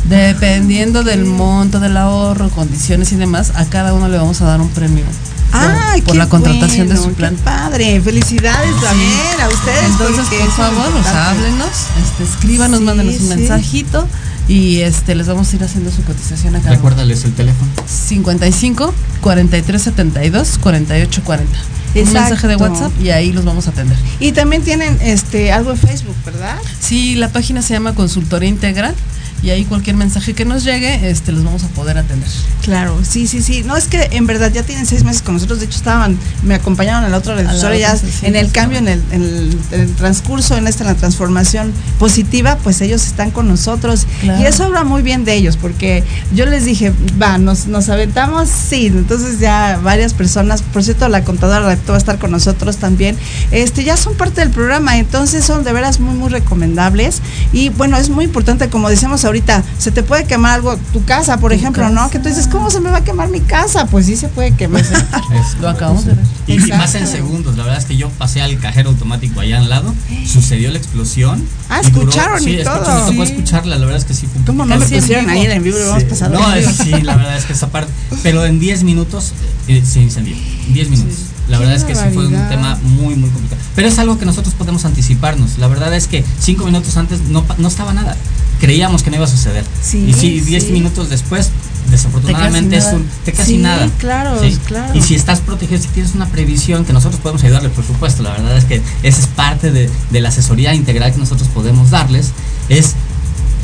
Dependiendo 0.10 1.04
del 1.04 1.26
monto 1.26 1.80
del 1.80 1.96
ahorro, 1.98 2.50
condiciones 2.50 3.12
y 3.12 3.16
demás, 3.16 3.52
a 3.56 3.66
cada 3.66 3.94
uno 3.94 4.08
le 4.10 4.18
vamos 4.18 4.42
a 4.42 4.46
dar 4.46 4.60
un 4.60 4.70
premio. 4.70 5.06
Por- 5.52 5.62
Ay, 5.62 6.02
por 6.02 6.16
la 6.16 6.30
contratación 6.30 6.88
bueno, 6.88 6.94
de 7.02 7.06
su 7.08 7.10
qué 7.10 7.16
plan. 7.16 7.36
padre, 7.44 8.00
felicidades 8.02 8.72
también 8.82 9.42
a 9.42 9.48
ustedes. 9.48 9.84
Entonces, 9.86 10.26
por 10.40 10.52
favor, 10.52 10.78
o 10.86 10.88
importante. 10.88 11.10
sea, 11.10 11.30
háblenos, 11.32 11.70
este, 12.04 12.24
escríbanos, 12.24 12.80
Sí, 12.80 12.86
mándenos 12.86 13.14
un 13.16 13.20
sí. 13.22 13.26
mensajito 13.28 14.08
y 14.48 14.82
este 14.82 15.16
les 15.16 15.28
vamos 15.28 15.52
a 15.52 15.56
ir 15.56 15.64
haciendo 15.64 15.92
su 15.92 16.04
cotización 16.04 16.56
a 16.56 16.60
cada 16.60 16.72
uno. 16.72 16.76
Recuérdales 16.78 17.24
el 17.26 17.34
teléfono. 17.34 17.70
55 17.86 18.94
43 19.22 19.82
72 19.82 20.58
48 20.60 21.22
40. 21.24 21.52
Un 21.96 21.98
Exacto. 22.02 22.20
mensaje 22.20 22.48
de 22.48 22.56
WhatsApp 22.56 22.92
y 23.02 23.10
ahí 23.10 23.32
los 23.32 23.46
vamos 23.46 23.66
a 23.68 23.72
atender. 23.72 23.98
Y 24.20 24.32
también 24.32 24.62
tienen 24.64 24.98
este 25.02 25.52
algo 25.52 25.72
en 25.72 25.78
Facebook, 25.78 26.16
¿verdad? 26.26 26.56
Sí, 26.80 27.16
la 27.16 27.30
página 27.30 27.62
se 27.64 27.74
llama 27.74 27.96
Consultoría 27.96 28.48
Integral 28.50 28.94
y 29.42 29.50
ahí 29.52 29.66
cualquier 29.66 29.96
mensaje 29.96 30.34
que 30.34 30.46
nos 30.46 30.64
llegue, 30.64 31.10
este, 31.10 31.32
los 31.32 31.44
vamos 31.44 31.64
a 31.64 31.68
poder 31.70 31.98
atender. 31.98 32.30
Claro, 32.64 32.98
sí, 33.04 33.28
sí, 33.28 33.42
sí. 33.42 33.64
No, 33.64 33.76
es 33.78 33.88
que 33.88 34.10
en 34.12 34.28
verdad 34.28 34.52
ya 34.52 34.64
tienen 34.64 34.86
seis 34.86 35.04
meses 35.04 35.22
con 35.22 35.36
nosotros. 35.36 35.60
De 35.60 35.66
hecho, 35.66 35.78
estaban, 35.78 36.18
me 36.44 36.56
acompañaron 36.56 37.04
a 37.04 37.10
la 37.10 37.18
otra 37.18 37.36
la 37.36 37.76
ya 37.78 37.96
sí, 37.96 38.08
en 38.24 38.36
el 38.36 38.52
cambio, 38.52 38.78
en 38.80 38.88
el, 38.88 39.02
en 39.12 39.22
el- 39.24 39.60
en 39.72 39.82
el 39.82 39.94
transcurso, 39.96 40.56
en 40.58 40.68
esta 40.68 40.84
en 40.84 40.90
la 40.90 40.96
transformación 40.96 41.72
positiva, 41.98 42.58
pues 42.64 42.82
ellos 42.82 43.06
están 43.06 43.32
con 43.32 43.48
nosotros. 43.48 44.06
Claro. 44.22 44.42
Y 44.42 44.46
eso 44.46 44.64
habla 44.66 44.84
muy 44.84 45.02
bien 45.02 45.26
de 45.26 45.34
ellos, 45.36 45.58
porque 45.58 46.04
yo 46.34 46.46
les 46.46 46.66
dije, 46.66 46.92
va, 47.22 47.38
nos, 47.38 47.68
nos 47.68 47.90
aventamos, 47.90 48.50
sí. 48.50 48.88
Entonces 48.88 49.40
ya 49.40 49.80
varias 49.84 50.14
personas, 50.14 50.62
por 50.62 50.84
cierto, 50.84 51.08
la 51.08 51.24
contadora 51.24 51.60
va 51.62 51.72
a 51.94 51.98
estar 51.98 52.18
con 52.20 52.32
nosotros 52.32 52.78
también. 52.78 53.18
Este, 53.52 53.84
ya 53.84 53.98
son 53.98 54.16
parte 54.16 54.42
del 54.42 54.50
programa, 54.52 54.98
entonces 54.98 55.44
son 55.46 55.64
de 55.64 55.74
veras 55.74 56.00
muy, 56.00 56.16
muy 56.16 56.30
recomendables. 56.30 57.22
Y 57.54 57.70
bueno, 57.70 57.98
es 57.98 58.10
muy 58.10 58.26
importante, 58.26 58.70
como 58.70 58.90
decíamos 58.90 59.26
ahorita, 59.30 59.64
se 59.78 59.92
te 59.92 60.04
puede 60.04 60.26
quemar 60.26 60.56
algo, 60.56 60.78
tu 60.94 61.04
casa, 61.06 61.38
por 61.38 61.52
Tu 61.52 61.58
ejemplo, 61.58 61.88
¿no? 61.90 61.96
casa. 62.02 62.10
Que 62.12 62.20
tú 62.20 62.30
dices, 62.30 62.48
¿cómo 62.48 62.70
se 62.70 62.80
me 62.80 62.90
va 62.92 62.98
a 62.98 63.04
quemar 63.04 63.30
mi 63.30 63.40
casa? 63.42 63.86
Pues 63.86 64.06
sí 64.06 64.16
se 64.16 64.28
puede 64.28 64.54
quemar. 64.56 64.82
Es- 64.82 65.60
Lo 65.62 65.70
acabamos 65.70 66.06
de 66.06 66.14
ver. 66.14 66.26
Y, 66.48 66.54
y 66.64 66.70
pasa 66.72 67.00
en 67.00 67.08
segundos. 67.08 67.56
La 67.58 67.64
verdad 67.64 67.80
es 67.80 67.86
que 67.86 67.96
yo 67.98 68.10
pasé 68.10 68.42
al 68.42 68.58
cajero 68.60 68.90
automático 68.90 69.40
allá 69.40 69.58
al 69.60 69.70
lado, 69.70 69.94
sucedió 70.26 70.72
la 70.72 70.78
explosión. 70.78 71.44
Ah, 71.70 71.82
y 71.84 71.90
duró- 71.92 72.02
escucharon 72.10 72.42
y 72.42 72.58
sí, 72.58 72.64
todo. 72.64 73.06
Me 73.06 73.12
tocó 73.12 73.26
Sí. 73.26 73.32
escucharla, 73.32 73.76
la 73.78 73.86
verdad 73.86 73.98
es 74.02 74.06
que 74.06 74.14
sí 74.14 74.28
fue 74.28 74.40
un 74.40 74.46
¿Cómo 74.46 74.66
no 74.66 74.74
en 74.76 74.82
pusieron 74.82 75.30
ahí 75.30 75.46
en 75.46 75.64
vivo? 75.64 75.78
Lo 75.78 75.86
hemos 75.90 76.02
Sí, 76.04 76.10
pasado. 76.10 76.40
No, 76.40 76.54
es- 76.54 76.76
sí, 76.76 76.92
la 77.02 77.16
verdad 77.16 77.38
es 77.38 77.46
que 77.46 77.54
esa 77.54 77.68
parte. 77.70 77.92
Pero 78.24 78.46
en 78.46 78.60
10 78.60 78.84
minutos 78.84 79.34
eh, 79.68 79.84
se 79.86 80.02
incendió. 80.02 80.36
10 80.74 80.90
minutos. 80.90 81.16
La 81.48 81.58
verdad 81.58 81.76
es 81.76 81.84
que 81.84 81.96
sí 81.96 82.02
fue 82.14 82.28
un 82.28 82.50
tema 82.50 82.78
muy, 82.84 83.16
muy 83.16 83.30
complicado. 83.30 83.60
Pero 83.76 83.88
es 83.88 83.98
algo 83.98 84.20
que 84.20 84.26
nosotros 84.26 84.54
podemos 84.56 84.86
anticiparnos. 84.86 85.58
La 85.58 85.68
verdad 85.68 85.94
es 85.96 86.08
que 86.08 86.24
5 86.40 86.66
minutos 86.66 86.96
antes 86.98 87.22
no, 87.22 87.44
pa- 87.44 87.56
no 87.58 87.68
estaba 87.68 87.94
nada. 87.94 88.16
Creíamos 88.60 89.04
que 89.04 89.10
no 89.10 89.16
iba 89.18 89.26
a 89.26 89.30
suceder. 89.30 89.64
Sí, 89.82 90.06
y 90.10 90.14
sí, 90.14 90.40
10 90.42 90.64
sí. 90.66 90.72
minutos 90.72 91.10
después, 91.10 91.50
desafortunadamente, 91.90 92.72
Te 92.72 92.78
es 92.78 92.94
un. 92.94 93.06
Te 93.26 93.32
quedas 93.32 93.48
Sí, 93.48 93.58
nada. 93.58 93.90
claro, 93.98 94.40
claro. 94.66 94.94
Y 94.98 95.02
si 95.02 95.16
estás 95.16 95.40
protegido, 95.40 95.82
si 95.82 95.88
tienes 95.90 96.14
una 96.16 96.28
previsión, 96.28 96.86
que 96.86 96.94
nosotros 96.94 97.22
podemos 97.22 97.44
ayudarle, 97.44 97.70
por 97.70 97.86
supuesto. 97.86 98.22
La 98.24 98.32
verdad 98.32 98.58
es 98.58 98.66
que 98.66 98.82
esa 99.04 99.20
es 99.22 99.28
parte 99.28 99.72
de, 99.72 99.90
de 100.12 100.22
la 100.22 100.30
asesoría 100.30 100.74
integral 100.74 101.12
que 101.14 101.20
nosotros 101.20 101.48
podemos 101.50 101.90
darles. 101.90 102.32
Es 102.68 102.96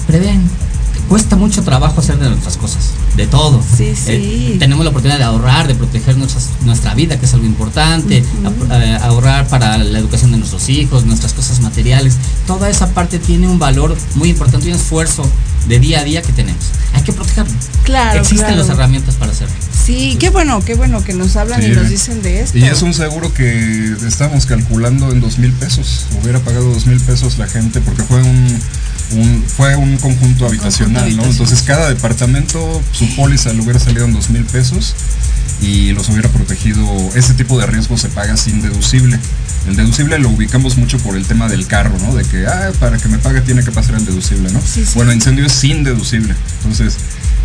prevén. 0.07 0.41
Cuesta 1.09 1.35
mucho 1.35 1.61
trabajo 1.63 1.99
hacer 2.01 2.17
de 2.17 2.29
nuestras 2.29 2.57
cosas, 2.57 2.91
de 3.15 3.27
todo. 3.27 3.61
Sí, 3.61 3.93
sí. 3.95 4.11
Eh, 4.11 4.55
tenemos 4.59 4.83
la 4.83 4.89
oportunidad 4.89 5.19
de 5.19 5.23
ahorrar, 5.23 5.67
de 5.67 5.75
proteger 5.75 6.17
nuestras, 6.17 6.49
nuestra 6.65 6.95
vida, 6.95 7.19
que 7.19 7.25
es 7.27 7.33
algo 7.33 7.45
importante, 7.45 8.23
eh, 8.71 8.97
ahorrar 9.03 9.47
para 9.47 9.77
la 9.77 9.99
educación 9.99 10.31
de 10.31 10.37
nuestros 10.37 10.67
hijos, 10.69 11.05
nuestras 11.05 11.33
cosas 11.33 11.59
materiales. 11.59 12.17
Toda 12.47 12.69
esa 12.69 12.87
parte 12.93 13.19
tiene 13.19 13.47
un 13.47 13.59
valor 13.59 13.95
muy 14.15 14.29
importante 14.29 14.67
y 14.67 14.71
un 14.71 14.77
esfuerzo 14.77 15.29
de 15.67 15.79
día 15.79 15.99
a 15.99 16.03
día 16.03 16.21
que 16.21 16.33
tenemos. 16.33 16.63
Hay 16.93 17.03
que 17.03 17.13
protegerlo. 17.13 17.53
Claro, 17.83 18.19
Existen 18.19 18.47
claro. 18.47 18.61
las 18.61 18.69
herramientas 18.69 19.15
para 19.15 19.31
hacerlo. 19.31 19.53
Sí, 19.85 20.17
qué 20.19 20.29
bueno, 20.31 20.61
qué 20.65 20.73
bueno 20.73 21.03
que 21.03 21.13
nos 21.13 21.35
hablan 21.35 21.61
Sí. 21.61 21.67
y 21.67 21.71
nos 21.75 21.89
dicen 21.89 22.21
de 22.23 22.41
esto. 22.41 22.57
Y 22.57 22.63
es 22.63 22.81
un 22.81 22.93
seguro 22.93 23.31
que 23.33 23.95
estamos 24.07 24.45
calculando 24.47 25.11
en 25.11 25.21
dos 25.21 25.37
mil 25.37 25.51
pesos. 25.53 26.07
Hubiera 26.21 26.39
pagado 26.39 26.73
dos 26.73 26.87
mil 26.87 26.99
pesos 26.99 27.37
la 27.37 27.47
gente 27.47 27.81
porque 27.81 28.03
fue 28.03 28.21
un, 28.23 28.59
un- 29.11 29.43
fue 29.45 29.75
un 29.75 29.97
conjunto 29.97 30.47
habitacional, 30.47 31.15
¿no? 31.15 31.23
Entonces 31.25 31.61
cada 31.61 31.89
departamento, 31.89 32.81
su 32.91 33.15
póliza 33.15 33.53
le 33.53 33.61
hubiera 33.61 33.79
salido 33.79 34.05
en 34.05 34.13
dos 34.13 34.29
mil 34.29 34.43
pesos 34.45 34.95
y 35.61 35.91
los 35.93 36.09
hubiera 36.09 36.29
protegido. 36.29 36.85
Ese 37.15 37.33
tipo 37.33 37.57
de 37.59 37.65
riesgo 37.67 37.97
se 37.97 38.09
paga 38.09 38.35
sin 38.37 38.61
deducible. 38.61 39.19
El 39.67 39.75
deducible 39.75 40.19
lo 40.19 40.29
ubicamos 40.29 40.77
mucho 40.77 40.97
por 40.99 41.15
el 41.15 41.25
tema 41.25 41.47
del 41.47 41.65
carro, 41.65 41.97
¿no? 41.99 42.13
De 42.15 42.23
que, 42.23 42.45
ah, 42.45 42.71
para 42.79 42.97
que 42.97 43.07
me 43.07 43.17
pague 43.17 43.41
tiene 43.41 43.63
que 43.63 43.71
pasar 43.71 43.95
el 43.95 44.05
deducible, 44.05 44.51
¿no? 44.51 44.59
Sí, 44.61 44.85
sí. 44.85 44.91
Bueno, 44.95 45.11
incendio 45.13 45.45
es 45.45 45.53
sin 45.53 45.83
deducible. 45.83 46.35
Entonces, 46.63 46.95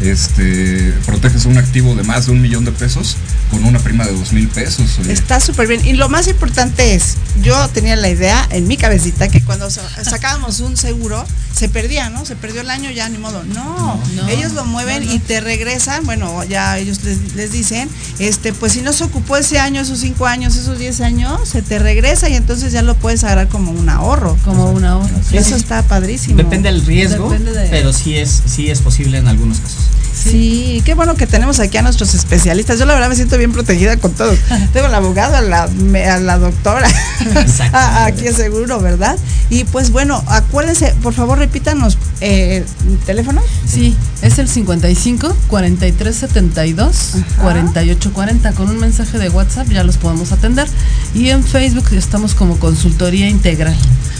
este, 0.00 0.92
proteges 1.06 1.44
un 1.44 1.58
activo 1.58 1.94
de 1.94 2.02
más 2.02 2.26
de 2.26 2.32
un 2.32 2.40
millón 2.40 2.64
de 2.64 2.72
pesos 2.72 3.16
con 3.50 3.64
una 3.64 3.78
prima 3.78 4.04
de 4.06 4.12
dos 4.12 4.32
mil 4.32 4.48
pesos. 4.48 4.98
oye. 4.98 5.12
Está 5.12 5.40
súper 5.40 5.66
bien. 5.68 5.86
Y 5.86 5.92
lo 5.94 6.08
más 6.08 6.26
importante 6.28 6.94
es, 6.94 7.16
yo 7.42 7.68
tenía 7.68 7.96
la 7.96 8.08
idea 8.08 8.46
en 8.50 8.66
mi 8.66 8.76
cabecita 8.76 9.28
que 9.28 9.42
cuando 9.42 9.70
sa- 9.70 9.88
sacábamos 10.04 10.60
un 10.60 10.76
seguro, 10.76 11.24
se 11.60 11.68
perdía, 11.68 12.08
¿no? 12.08 12.24
Se 12.24 12.36
perdió 12.36 12.62
el 12.62 12.70
año, 12.70 12.90
ya 12.90 13.06
ni 13.10 13.18
modo. 13.18 13.42
No, 13.44 14.00
No, 14.16 14.28
ellos 14.28 14.52
lo 14.54 14.64
mueven 14.64 15.04
no, 15.04 15.10
no. 15.10 15.14
y 15.14 15.18
te 15.18 15.42
regresan, 15.42 16.06
bueno, 16.06 16.42
ya 16.44 16.78
ellos 16.78 17.04
les, 17.04 17.34
les 17.34 17.52
dicen, 17.52 17.86
este, 18.18 18.54
pues 18.54 18.72
si 18.72 18.80
no 18.80 18.94
se 18.94 19.04
ocupó 19.04 19.36
ese 19.36 19.58
año, 19.58 19.82
esos 19.82 19.98
cinco 19.98 20.26
años, 20.26 20.56
esos 20.56 20.78
diez 20.78 21.02
años, 21.02 21.46
se 21.46 21.60
te 21.60 21.78
regresa 21.78 22.30
y 22.30 22.34
entonces 22.34 22.72
ya 22.72 22.80
lo 22.80 22.94
puedes 22.94 23.24
agarrar 23.24 23.48
como 23.48 23.72
un 23.72 23.90
ahorro. 23.90 24.38
Como 24.42 24.70
una 24.70 24.96
hora. 24.96 25.10
Eso 25.32 25.54
está 25.54 25.82
padrísimo. 25.82 26.36
Depende 26.38 26.72
del 26.72 26.84
riesgo, 26.86 27.28
Depende 27.30 27.52
de- 27.52 27.68
pero 27.68 27.92
sí 27.92 28.16
es, 28.16 28.42
sí 28.46 28.70
es 28.70 28.80
posible 28.80 29.18
en 29.18 29.28
algunos 29.28 29.58
casos. 29.60 29.76
Sí, 30.22 30.82
qué 30.84 30.94
bueno 30.94 31.14
que 31.14 31.26
tenemos 31.26 31.60
aquí 31.60 31.78
a 31.78 31.82
nuestros 31.82 32.14
especialistas. 32.14 32.78
Yo 32.78 32.84
la 32.84 32.94
verdad 32.94 33.08
me 33.08 33.16
siento 33.16 33.38
bien 33.38 33.52
protegida 33.52 33.96
con 33.96 34.12
todos. 34.12 34.38
Tengo 34.72 34.86
al 34.86 34.94
abogado, 34.94 35.36
a 35.36 35.40
la, 35.40 35.66
me- 35.68 36.06
a 36.06 36.18
la 36.20 36.38
doctora, 36.38 36.88
Exacto. 37.36 37.76
a- 37.76 38.04
aquí 38.06 38.28
seguro, 38.28 38.80
¿verdad? 38.80 39.16
Y 39.48 39.64
pues 39.64 39.90
bueno, 39.90 40.22
acuérdense, 40.28 40.94
por 41.02 41.14
favor 41.14 41.38
repítanos, 41.38 41.98
eh, 42.20 42.64
¿teléfono? 43.06 43.40
Sí, 43.66 43.96
es 44.22 44.38
el 44.38 44.48
55 44.48 45.36
43 45.48 46.14
72 46.16 47.14
Ajá. 47.14 47.42
48 47.42 48.12
40. 48.12 48.52
Con 48.52 48.68
un 48.68 48.78
mensaje 48.78 49.18
de 49.18 49.28
WhatsApp 49.30 49.68
ya 49.70 49.82
los 49.84 49.96
podemos 49.96 50.32
atender. 50.32 50.68
Y 51.14 51.30
en 51.30 51.42
Facebook 51.42 51.86
estamos 51.92 52.34
como 52.34 52.58
consultoría 52.58 53.28
integral. 53.28 53.74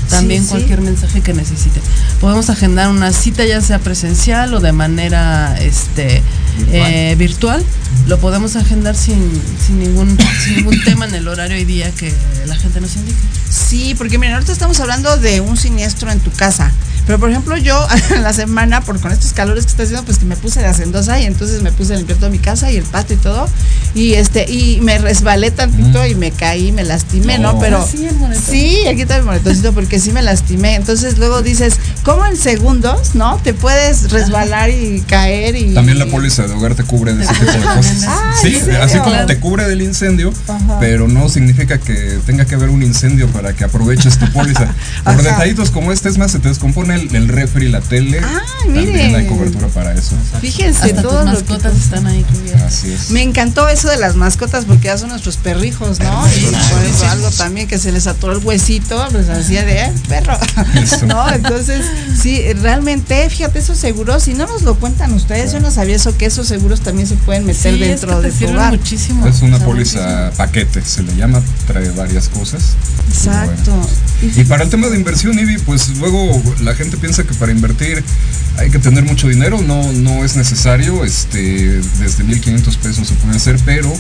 También 0.09 0.41
Sí, 0.43 0.47
sí. 0.49 0.51
cualquier 0.55 0.81
mensaje 0.81 1.21
que 1.21 1.33
necesite. 1.33 1.81
Podemos 2.21 2.51
agendar 2.51 2.89
una 2.89 3.13
cita 3.13 3.45
ya 3.45 3.61
sea 3.61 3.79
presencial 3.79 4.53
o 4.55 4.59
de 4.61 4.73
manera 4.73 5.57
este 5.61 5.90
Virtual. 5.97 6.93
eh, 6.93 7.15
virtual. 7.17 7.65
Lo 8.07 8.19
podemos 8.19 8.57
agendar 8.57 8.97
sin, 8.97 9.19
sin, 9.67 9.79
ningún, 9.79 10.17
sin 10.45 10.57
ningún 10.57 10.83
tema 10.85 11.07
en 11.07 11.15
el 11.15 11.29
horario 11.29 11.59
y 11.59 11.65
día 11.65 11.91
que 11.93 12.13
la 12.47 12.57
gente 12.57 12.81
nos 12.81 12.97
indique. 12.97 13.19
Sí, 13.49 13.95
porque 13.97 14.19
miren, 14.19 14.35
ahorita 14.35 14.53
estamos 14.53 14.81
hablando 14.81 15.17
de 15.17 15.41
un 15.41 15.57
siniestro 15.57 16.11
en 16.11 16.21
tu 16.21 16.31
casa. 16.33 16.73
Pero 17.11 17.19
por 17.19 17.29
ejemplo, 17.31 17.57
yo 17.57 17.85
en 18.15 18.23
la 18.23 18.33
semana, 18.33 18.83
por 18.83 19.01
con 19.01 19.11
estos 19.11 19.33
calores 19.33 19.65
que 19.65 19.71
está 19.73 19.83
haciendo, 19.83 20.05
pues 20.05 20.19
que 20.19 20.27
me 20.27 20.37
puse 20.37 20.61
de 20.61 20.67
hacendosa 20.67 21.19
y 21.19 21.25
entonces 21.25 21.61
me 21.61 21.73
puse 21.73 21.95
a 21.95 21.97
limpiar 21.97 22.19
toda 22.21 22.31
mi 22.31 22.39
casa 22.39 22.71
y 22.71 22.77
el 22.77 22.85
patio 22.85 23.17
y 23.17 23.19
todo. 23.19 23.49
Y 23.97 24.13
este, 24.15 24.49
y 24.49 24.81
me 24.81 24.97
resbalé 24.97 25.51
tantito 25.51 26.07
y 26.07 26.15
me 26.15 26.31
caí, 26.31 26.71
me 26.71 26.85
lastimé, 26.85 27.39
¿no? 27.39 27.55
No. 27.55 27.59
Pero 27.59 27.85
sí, 27.85 28.07
el 28.07 28.37
sí, 28.37 28.87
aquí 28.87 29.03
está 29.03 29.17
el 29.17 29.25
moretoncito 29.25 29.73
porque 29.73 29.99
sí 29.99 30.13
me 30.13 30.23
lastimé. 30.23 30.77
Entonces 30.77 31.19
luego 31.19 31.43
dices, 31.43 31.75
¿cómo 32.05 32.25
en 32.27 32.37
segundos, 32.37 33.17
no? 33.17 33.39
Te 33.43 33.55
puedes 33.55 34.13
resbalar 34.13 34.71
y 34.71 35.01
caer 35.09 35.57
y. 35.57 35.75
También 35.75 35.99
la 35.99 36.07
póliza 36.07 36.47
de 36.47 36.55
hogar 36.55 36.77
te 36.77 36.85
cubre 36.85 37.13
de 37.15 37.25
ese 37.25 37.35
tipo 37.35 37.51
de 37.51 37.59
cosas. 37.77 38.05
Ah, 38.07 38.35
sí, 38.41 38.57
así 38.81 38.99
como 38.99 39.11
Claro. 39.11 39.27
te 39.27 39.41
cubre 39.41 39.67
del 39.69 39.83
incendio, 39.83 40.33
Ajá. 40.47 40.79
pero 40.79 41.09
no 41.09 41.29
significa 41.29 41.79
que 41.79 42.21
tenga 42.25 42.45
que 42.45 42.55
haber 42.55 42.69
un 42.69 42.85
incendio 42.85 43.27
para 43.27 43.53
que 43.53 43.65
aproveches 43.65 44.17
tu 44.17 44.31
póliza. 44.31 44.73
Por 45.05 45.15
Ajá. 45.15 45.23
detallitos 45.23 45.73
como 45.73 45.91
este, 45.91 46.09
es 46.09 46.17
más, 46.17 46.31
se 46.31 46.39
te 46.39 46.49
descompone 46.49 47.00
el, 47.01 47.15
el 47.17 47.29
refri, 47.29 47.69
la 47.69 47.81
tele. 47.81 48.21
Ah, 48.23 48.41
hay 48.67 49.27
cobertura 49.27 49.69
para 49.69 49.93
eso. 49.95 50.15
Fíjense 50.41 50.93
Hasta 50.93 51.03
lo 51.03 51.11
que 51.11 51.25
mascotas 51.25 51.77
están 51.77 52.07
ahí 52.07 52.23
cubiertas. 52.25 52.63
Así 52.63 52.93
es. 52.93 53.11
Me 53.11 53.23
encantó 53.23 53.69
eso 53.69 53.89
de 53.89 53.97
las 53.97 54.17
mascotas 54.17 54.65
porque 54.65 54.87
ya 54.87 54.99
son 54.99 55.09
nuestros 55.11 55.37
perrijos, 55.37 55.99
¿no? 56.01 56.27
Y 56.29 56.41
por 56.45 56.83
ejemplo, 56.83 57.09
algo 57.11 57.31
también 57.31 57.67
que 57.69 57.79
se 57.79 57.93
les 57.93 58.07
atoró 58.07 58.35
el 58.39 58.45
huesito, 58.45 59.05
pues 59.11 59.29
hacía 59.29 59.65
de 59.65 59.81
"Eh, 59.85 59.93
perro. 60.09 60.39
Eso. 60.81 61.07
¿No? 61.11 61.29
Entonces, 61.33 61.85
sí, 62.21 62.43
realmente, 62.55 63.29
fíjate, 63.31 63.59
esos 63.59 63.79
seguros, 63.79 64.23
si 64.25 64.35
no 64.35 64.47
nos 64.47 64.63
lo 64.63 64.75
cuentan 64.77 65.13
ustedes, 65.15 65.53
yo 65.53 65.61
no 65.61 65.71
sabía 65.71 65.97
eso, 65.97 66.17
que 66.17 66.27
esos 66.27 66.47
seguros 66.47 66.81
también 66.81 67.07
se 67.09 67.17
pueden 67.17 67.45
meter 67.47 67.75
Sí, 67.75 67.83
es 67.83 67.89
dentro 68.01 68.21
que 68.21 68.29
te 68.29 68.35
de 68.35 68.47
tu 68.47 68.53
hogar. 68.53 68.73
muchísimo. 68.77 69.27
Es 69.27 69.43
una 69.43 69.57
O 69.57 69.59
sea, 69.59 69.67
póliza 69.67 69.99
muchísimo. 70.01 70.31
paquete, 70.37 70.83
se 70.83 71.03
le 71.03 71.17
llama, 71.17 71.43
trae 71.67 71.91
varias 71.91 72.29
cosas. 72.29 72.63
Y 73.09 73.13
Exacto. 73.13 73.71
bueno, 73.73 73.89
Y 74.37 74.45
para 74.45 74.65
el 74.65 74.71
tema 74.71 74.89
de 74.89 74.97
inversión, 74.97 75.39
Ivy, 75.39 75.59
pues 75.59 75.89
luego 75.99 76.41
la 76.61 76.75
gente 76.81 76.97
piensa 76.97 77.25
que 77.25 77.35
para 77.35 77.53
invertir 77.53 78.03
hay 78.59 78.71
que 78.71 78.79
tener 78.79 79.05
mucho 79.05 79.29
dinero, 79.29 79.61
no, 79.63 79.93
no 79.93 80.25
es 80.25 80.37
necesario, 80.37 81.05
este, 81.05 81.81
desde 81.99 82.25
1500 82.25 82.77
pesos 82.79 83.09
se 83.09 83.15
puede 83.15 83.37
hacer, 83.37 83.59
pero 83.65 83.93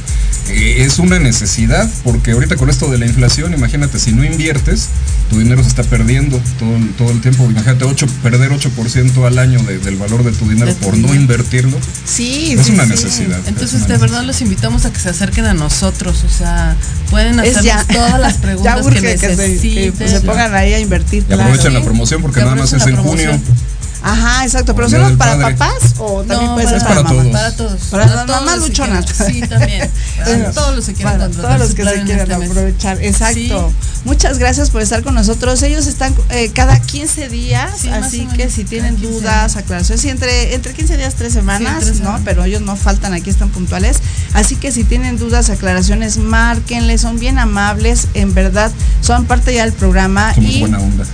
eh, 0.48 0.76
es 0.84 0.98
una 0.98 1.18
necesidad, 1.18 1.88
porque 2.04 2.32
ahorita 2.32 2.56
con 2.56 2.68
esto 2.70 2.90
de 2.90 2.98
la 2.98 3.06
inflación, 3.06 3.52
imagínate, 3.54 3.98
si 3.98 4.12
no 4.12 4.24
inviertes, 4.24 4.88
tu 5.30 5.38
dinero 5.38 5.62
se 5.62 5.68
está 5.68 5.82
perdiendo 5.84 6.40
todo, 6.58 6.76
el- 6.76 6.90
todo 6.94 7.10
el 7.12 7.20
tiempo, 7.20 7.44
imagínate, 7.44 7.84
8, 7.84 8.06
perder 8.22 8.50
8% 8.50 9.26
al 9.26 9.38
año 9.38 9.62
de- 9.62 9.78
del 9.78 9.96
valor 9.96 10.24
de 10.24 10.32
tu 10.32 10.48
dinero 10.48 10.66
De 10.66 10.74
tu 10.74 10.80
por 10.86 10.94
no 10.96 11.06
dinero. 11.08 11.20
invertirlo, 11.20 11.78
Sí, 12.04 12.52
es 12.58 12.66
sí, 12.66 12.72
una 12.72 12.84
sí. 12.84 12.90
necesidad. 12.90 13.38
es 13.40 13.48
Entonces, 13.48 13.82
una 13.82 13.86
de 13.88 13.96
verdad 13.98 14.24
los 14.24 14.40
invitamos 14.40 14.84
a 14.86 14.92
que 14.92 14.98
se 14.98 15.08
acerquen 15.10 15.46
a 15.46 15.54
nosotros, 15.54 16.24
o 16.24 16.28
sea, 16.28 16.76
pueden 17.10 17.38
hacernos 17.38 17.64
ya. 17.64 17.84
todas 17.84 18.18
las 18.20 18.34
Ya 18.40 18.40
preguntas 18.40 18.86
urge 18.86 19.00
que 19.00 19.16
que 19.16 19.36
se, 19.36 19.58
que, 19.60 19.92
pues, 19.96 20.10
se 20.10 20.20
pongan 20.22 20.54
ahí 20.54 20.72
a 20.74 20.80
invertir. 20.80 21.24
Y 21.28 21.32
aprovechen 21.32 21.60
Claro. 21.60 21.78
la 21.78 21.84
promoción 21.84 22.22
porque 22.22 22.40
Que 22.40 22.44
nada 22.44 22.56
más 22.56 22.69
es 22.72 22.82
aprovechen 22.82 23.30
en 23.30 23.42
junio. 23.42 23.69
Ajá, 24.02 24.44
exacto. 24.44 24.74
¿Pero 24.74 24.88
del 24.88 25.16
para 25.16 25.36
padre. 25.38 25.54
papás 25.56 25.94
o 25.98 26.22
también 26.24 26.50
No, 26.50 26.54
puede 26.54 26.66
para, 26.66 26.78
ser 26.80 26.88
para 26.88 27.02
para 27.02 27.14
mamás? 27.14 27.22
todos. 27.22 27.32
Para 27.32 27.56
todos. 27.56 27.80
Para 27.90 28.06
las 28.06 28.26
todos 28.26 28.40
mamás 28.40 28.56
los 28.56 28.64
que 28.64 28.70
luchonas. 28.70 29.04
Sí, 29.26 29.40
también. 29.42 29.90
Para 30.16 30.28
Bueno, 30.30 30.52
todos 30.52 30.76
los 30.76 30.86
que 30.86 30.94
quieran 30.94 31.18
para 31.18 31.30
todos 31.30 31.58
los 31.58 31.74
que 31.74 31.84
se 31.84 32.02
quieran 32.02 32.30
este 32.30 32.34
aprovechar. 32.50 33.02
Exacto. 33.02 33.72
Muchas 34.04 34.38
gracias 34.38 34.70
por 34.70 34.80
estar 34.80 35.02
con 35.02 35.14
nosotros. 35.14 35.62
Ellos 35.62 35.86
están 35.86 36.14
eh, 36.30 36.50
cada 36.54 36.78
15 36.80 37.28
días, 37.28 37.70
Sí, 37.80 37.88
así 37.90 38.26
que 38.36 38.48
si 38.48 38.64
tienen 38.64 38.96
15 38.96 39.12
dudas, 39.12 39.56
aclaraciones, 39.56 40.00
sí, 40.00 40.08
entre, 40.08 40.54
entre 40.54 40.72
15 40.72 40.96
días, 40.96 41.14
3 41.16 41.32
semanas, 41.32 41.80
tres 41.80 41.90
¿no? 41.98 42.04
semanas. 42.04 42.22
Pero 42.24 42.44
ellos 42.44 42.62
no 42.62 42.76
faltan, 42.76 43.12
aquí 43.12 43.28
están 43.28 43.50
puntuales. 43.50 43.98
Así 44.32 44.56
que 44.56 44.72
si 44.72 44.84
tienen 44.84 45.18
dudas, 45.18 45.50
aclaraciones, 45.50 46.16
márquenle, 46.16 46.96
son 46.96 47.18
bien 47.18 47.38
amables, 47.38 48.08
en 48.14 48.32
verdad, 48.32 48.70
son 49.02 49.26
parte 49.26 49.52
ya 49.54 49.64
del 49.64 49.74
programa. 49.74 50.34
Somos 50.34 50.50
y 50.50 50.60
buena 50.60 50.78
onda. 50.78 51.04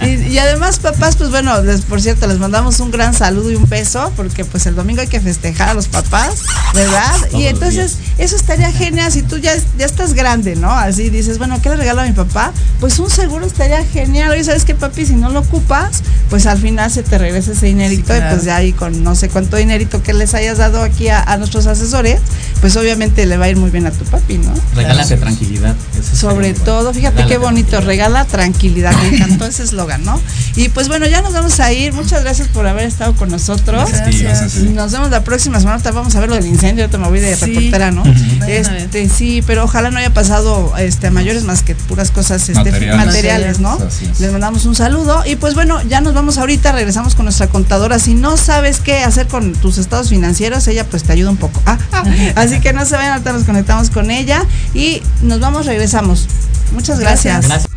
y, 0.06 0.32
y 0.32 0.38
además, 0.38 0.78
papás, 0.78 1.16
pues 1.16 1.30
bueno, 1.30 1.62
les- 1.66 1.82
por 1.82 2.00
cierto, 2.00 2.26
les 2.26 2.38
mandamos 2.38 2.80
un 2.80 2.90
gran 2.90 3.12
saludo 3.14 3.50
y 3.50 3.56
un 3.56 3.68
beso, 3.68 4.12
porque 4.16 4.44
pues 4.44 4.64
el 4.66 4.74
domingo 4.74 5.00
hay 5.02 5.08
que 5.08 5.20
festejar 5.20 5.68
a 5.70 5.74
los 5.74 5.88
papás, 5.88 6.42
¿verdad? 6.74 7.14
Todos 7.30 7.40
y 7.42 7.46
entonces, 7.46 7.96
eso 8.18 8.36
estaría 8.36 8.70
genial 8.72 9.12
si 9.12 9.22
tú 9.22 9.36
ya, 9.38 9.52
ya 9.78 9.84
estás 9.86 10.14
grande, 10.14 10.56
¿no? 10.56 10.70
Así 10.70 11.10
dices, 11.10 11.38
bueno, 11.38 11.60
¿qué 11.60 11.68
le 11.70 11.76
regalo 11.76 12.00
a 12.00 12.04
mi 12.06 12.12
papá? 12.12 12.52
Pues 12.80 12.98
un 12.98 13.10
seguro 13.10 13.44
estaría 13.46 13.84
genial. 13.84 14.30
Oye, 14.30 14.44
¿sabes 14.44 14.64
qué, 14.64 14.74
papi? 14.74 15.04
Si 15.06 15.14
no 15.14 15.28
lo 15.30 15.40
ocupas, 15.40 16.02
pues 16.30 16.46
al 16.46 16.58
final 16.58 16.90
se 16.90 17.02
te 17.02 17.18
regresa 17.18 17.52
ese 17.52 17.66
dinerito 17.66 18.12
Sí, 18.12 18.18
y 18.18 18.30
pues 18.32 18.44
ya 18.44 18.56
ahí 18.56 18.72
con 18.72 19.04
no 19.04 19.14
sé 19.14 19.28
cuánto 19.28 19.56
dinerito 19.56 20.02
que 20.02 20.12
les 20.12 20.34
hayas 20.34 20.58
dado 20.58 20.82
aquí 20.82 21.08
a, 21.08 21.22
a 21.22 21.36
nuestros 21.36 21.66
asesores, 21.66 22.20
pues 22.60 22.76
obviamente 22.76 23.24
le 23.26 23.36
va 23.36 23.44
a 23.46 23.48
ir 23.48 23.56
muy 23.56 23.70
bien 23.70 23.86
a 23.86 23.90
tu 23.90 24.04
papi, 24.04 24.38
¿no? 24.38 24.52
Regálate 24.74 25.16
tranquilidad. 25.16 25.74
Sobre 26.14 26.54
todo, 26.54 26.92
fíjate 26.92 27.16
Regálate 27.16 27.32
qué 27.34 27.38
bonito, 27.38 27.80
regala 27.80 28.24
tranquilidad, 28.24 28.92
me 29.02 29.08
encantó 29.16 29.46
ese 29.46 29.62
eslogan, 29.62 30.04
¿no? 30.04 30.20
Y 30.56 30.68
pues 30.70 30.88
bueno, 30.88 31.06
ya 31.06 31.22
nos 31.22 31.32
vamos 31.32 31.60
a 31.60 31.72
ir, 31.72 31.92
muchas 31.92 32.22
gracias 32.22 32.48
por 32.48 32.66
haber 32.66 32.86
estado 32.86 33.14
con 33.14 33.30
nosotros. 33.30 33.90
Gracias. 33.90 34.56
Nos 34.56 34.92
vemos 34.92 35.10
la 35.10 35.22
próxima 35.22 35.60
semana, 35.60 35.82
vamos 35.92 36.14
a 36.16 36.20
ver 36.20 36.28
lo 36.28 36.34
del 36.34 36.46
incendio, 36.46 36.84
yo 36.86 36.90
te 36.90 36.98
me 36.98 37.08
voy 37.08 37.20
de 37.20 37.36
Sí. 37.36 37.46
reportera, 37.54 37.90
¿no? 37.90 38.02
Este, 38.48 39.08
sí, 39.08 39.42
pero 39.46 39.64
ojalá 39.64 39.90
no 39.90 39.98
haya 39.98 40.12
pasado 40.12 40.72
este 40.78 41.08
a 41.08 41.10
mayores 41.10 41.44
más 41.44 41.62
que 41.62 41.74
puras 41.74 42.10
cosas 42.10 42.40
este, 42.48 42.54
Materiales. 42.54 43.06
materiales, 43.06 43.58
¿no? 43.60 43.78
Les 44.18 44.32
mandamos 44.32 44.64
un 44.64 44.74
saludo 44.74 45.22
y 45.26 45.36
pues 45.36 45.54
bueno, 45.54 45.80
ya 45.82 46.00
nos 46.00 46.14
vamos 46.16 46.38
ahorita, 46.38 46.72
regresamos 46.72 47.14
con 47.14 47.26
nuestra 47.26 47.46
contadora. 47.46 47.98
Si 47.98 48.14
no 48.14 48.36
sabes 48.36 48.80
qué 48.80 49.04
hacer 49.04 49.28
con 49.28 49.52
tus 49.52 49.78
estados 49.78 50.08
financieros, 50.08 50.66
ella 50.66 50.84
pues 50.88 51.04
te 51.04 51.12
ayuda 51.12 51.30
un 51.30 51.36
poco. 51.36 51.62
Ah, 51.66 51.78
ah. 51.92 52.04
Así 52.34 52.60
que 52.60 52.72
no 52.72 52.84
se 52.84 52.96
vayan, 52.96 53.12
ahorita 53.12 53.32
nos 53.32 53.44
conectamos 53.44 53.90
con 53.90 54.10
ella 54.10 54.44
y 54.74 55.02
nos 55.22 55.38
vamos, 55.38 55.66
regresamos. 55.66 56.26
Muchas 56.72 56.98
gracias. 56.98 57.46
Gracias. 57.46 57.75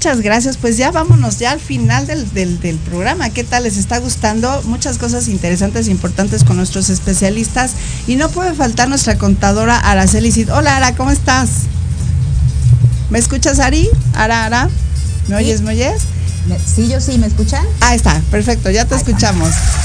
Muchas 0.00 0.22
gracias. 0.22 0.56
Pues 0.56 0.78
ya 0.78 0.90
vámonos 0.90 1.38
ya 1.40 1.50
al 1.50 1.60
final 1.60 2.06
del, 2.06 2.32
del, 2.32 2.58
del 2.58 2.78
programa. 2.78 3.28
¿Qué 3.28 3.44
tal? 3.44 3.64
¿Les 3.64 3.76
está 3.76 3.98
gustando? 3.98 4.62
Muchas 4.64 4.96
cosas 4.96 5.28
interesantes 5.28 5.88
e 5.88 5.90
importantes 5.90 6.42
con 6.42 6.56
nuestros 6.56 6.88
especialistas. 6.88 7.72
Y 8.06 8.16
no 8.16 8.30
puede 8.30 8.54
faltar 8.54 8.88
nuestra 8.88 9.18
contadora 9.18 9.76
Araceli 9.76 10.32
Cid. 10.32 10.50
Hola, 10.54 10.78
Ara, 10.78 10.94
¿cómo 10.94 11.10
estás? 11.10 11.50
¿Me 13.10 13.18
escuchas, 13.18 13.58
Ari? 13.58 13.90
Ara, 14.14 14.46
Ara. 14.46 14.70
¿Me 15.28 15.36
oyes, 15.36 15.60
me 15.60 15.72
oyes? 15.72 16.00
Sí, 16.64 16.88
yo 16.88 16.98
sí, 16.98 17.18
¿me 17.18 17.26
escuchan? 17.26 17.66
Ahí 17.80 17.96
está, 17.96 18.22
perfecto, 18.30 18.70
ya 18.70 18.86
te 18.86 18.94
Ahí 18.94 19.02
está. 19.02 19.79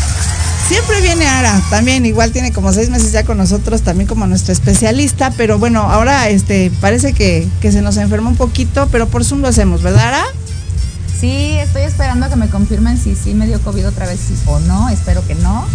Siempre 0.68 1.00
viene 1.02 1.28
Ara, 1.28 1.62
también 1.70 2.08
igual 2.08 2.32
tiene 2.32 2.52
como 2.52 2.74
seis 2.74 2.90
meses 2.90 3.12
ya 3.12 3.24
con 3.24 3.38
nosotros, 3.38 3.84
también 3.84 4.08
como 4.08 4.26
nuestra 4.26 4.52
especialista, 4.52 5.32
pero 5.38 5.60
bueno, 5.60 5.82
ahora 5.82 6.28
este 6.30 6.72
parece 6.82 7.14
que, 7.14 7.48
que 7.62 7.72
se 7.72 7.84
nos 7.84 7.98
enfermó 7.98 8.30
un 8.32 8.36
poquito, 8.36 8.88
pero 8.92 9.08
por 9.08 9.24
Zoom 9.24 9.42
lo 9.42 9.48
hacemos, 9.48 9.84
¿verdad, 9.84 10.08
Ara? 10.08 10.26
Sí, 11.20 11.56
estoy 11.60 11.84
esperando 11.84 12.30
que 12.30 12.36
me 12.36 12.50
confirmen 12.50 12.98
si 12.98 13.16
sí 13.16 13.36
me 13.36 13.46
dio 13.46 13.62
COVID 13.62 13.88
otra 13.88 14.06
vez 14.06 14.20
sí 14.20 14.36
o 14.48 14.60
no. 14.60 14.90
Espero 14.90 15.26
que 15.26 15.36
no. 15.36 15.66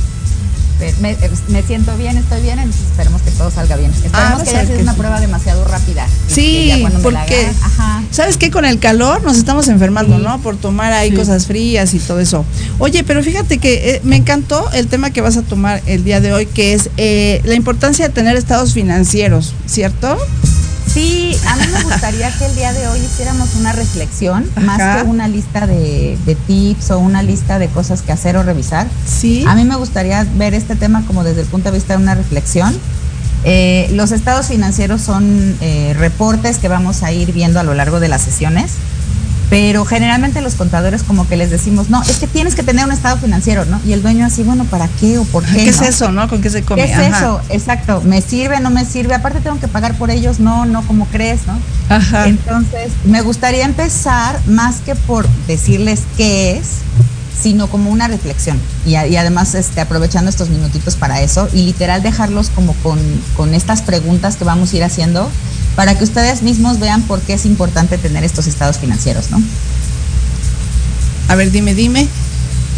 Me, 1.01 1.11
eh, 1.13 1.31
me 1.49 1.63
siento 1.63 1.97
bien, 1.97 2.17
estoy 2.17 2.43
bien, 2.43 2.59
entonces 2.59 2.87
esperemos 2.91 3.23
que 3.23 3.31
todo 3.33 3.51
salga 3.51 3.77
bien. 3.77 3.91
Esperemos 3.91 4.39
vas 4.39 4.43
que 4.43 4.51
haya 4.51 4.63
sido 4.65 4.77
que 4.77 4.83
una 4.83 4.93
sí. 4.93 4.99
prueba 4.99 5.21
demasiado 5.21 5.65
rápida. 5.65 6.07
Sí, 6.27 6.85
porque 7.03 7.19
hagan- 7.47 7.55
ajá. 7.63 8.03
¿sabes 8.11 8.37
qué? 8.37 8.51
Con 8.51 8.65
el 8.65 8.79
calor 8.79 9.23
nos 9.23 9.37
estamos 9.37 9.69
enfermando, 9.69 10.19
¿no? 10.19 10.41
Por 10.41 10.57
tomar 10.57 10.93
ahí 10.93 11.13
cosas 11.13 11.47
frías 11.47 11.95
y 11.95 11.99
todo 11.99 12.21
eso. 12.21 12.45
Oye, 12.79 13.05
pero 13.05 13.23
fíjate 13.23 13.59
que 13.59 13.95
eh, 13.97 14.01
me 14.05 14.17
encantó 14.17 14.71
el 14.73 14.87
tema 14.89 15.11
que 15.11 15.21
vas 15.21 15.37
a 15.37 15.43
tomar 15.43 15.83
el 15.87 16.05
día 16.05 16.21
de 16.21 16.33
hoy, 16.33 16.47
que 16.47 16.75
es 16.75 16.91
eh, 16.97 17.41
la 17.45 17.55
importancia 17.55 18.09
de 18.09 18.15
tener 18.15 18.37
estados 18.37 18.73
financieros, 18.73 19.55
¿cierto? 19.67 20.17
Sí, 20.87 21.37
a 21.47 21.57
mí 21.57 21.63
me 21.73 21.83
gustaría 21.85 22.37
que 22.37 22.47
el 22.47 22.55
día 22.55 22.73
de 22.73 22.89
hoy 22.89 22.99
hiciéramos 23.01 23.55
una 23.55 23.73
reflexión, 23.73 24.51
Ajá. 24.57 24.61
más 24.67 24.97
que 24.97 25.09
una 25.09 25.29
lista 25.29 25.67
de, 25.67 26.19
de 26.27 26.35
tips 26.35 26.91
o 26.91 26.99
una 26.99 27.23
lista 27.23 27.59
de 27.59 27.69
cosas 27.69 28.03
que 28.03 28.13
hacer 28.13 28.37
o 28.37 28.43
revisar. 28.43 28.89
Sí. 29.07 29.45
A 29.47 29.55
mí 29.55 29.65
me 29.65 29.77
gustaría 29.77 30.25
ver 30.37 30.55
este 30.55 30.75
tema 30.77 31.05
como 31.07 31.23
desde 31.23 31.43
el 31.43 31.47
punto 31.47 31.71
de 31.71 31.79
vista 31.79 31.97
de 31.97 32.03
una 32.03 32.15
reflexión. 32.15 32.77
Eh, 33.45 33.89
los 33.93 34.13
estados 34.13 34.47
financieros 34.49 35.01
son 35.01 35.57
eh, 35.61 35.95
reportes 35.97 36.59
que 36.59 36.69
vamos 36.69 37.03
a 37.03 37.13
ir 37.13 37.33
viendo 37.33 37.59
a 37.59 37.63
lo 37.63 37.73
largo 37.75 37.99
de 38.01 38.09
las 38.09 38.21
sesiones, 38.23 38.73
pero 39.51 39.85
generalmente 39.85 40.41
los 40.41 40.55
contadores 40.55 41.03
como 41.03 41.27
que 41.29 41.37
les 41.37 41.51
decimos, 41.51 41.91
no, 41.91 42.01
es 42.05 42.19
que 42.19 42.29
tienes 42.29 42.55
que 42.55 42.63
tener 42.63 42.87
un 42.87 42.93
estado 42.93 43.19
financiero, 43.19 43.65
¿no? 43.65 43.81
Y 43.85 43.93
el 43.93 44.01
dueño 44.01 44.25
así, 44.25 44.45
bueno, 44.45 44.65
¿para 44.65 44.87
qué 44.87 45.19
o 45.19 45.25
por 45.25 45.45
qué? 45.45 45.53
¿Qué, 45.65 45.69
es 45.71 45.81
eso, 45.83 46.13
no? 46.13 46.29
¿Con 46.29 46.41
qué 46.41 46.51
se 46.51 46.63
come? 46.63 46.85
¿Qué 46.87 46.93
es 46.93 46.99
Ajá. 46.99 47.19
eso? 47.19 47.41
Exacto. 47.51 48.01
¿Me 48.05 48.23
sirve, 48.23 48.61
no 48.61 48.71
me 48.71 48.85
sirve? 48.85 49.13
Aparte 49.15 49.41
tengo 49.41 49.59
que 49.59 49.67
pagar 49.67 49.99
por 49.99 50.11
ellos, 50.13 50.39
no, 50.39 50.67
no 50.67 50.83
como 50.87 51.07
crees, 51.07 51.41
¿no? 51.49 51.59
Ajá. 51.89 52.29
Entonces, 52.29 52.93
me 53.05 53.23
gustaría 53.23 53.65
empezar 53.65 54.41
más 54.47 54.77
que 54.77 54.95
por 54.95 55.29
decirles 55.49 56.03
qué 56.17 56.57
es, 56.57 56.67
sino 57.43 57.67
como 57.67 57.91
una 57.91 58.07
reflexión. 58.07 58.57
Y, 58.87 58.95
a- 58.95 59.09
y 59.09 59.17
además 59.17 59.57
este, 59.57 59.81
aprovechando 59.81 60.31
estos 60.31 60.49
minutitos 60.51 60.95
para 60.95 61.23
eso 61.23 61.49
y 61.53 61.63
literal 61.63 62.03
dejarlos 62.05 62.51
como 62.51 62.73
con, 62.85 62.99
con 63.37 63.53
estas 63.55 63.83
preguntas 63.83 64.37
que 64.37 64.45
vamos 64.45 64.73
a 64.73 64.77
ir 64.77 64.85
haciendo 64.85 65.29
para 65.77 65.97
que 65.97 66.05
ustedes 66.05 66.43
mismos 66.43 66.79
vean 66.79 67.03
por 67.03 67.21
qué 67.21 67.35
es 67.35 67.47
importante 67.47 67.99
tener 67.99 68.25
estos 68.25 68.47
estados 68.47 68.79
financieros, 68.79 69.31
¿no? 69.31 69.43
A 71.29 71.37
ver, 71.37 71.51
dime, 71.51 71.75
dime. 71.75 72.09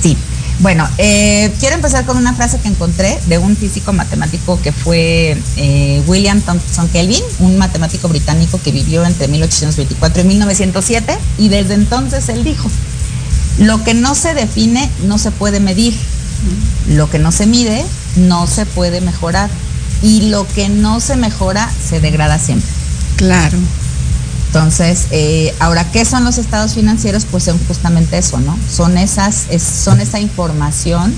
Sí. 0.03 0.17
Bueno, 0.59 0.87
eh, 0.99 1.53
quiero 1.59 1.75
empezar 1.75 2.05
con 2.05 2.17
una 2.17 2.35
frase 2.35 2.61
que 2.61 2.69
encontré 2.69 3.19
de 3.27 3.39
un 3.39 3.57
físico 3.57 3.93
matemático 3.93 4.61
que 4.63 4.71
fue 4.71 5.37
eh, 5.57 6.03
William 6.07 6.41
Thompson 6.41 6.89
Kelvin, 6.89 7.23
un 7.41 7.59
matemático 7.59 8.09
británico 8.09 8.61
que 8.63 8.71
vivió 8.71 9.05
entre 9.05 9.27
1824 9.27 10.23
y 10.23 10.25
1907, 10.27 11.19
y 11.39 11.49
desde 11.49 11.75
entonces 11.75 12.29
él 12.29 12.45
dijo, 12.45 12.71
lo 13.59 13.83
que 13.83 13.95
no 13.95 14.15
se 14.15 14.35
define 14.35 14.89
no 15.05 15.19
se 15.19 15.31
puede 15.33 15.59
medir, 15.59 15.95
lo 16.89 17.11
que 17.11 17.19
no 17.19 17.33
se 17.33 17.47
mide 17.47 17.85
no 18.15 18.47
se 18.47 18.67
puede 18.67 19.01
mejorar, 19.01 19.51
y 20.03 20.29
lo 20.29 20.47
que 20.47 20.69
no 20.69 21.01
se 21.01 21.17
mejora 21.17 21.73
se 21.89 21.99
degrada 22.01 22.39
siempre. 22.39 22.82
Claro. 23.23 23.57
Entonces, 24.49 25.07
eh, 25.13 25.55
ahora, 25.61 25.91
¿qué 25.93 26.05
son 26.05 26.25
los 26.25 26.39
estados 26.39 26.75
financieros? 26.75 27.25
Pues 27.31 27.45
son 27.45 27.57
justamente 27.69 28.19
eso, 28.19 28.41
¿no? 28.41 28.59
Son 28.69 28.99
esas, 28.99 29.45
es- 29.49 29.63
son 29.63 30.01
esa 30.01 30.19
información 30.19 31.15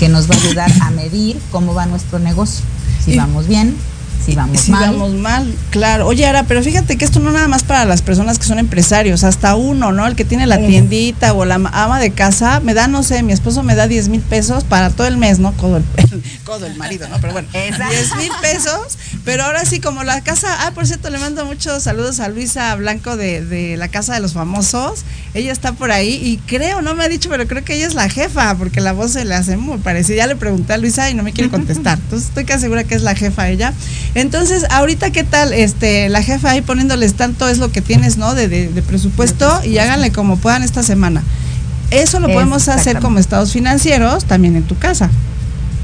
que 0.00 0.08
nos 0.08 0.30
va 0.30 0.34
a 0.34 0.38
ayudar 0.38 0.72
a 0.80 0.90
medir 0.90 1.38
cómo 1.50 1.74
va 1.74 1.84
nuestro 1.84 2.18
negocio. 2.18 2.64
Si 3.04 3.12
Y- 3.12 3.16
vamos 3.18 3.46
bien, 3.48 3.76
si 4.24 4.34
vamos 4.34 4.60
si 4.60 4.70
mal. 4.70 4.90
vamos 4.90 5.12
mal, 5.14 5.52
claro. 5.70 6.06
Oye, 6.06 6.24
Ara, 6.26 6.44
pero 6.44 6.62
fíjate 6.62 6.96
que 6.96 7.04
esto 7.04 7.18
no 7.20 7.32
nada 7.32 7.48
más 7.48 7.62
para 7.64 7.84
las 7.84 8.02
personas 8.02 8.38
que 8.38 8.44
son 8.44 8.58
empresarios, 8.58 9.24
hasta 9.24 9.56
uno, 9.56 9.92
¿no? 9.92 10.06
El 10.06 10.14
que 10.14 10.24
tiene 10.24 10.46
la 10.46 10.58
tiendita 10.58 11.32
o 11.32 11.44
la 11.44 11.58
ma- 11.58 11.70
ama 11.72 11.98
de 11.98 12.10
casa, 12.12 12.60
me 12.60 12.74
da, 12.74 12.86
no 12.88 13.02
sé, 13.02 13.22
mi 13.22 13.32
esposo 13.32 13.62
me 13.62 13.74
da 13.74 13.88
10 13.88 14.08
mil 14.08 14.20
pesos 14.20 14.64
para 14.64 14.90
todo 14.90 15.06
el 15.06 15.16
mes, 15.16 15.38
¿no? 15.38 15.52
Codo 15.54 15.78
el, 15.78 15.84
codo 16.44 16.66
el 16.66 16.76
marido, 16.76 17.08
¿no? 17.08 17.18
Pero 17.20 17.32
bueno, 17.32 17.48
Exacto. 17.52 17.94
10 17.94 18.16
mil 18.16 18.30
pesos, 18.40 18.98
pero 19.24 19.44
ahora 19.44 19.64
sí, 19.64 19.80
como 19.80 20.04
la 20.04 20.20
casa, 20.22 20.66
ah, 20.66 20.70
por 20.72 20.86
cierto, 20.86 21.10
le 21.10 21.18
mando 21.18 21.44
muchos 21.44 21.82
saludos 21.82 22.20
a 22.20 22.28
Luisa 22.28 22.74
Blanco 22.76 23.16
de, 23.16 23.44
de 23.44 23.76
la 23.76 23.88
Casa 23.88 24.14
de 24.14 24.20
los 24.20 24.32
Famosos, 24.34 25.04
ella 25.34 25.50
está 25.52 25.72
por 25.72 25.90
ahí 25.90 26.14
y 26.22 26.36
creo, 26.46 26.82
no 26.82 26.94
me 26.94 27.04
ha 27.04 27.08
dicho, 27.08 27.28
pero 27.28 27.46
creo 27.46 27.64
que 27.64 27.74
ella 27.74 27.86
es 27.86 27.94
la 27.94 28.08
jefa, 28.08 28.54
porque 28.56 28.80
la 28.80 28.92
voz 28.92 29.12
se 29.12 29.24
le 29.24 29.34
hace 29.34 29.56
muy 29.56 29.78
parecida, 29.78 30.16
ya 30.18 30.26
le 30.26 30.36
pregunté 30.36 30.72
a 30.74 30.78
Luisa 30.78 31.10
y 31.10 31.14
no 31.14 31.22
me 31.22 31.32
quiere 31.32 31.50
contestar, 31.50 31.98
entonces 32.04 32.28
estoy 32.28 32.44
casi 32.44 32.62
segura 32.62 32.84
que 32.84 32.94
es 32.94 33.02
la 33.02 33.14
jefa 33.14 33.48
ella. 33.48 33.72
Entonces, 34.14 34.64
ahorita, 34.70 35.10
¿qué 35.10 35.24
tal? 35.24 35.52
Este, 35.52 36.08
la 36.10 36.22
jefa 36.22 36.50
ahí 36.50 36.60
poniéndoles 36.60 37.14
tanto 37.14 37.48
es 37.48 37.58
lo 37.58 37.72
que 37.72 37.80
tienes, 37.80 38.18
¿no? 38.18 38.34
De, 38.34 38.46
de- 38.48 38.68
de 38.68 38.82
presupuesto 38.82 39.60
y 39.64 39.78
háganle 39.78 40.12
como 40.12 40.36
puedan 40.36 40.62
esta 40.62 40.82
semana. 40.82 41.22
Eso 41.90 42.20
lo 42.20 42.28
podemos 42.34 42.68
hacer 42.68 42.96
como 43.02 43.18
estados 43.18 43.52
financieros 43.52 44.24
también 44.24 44.56
en 44.56 44.62
tu 44.64 44.76
casa. 44.78 45.10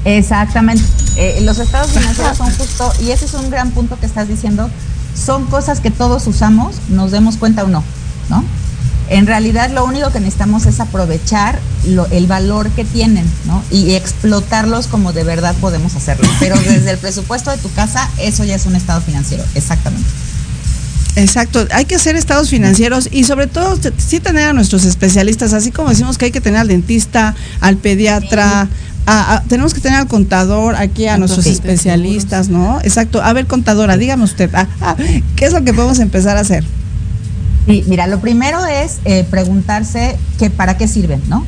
Exactamente. 0.05 0.83
Eh, 1.17 1.39
los 1.43 1.59
estados 1.59 1.91
financieros 1.91 2.37
son 2.37 2.49
justo, 2.55 2.91
y 3.01 3.11
ese 3.11 3.25
es 3.25 3.33
un 3.33 3.49
gran 3.49 3.71
punto 3.71 3.99
que 3.99 4.05
estás 4.05 4.27
diciendo, 4.27 4.69
son 5.15 5.45
cosas 5.47 5.79
que 5.81 5.91
todos 5.91 6.25
usamos, 6.27 6.75
nos 6.89 7.11
demos 7.11 7.37
cuenta 7.37 7.63
o 7.63 7.67
no, 7.67 7.83
¿no? 8.29 8.43
En 9.09 9.25
realidad 9.27 9.71
lo 9.71 9.85
único 9.85 10.11
que 10.11 10.19
necesitamos 10.19 10.65
es 10.67 10.79
aprovechar 10.79 11.59
lo- 11.87 12.05
el 12.11 12.27
valor 12.27 12.69
que 12.69 12.85
tienen, 12.85 13.25
¿no? 13.45 13.63
Y 13.71 13.93
explotarlos 13.95 14.87
como 14.87 15.13
de 15.13 15.23
verdad 15.23 15.55
podemos 15.59 15.95
hacerlo. 15.95 16.29
Pero 16.39 16.55
desde 16.59 16.91
el 16.91 16.97
presupuesto 16.97 17.49
de 17.51 17.57
tu 17.57 17.71
casa, 17.73 18.07
eso 18.19 18.43
ya 18.43 18.55
es 18.55 18.65
un 18.65 18.75
estado 18.75 19.01
financiero, 19.01 19.43
exactamente. 19.55 20.07
Exacto, 21.15 21.67
hay 21.71 21.85
que 21.85 21.95
hacer 21.95 22.15
estados 22.15 22.49
financieros 22.49 23.09
y 23.11 23.23
sobre 23.25 23.47
todo 23.47 23.77
sí 23.97 24.19
tener 24.19 24.47
a 24.49 24.53
nuestros 24.53 24.85
especialistas, 24.85 25.53
así 25.53 25.71
como 25.71 25.89
decimos 25.89 26.17
que 26.17 26.25
hay 26.25 26.31
que 26.31 26.39
tener 26.39 26.61
al 26.61 26.67
dentista, 26.67 27.35
al 27.61 27.77
pediatra, 27.77 28.69
a- 29.05 29.33
a- 29.35 29.41
tenemos 29.43 29.73
que 29.73 29.81
tener 29.81 29.97
al 29.99 30.07
contador, 30.07 30.75
aquí 30.75 31.07
a 31.07 31.17
nuestros 31.17 31.45
especialistas, 31.51 32.47
¿no? 32.49 32.79
Exacto, 32.83 33.21
a 33.23 33.33
ver 33.33 33.47
contadora, 33.47 33.97
dígame 33.97 34.23
usted, 34.23 34.49
¿qué 35.35 35.45
es 35.45 35.51
lo 35.51 35.63
que 35.63 35.73
podemos 35.73 35.99
empezar 35.99 36.37
a 36.37 36.41
hacer? 36.41 36.63
Sí, 37.69 37.83
mira, 37.85 38.07
lo 38.07 38.19
primero 38.19 38.65
es 38.65 38.97
eh, 39.05 39.23
preguntarse 39.29 40.17
que 40.39 40.49
para 40.49 40.75
qué 40.75 40.87
sirven, 40.87 41.21
¿no? 41.27 41.45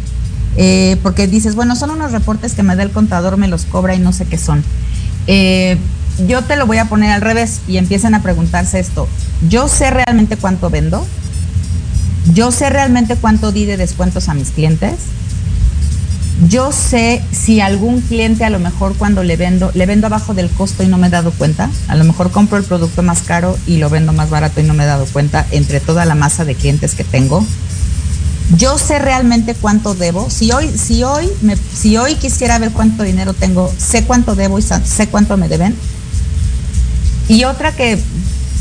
Eh, 0.56 0.98
porque 1.02 1.26
dices, 1.26 1.56
bueno, 1.56 1.76
son 1.76 1.90
unos 1.90 2.12
reportes 2.12 2.54
que 2.54 2.62
me 2.62 2.76
da 2.76 2.84
el 2.84 2.92
contador, 2.92 3.38
me 3.38 3.48
los 3.48 3.66
cobra 3.66 3.96
y 3.96 4.00
no 4.00 4.14
sé 4.14 4.26
qué 4.26 4.38
son. 4.38 4.64
Eh, 5.26 5.80
yo 6.28 6.44
te 6.44 6.58
lo 6.58 6.68
voy 6.68 6.78
a 6.78 6.86
poner 6.86 7.10
al 7.10 7.22
revés 7.22 7.62
y 7.68 7.78
empiezan 7.78 8.14
a 8.14 8.22
preguntarse 8.22 8.80
esto. 8.80 9.08
¿Yo 9.50 9.68
sé 9.68 9.90
realmente 9.90 10.38
cuánto 10.38 10.70
vendo? 10.70 11.08
¿Yo 12.36 12.52
sé 12.52 12.70
realmente 12.70 13.16
cuánto 13.16 13.52
di 13.52 13.66
de 13.66 13.78
descuentos 13.78 14.30
a 14.30 14.36
mis 14.36 14.52
clientes? 14.52 14.98
Yo 16.48 16.72
sé 16.72 17.22
si 17.32 17.62
algún 17.62 18.02
cliente 18.02 18.44
a 18.46 18.50
lo 18.50 18.58
mejor 18.58 18.96
cuando 18.96 19.24
le 19.24 19.38
vendo, 19.38 19.70
le 19.74 19.86
vendo 19.86 20.08
abajo 20.08 20.34
del 20.34 20.50
costo 20.50 20.82
y 20.82 20.88
no 20.88 20.98
me 20.98 21.08
he 21.08 21.10
dado 21.10 21.32
cuenta. 21.32 21.70
A 21.88 21.96
lo 21.96 22.04
mejor 22.04 22.32
compro 22.32 22.58
el 22.58 22.64
producto 22.64 23.04
más 23.04 23.22
caro 23.22 23.58
y 23.68 23.78
lo 23.78 23.90
vendo 23.90 24.12
más 24.12 24.30
barato 24.30 24.60
y 24.60 24.64
no 24.64 24.74
me 24.74 24.84
he 24.84 24.88
dado 24.88 25.06
cuenta 25.06 25.46
entre 25.52 25.80
toda 25.80 26.06
la 26.06 26.16
masa 26.16 26.46
de 26.46 26.56
clientes 26.56 26.96
que 26.96 27.04
tengo. 27.04 27.46
Yo 28.58 28.78
sé 28.78 29.00
realmente 29.00 29.54
cuánto 29.54 29.94
debo. 29.94 30.30
Si 30.30 30.52
hoy, 30.52 30.70
si 30.78 31.04
hoy, 31.04 31.30
me, 31.42 31.56
si 31.56 31.98
hoy 31.98 32.16
quisiera 32.16 32.58
ver 32.60 32.72
cuánto 32.72 33.04
dinero 33.04 33.34
tengo, 33.34 33.72
sé 33.78 34.04
cuánto 34.04 34.36
debo 34.36 34.58
y 34.58 34.62
sé 34.62 35.08
cuánto 35.08 35.38
me 35.38 35.48
deben. 35.48 35.76
Y 37.28 37.44
otra 37.44 37.74
que, 37.74 38.00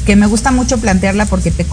que 0.07 0.17
me 0.17 0.27
gusta 0.27 0.53
mucho 0.53 0.79
plantearla 0.79 1.27
porque 1.27 1.51
te 1.51 1.67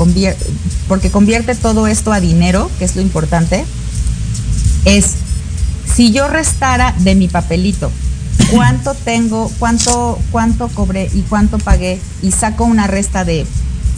porque 0.88 1.12
convierte 1.12 1.54
todo 1.54 1.86
esto 1.86 2.12
a 2.14 2.20
dinero, 2.20 2.72
que 2.80 2.86
es 2.86 2.96
lo 2.96 3.02
importante, 3.02 3.66
es 4.86 5.16
si 5.98 6.12
yo 6.12 6.28
restara 6.28 6.94
de 7.00 7.16
mi 7.16 7.28
papelito 7.28 7.92
cuánto 8.52 8.94
tengo, 8.94 9.52
cuánto, 9.58 10.20
cuánto 10.32 10.68
cobré 10.68 11.10
y 11.12 11.22
cuánto 11.22 11.58
pagué 11.58 12.00
y 12.22 12.32
saco 12.32 12.66
una 12.66 12.86
resta 12.86 13.26
de 13.26 13.48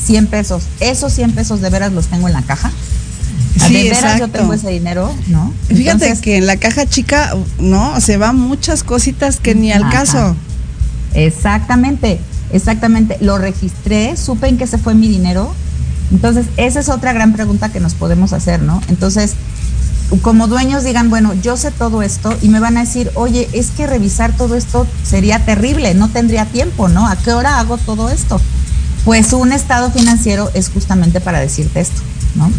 100 0.06 0.28
pesos, 0.28 0.64
esos 0.80 1.12
100 1.12 1.34
pesos 1.34 1.60
de 1.60 1.70
veras 1.70 1.92
los 1.92 2.08
tengo 2.08 2.28
en 2.30 2.34
la 2.34 2.42
caja. 2.42 2.72
Sí, 3.68 3.74
de 3.74 3.90
veras 3.90 4.18
yo 4.18 4.30
tengo 4.30 4.54
ese 4.54 4.70
dinero, 4.70 5.14
¿no? 5.28 5.54
Fíjate 5.68 6.06
Entonces, 6.06 6.22
que 6.22 6.38
en 6.38 6.48
la 6.48 6.56
caja 6.56 6.86
chica, 6.86 7.36
no, 7.60 8.00
se 8.00 8.16
van 8.16 8.38
muchas 8.38 8.84
cositas 8.84 9.42
que 9.42 9.54
ni 9.54 9.74
al 9.74 9.84
Ajá. 9.84 9.92
caso. 9.92 10.38
Exactamente, 11.14 12.22
exactamente. 12.54 13.18
Lo 13.20 13.38
registré, 13.38 14.16
supe 14.16 14.48
en 14.48 14.58
qué 14.58 14.68
se 14.68 14.78
fue 14.78 14.96
mi 14.96 15.10
dinero. 15.10 15.54
Entonces, 16.12 16.46
esa 16.56 16.80
es 16.80 16.88
otra 16.88 17.12
gran 17.12 17.34
pregunta 17.34 17.70
que 17.70 17.82
nos 17.82 17.94
podemos 17.94 18.32
hacer, 18.32 18.62
¿no? 18.62 18.82
Entonces, 18.88 19.36
como 20.18 20.48
dueños 20.48 20.84
digan, 20.84 21.10
bueno, 21.10 21.34
yo 21.36 21.56
sé 21.56 21.72
todo 21.72 22.02
esto 22.02 22.36
y 22.42 22.50
me 22.50 22.60
van 22.60 22.78
a 22.78 22.82
decir, 22.82 23.12
oye, 23.16 23.48
es 23.54 23.68
que 23.72 23.88
revisar 23.88 24.36
todo 24.36 24.56
esto 24.56 24.88
sería 25.04 25.46
terrible, 25.46 25.94
no 25.94 26.10
tendría 26.10 26.46
tiempo, 26.46 26.90
¿no? 26.90 27.08
¿A 27.08 27.16
qué 27.16 27.32
hora 27.34 27.60
hago 27.60 27.78
todo 27.78 28.10
esto? 28.10 28.42
Pues 29.06 29.34
un 29.34 29.52
estado 29.54 29.92
financiero 29.92 30.50
es 30.54 30.70
justamente 30.70 31.22
para 31.22 31.40
decirte 31.40 31.80
esto, 31.80 32.02
¿no? 32.36 32.52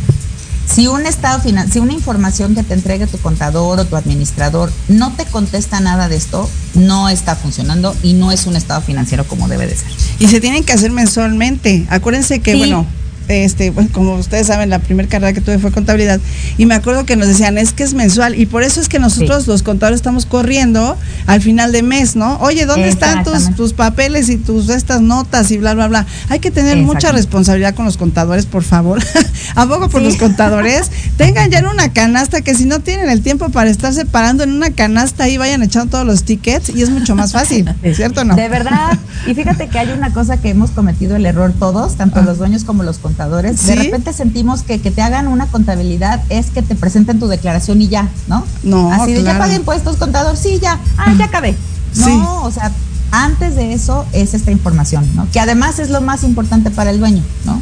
Si 0.73 0.87
un 0.87 1.05
estado 1.05 1.43
si 1.73 1.81
una 1.81 1.93
información 1.93 2.55
que 2.55 2.63
te 2.63 2.75
entregue 2.75 3.09
tu 3.09 3.19
contador 3.19 3.81
o 3.81 3.85
tu 3.85 3.97
administrador 3.97 4.71
no 4.87 5.13
te 5.15 5.25
contesta 5.25 5.81
nada 5.81 6.09
de 6.09 6.15
esto, 6.15 6.49
no 6.75 7.09
está 7.09 7.35
funcionando 7.35 7.97
y 8.05 8.13
no 8.13 8.31
es 8.31 8.47
un 8.47 8.55
estado 8.55 8.81
financiero 8.81 9.27
como 9.27 9.49
debe 9.49 9.67
de 9.67 9.75
ser. 9.75 9.89
Y 10.21 10.29
se 10.29 10.41
tienen 10.41 10.63
que 10.63 10.73
hacer 10.73 10.93
mensualmente. 10.93 11.87
Acuérdense 11.91 12.39
que, 12.39 12.53
Sí. 12.53 12.59
bueno, 12.59 12.87
este, 13.31 13.73
pues, 13.73 13.89
como 13.91 14.15
ustedes 14.17 14.47
saben, 14.49 14.71
la 14.71 14.79
primera 14.81 15.09
carrera 15.09 15.33
que 15.33 15.41
tuve 15.41 15.59
fue 15.59 15.71
contabilidad, 15.73 16.21
y 16.59 16.67
me 16.67 16.75
acuerdo 16.75 17.07
que 17.07 17.17
nos 17.17 17.29
decían, 17.29 17.59
es 17.59 17.73
que 17.73 17.85
es 17.85 17.95
mensual, 17.95 18.39
y 18.39 18.47
por 18.47 18.63
eso 18.63 18.81
es 18.81 18.89
que 18.89 18.99
nosotros 18.99 19.47
los 19.47 19.63
contadores 19.63 19.97
estamos 19.99 20.27
corriendo 20.27 20.97
al 21.27 21.41
final 21.41 21.73
de 21.73 21.83
mes, 21.83 22.17
¿no? 22.17 22.39
Oye, 22.41 22.67
¿dónde 22.67 22.89
están 22.89 23.25
tus, 23.25 23.55
tus 23.55 23.73
papeles 23.73 24.29
y 24.29 24.37
tus 24.37 24.69
estas 24.69 25.01
notas 25.01 25.51
y 25.51 25.59
bla, 25.59 25.75
bla, 25.75 25.89
bla? 25.89 26.07
Hay 26.29 26.41
que 26.41 26.51
tener 26.51 26.77
mucha 26.79 27.13
responsabilidad 27.13 27.75
con 27.75 27.85
los 27.85 27.97
contadores, 27.97 28.47
por 28.47 28.63
favor. 28.63 29.01
Abogo 29.55 29.89
por 29.89 30.01
Sí. 30.01 30.07
los 30.07 30.17
contadores. 30.17 30.91
Tengan 31.17 31.51
ya 31.51 31.59
en 31.59 31.67
una 31.67 31.93
canasta 31.93 32.41
que 32.41 32.55
si 32.55 32.65
no 32.65 32.81
tienen 32.81 33.11
el 33.11 33.21
tiempo 33.23 33.51
para 33.51 33.71
estar 33.71 33.93
separando 33.93 34.43
en 34.45 34.53
una 34.53 34.71
canasta 34.71 35.25
ahí 35.25 35.37
vayan 35.37 35.63
echando 35.63 35.91
todos 35.91 36.07
los 36.07 36.25
tickets 36.25 36.71
y 36.75 36.83
es 36.83 36.91
mucho 36.91 37.15
más 37.15 37.33
fácil, 37.33 37.69
¿cierto 37.95 38.23
o 38.23 38.25
no? 38.25 38.35
De 38.35 38.49
verdad. 38.49 38.99
Y 39.27 39.35
fíjate 39.35 39.69
que 39.69 39.79
hay 39.79 39.91
una 39.91 40.13
cosa 40.13 40.39
que 40.39 40.49
hemos 40.51 40.71
cometido 40.71 41.17
el 41.17 41.27
error 41.27 41.53
todos, 41.59 41.97
tanto 41.97 42.23
los 42.23 42.39
dueños 42.39 42.65
como 42.65 42.83
los 42.83 42.99
contadores. 42.99 43.20
De 43.67 43.75
repente 43.77 44.13
sentimos 44.13 44.63
que 44.63 44.81
que 44.81 44.91
te 44.91 45.03
hagan 45.03 45.29
una 45.29 45.47
contabilidad 45.47 46.23
es 46.29 46.51
que 46.51 46.63
te 46.63 46.75
presenten 46.75 47.19
tu 47.19 47.29
declaración 47.29 47.81
y 47.83 47.89
ya, 47.89 48.09
¿no? 48.29 48.45
No, 48.63 48.93
Así 48.93 49.13
de, 49.13 49.19
ya 49.19 49.25
claro. 49.33 49.39
pagué 49.41 49.57
impuestos, 49.57 49.97
contador, 49.97 50.37
sí, 50.37 50.59
ya. 50.61 50.79
Ah, 50.97 51.13
ya 51.19 51.27
acabé. 51.27 51.55
No, 51.97 52.05
Sí. 52.07 52.21
o 52.43 52.51
sea, 52.51 52.71
antes 53.13 53.57
de 53.57 53.73
eso 53.73 54.07
es 54.13 54.35
esta 54.35 54.51
información, 54.53 55.05
¿no? 55.17 55.27
Que 55.33 55.41
además 55.41 55.79
es 55.79 55.91
lo 55.91 56.01
más 56.01 56.23
importante 56.25 56.71
para 56.71 56.91
el 56.91 57.01
dueño, 57.01 57.23
¿no? 57.45 57.61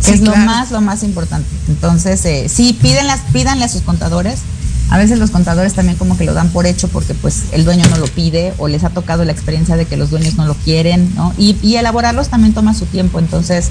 Sí, 0.00 0.12
es 0.12 0.20
lo 0.22 0.34
más, 0.34 0.70
lo 0.70 0.80
más 0.80 1.02
importante. 1.02 1.46
Entonces, 1.68 2.24
eh, 2.24 2.48
sí, 2.48 2.76
pídenlas, 2.80 3.20
pídanle 3.32 3.64
a 3.64 3.68
sus 3.68 3.82
contadores. 3.82 4.40
A 4.90 4.98
veces 4.98 5.18
los 5.20 5.30
contadores 5.30 5.74
también 5.74 5.96
como 5.96 6.18
que 6.18 6.24
lo 6.24 6.34
dan 6.34 6.50
por 6.50 6.66
hecho 6.66 6.88
porque 6.88 7.14
pues 7.14 7.44
el 7.52 7.64
dueño 7.64 7.84
no 7.90 7.96
lo 7.96 8.06
pide 8.06 8.52
o 8.58 8.66
les 8.66 8.82
ha 8.82 8.90
tocado 8.90 9.24
la 9.24 9.30
experiencia 9.30 9.76
de 9.76 9.86
que 9.86 9.96
los 9.96 10.10
dueños 10.10 10.34
no 10.34 10.46
lo 10.46 10.54
quieren, 10.54 11.14
¿no? 11.14 11.32
Y, 11.38 11.76
elaborarlos 11.76 12.28
también 12.28 12.52
toma 12.52 12.74
su 12.74 12.86
tiempo. 12.86 13.20
Entonces, 13.20 13.68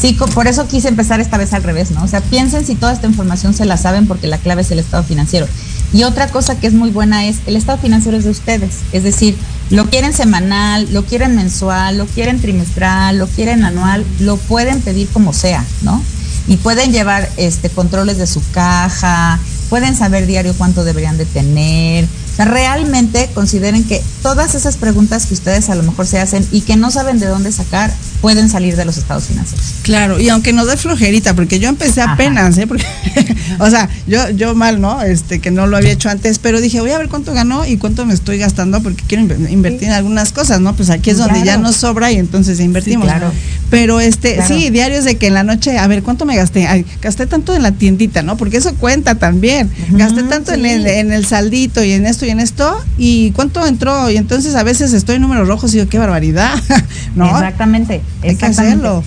sí, 0.00 0.16
por 0.34 0.46
eso 0.46 0.68
quise 0.68 0.88
empezar 0.88 1.20
esta 1.20 1.38
vez 1.38 1.52
al 1.52 1.64
revés, 1.64 1.90
¿no? 1.90 2.04
O 2.04 2.08
sea, 2.08 2.20
piensen 2.20 2.64
si 2.64 2.76
toda 2.76 2.92
esta 2.92 3.08
información 3.08 3.52
se 3.52 3.64
la 3.64 3.76
saben 3.76 4.06
porque 4.06 4.28
la 4.28 4.38
clave 4.38 4.62
es 4.62 4.70
el 4.70 4.78
estado 4.78 5.02
financiero. 5.02 5.46
Y 5.92 6.04
otra 6.04 6.28
cosa 6.28 6.58
que 6.58 6.68
es 6.68 6.72
muy 6.72 6.90
buena 6.90 7.26
es 7.26 7.38
el 7.46 7.56
estado 7.56 7.78
financiero 7.78 8.16
es 8.16 8.24
de 8.24 8.30
ustedes. 8.30 8.76
Es 8.92 9.02
decir, 9.02 9.36
lo 9.70 9.90
quieren 9.90 10.12
semanal, 10.12 10.86
lo 10.92 11.04
quieren 11.04 11.34
mensual, 11.34 11.98
lo 11.98 12.06
quieren 12.06 12.40
trimestral, 12.40 13.18
lo 13.18 13.26
quieren 13.26 13.64
anual, 13.64 14.04
lo 14.20 14.36
pueden 14.36 14.80
pedir 14.80 15.08
como 15.08 15.32
sea, 15.32 15.64
¿no? 15.82 16.00
Y 16.46 16.58
pueden 16.58 16.92
llevar 16.92 17.28
este 17.36 17.70
controles 17.70 18.18
de 18.18 18.26
su 18.26 18.42
caja, 18.52 19.40
pueden 19.74 19.96
saber 19.96 20.28
diario 20.28 20.54
cuánto 20.56 20.84
deberían 20.84 21.18
de 21.18 21.26
tener. 21.26 22.04
O 22.34 22.36
sea, 22.36 22.46
realmente 22.46 23.30
consideren 23.32 23.84
que 23.84 24.02
todas 24.22 24.56
esas 24.56 24.76
preguntas 24.76 25.26
que 25.26 25.34
ustedes 25.34 25.70
a 25.70 25.76
lo 25.76 25.84
mejor 25.84 26.06
se 26.06 26.18
hacen 26.18 26.44
y 26.50 26.62
que 26.62 26.76
no 26.76 26.90
saben 26.90 27.20
de 27.20 27.26
dónde 27.26 27.52
sacar, 27.52 27.92
pueden 28.20 28.48
salir 28.48 28.74
de 28.76 28.84
los 28.84 28.96
estados 28.96 29.24
financieros. 29.24 29.64
Claro, 29.82 30.18
y 30.18 30.28
aunque 30.30 30.52
nos 30.52 30.66
dé 30.66 30.76
flojerita, 30.76 31.34
porque 31.34 31.60
yo 31.60 31.68
empecé 31.68 32.00
apenas, 32.02 32.58
¿eh? 32.58 32.66
Porque, 32.66 32.84
o 33.60 33.70
sea, 33.70 33.88
yo, 34.08 34.30
yo 34.30 34.54
mal, 34.56 34.80
¿no? 34.80 35.00
Este, 35.02 35.38
que 35.38 35.50
no 35.52 35.66
lo 35.68 35.76
había 35.76 35.92
hecho 35.92 36.08
antes, 36.10 36.38
pero 36.40 36.60
dije, 36.60 36.80
voy 36.80 36.90
a 36.90 36.98
ver 36.98 37.08
cuánto 37.08 37.32
ganó 37.34 37.64
y 37.66 37.76
cuánto 37.76 38.04
me 38.06 38.14
estoy 38.14 38.38
gastando 38.38 38.82
porque 38.82 39.04
quiero 39.06 39.22
inver- 39.24 39.50
invertir 39.50 39.84
en 39.88 39.94
algunas 39.94 40.32
cosas, 40.32 40.60
¿no? 40.60 40.74
Pues 40.74 40.90
aquí 40.90 41.10
es 41.10 41.18
donde 41.18 41.44
ya 41.44 41.56
nos 41.58 41.76
sobra 41.76 42.10
y 42.10 42.16
entonces 42.16 42.58
invertimos. 42.60 43.06
claro. 43.06 43.30
Pero 43.70 43.98
este, 44.00 44.34
Claro. 44.36 44.54
sí, 44.54 44.70
diarios 44.70 45.04
de 45.04 45.16
que 45.16 45.26
en 45.26 45.34
la 45.34 45.42
noche, 45.42 45.78
a 45.78 45.86
ver, 45.86 46.02
¿cuánto 46.02 46.24
me 46.26 46.36
gasté? 46.36 46.66
Ay, 46.66 46.84
gasté 47.02 47.26
tanto 47.26 47.54
en 47.54 47.62
la 47.62 47.72
tiendita, 47.72 48.22
¿no? 48.22 48.36
Porque 48.36 48.56
eso 48.58 48.74
cuenta 48.74 49.16
también. 49.16 49.70
Gasté 49.90 50.22
tanto 50.24 50.52
en, 50.52 50.64
el, 50.64 50.86
en 50.86 51.12
el 51.12 51.26
saldito 51.26 51.82
y 51.82 51.92
en 51.92 52.06
esto 52.06 52.23
y 52.24 52.30
en 52.30 52.40
esto, 52.40 52.76
y 52.98 53.30
cuánto 53.32 53.66
entró. 53.66 54.10
Y 54.10 54.16
entonces 54.16 54.54
a 54.54 54.62
veces 54.62 54.92
estoy 54.92 55.16
en 55.16 55.22
números 55.22 55.48
rojos 55.48 55.72
y 55.72 55.78
digo, 55.78 55.88
qué 55.88 55.98
barbaridad, 55.98 56.54
¿no? 57.14 57.26
Exactamente. 57.26 58.02
Hay 58.22 58.36
que 58.36 58.46
hacerlo. 58.46 59.02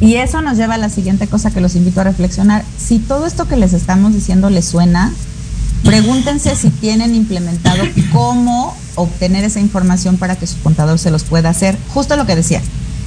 Y 0.00 0.16
eso 0.16 0.42
nos 0.42 0.58
lleva 0.58 0.74
a 0.74 0.78
la 0.78 0.90
siguiente 0.90 1.26
cosa 1.26 1.50
que 1.50 1.60
los 1.60 1.74
invito 1.74 2.00
a 2.00 2.04
reflexionar. 2.04 2.64
Si 2.78 2.98
todo 2.98 3.26
esto 3.26 3.48
que 3.48 3.56
les 3.56 3.72
estamos 3.72 4.12
diciendo 4.12 4.50
les 4.50 4.66
suena, 4.66 5.12
pregúntense 5.84 6.54
si 6.54 6.68
tienen 6.68 7.14
implementado 7.14 7.82
cómo 8.12 8.76
obtener 8.94 9.44
esa 9.44 9.60
información 9.60 10.16
para 10.18 10.36
que 10.36 10.46
su 10.46 10.60
contador 10.60 10.98
se 10.98 11.10
los 11.10 11.24
pueda 11.24 11.48
hacer. 11.48 11.78
Justo 11.94 12.16
lo 12.16 12.26
que 12.26 12.36
decía. 12.36 12.60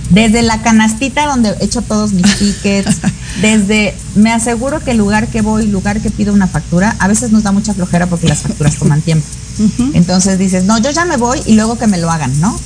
Desde 0.10 0.42
la 0.42 0.62
canastita 0.62 1.26
donde 1.28 1.54
echo 1.62 1.82
todos 1.82 2.14
mis 2.14 2.26
tickets, 2.40 2.98
desde 3.42 3.96
me 4.16 4.32
aseguro 4.32 4.80
que 4.80 4.92
el 4.92 4.98
lugar 4.98 5.28
que 5.28 5.42
voy, 5.42 5.68
lugar 5.68 6.02
que 6.02 6.10
pido 6.10 6.34
una 6.34 6.48
factura, 6.48 6.96
a 7.00 7.08
veces 7.08 7.32
nos 7.32 7.44
da 7.44 7.52
mucha 7.52 7.74
flojera 7.74 8.08
porque 8.08 8.28
las 8.28 8.40
facturas 8.40 8.76
toman 8.76 9.02
tiempo. 9.02 9.26
Entonces 9.94 10.40
dices, 10.40 10.64
no, 10.64 10.78
yo 10.78 10.90
ya 10.92 11.06
me 11.06 11.18
voy 11.18 11.42
y 11.46 11.54
luego 11.56 11.78
que 11.78 11.86
me 11.88 11.98
lo 11.98 12.10
hagan, 12.10 12.40
¿no? 12.40 12.58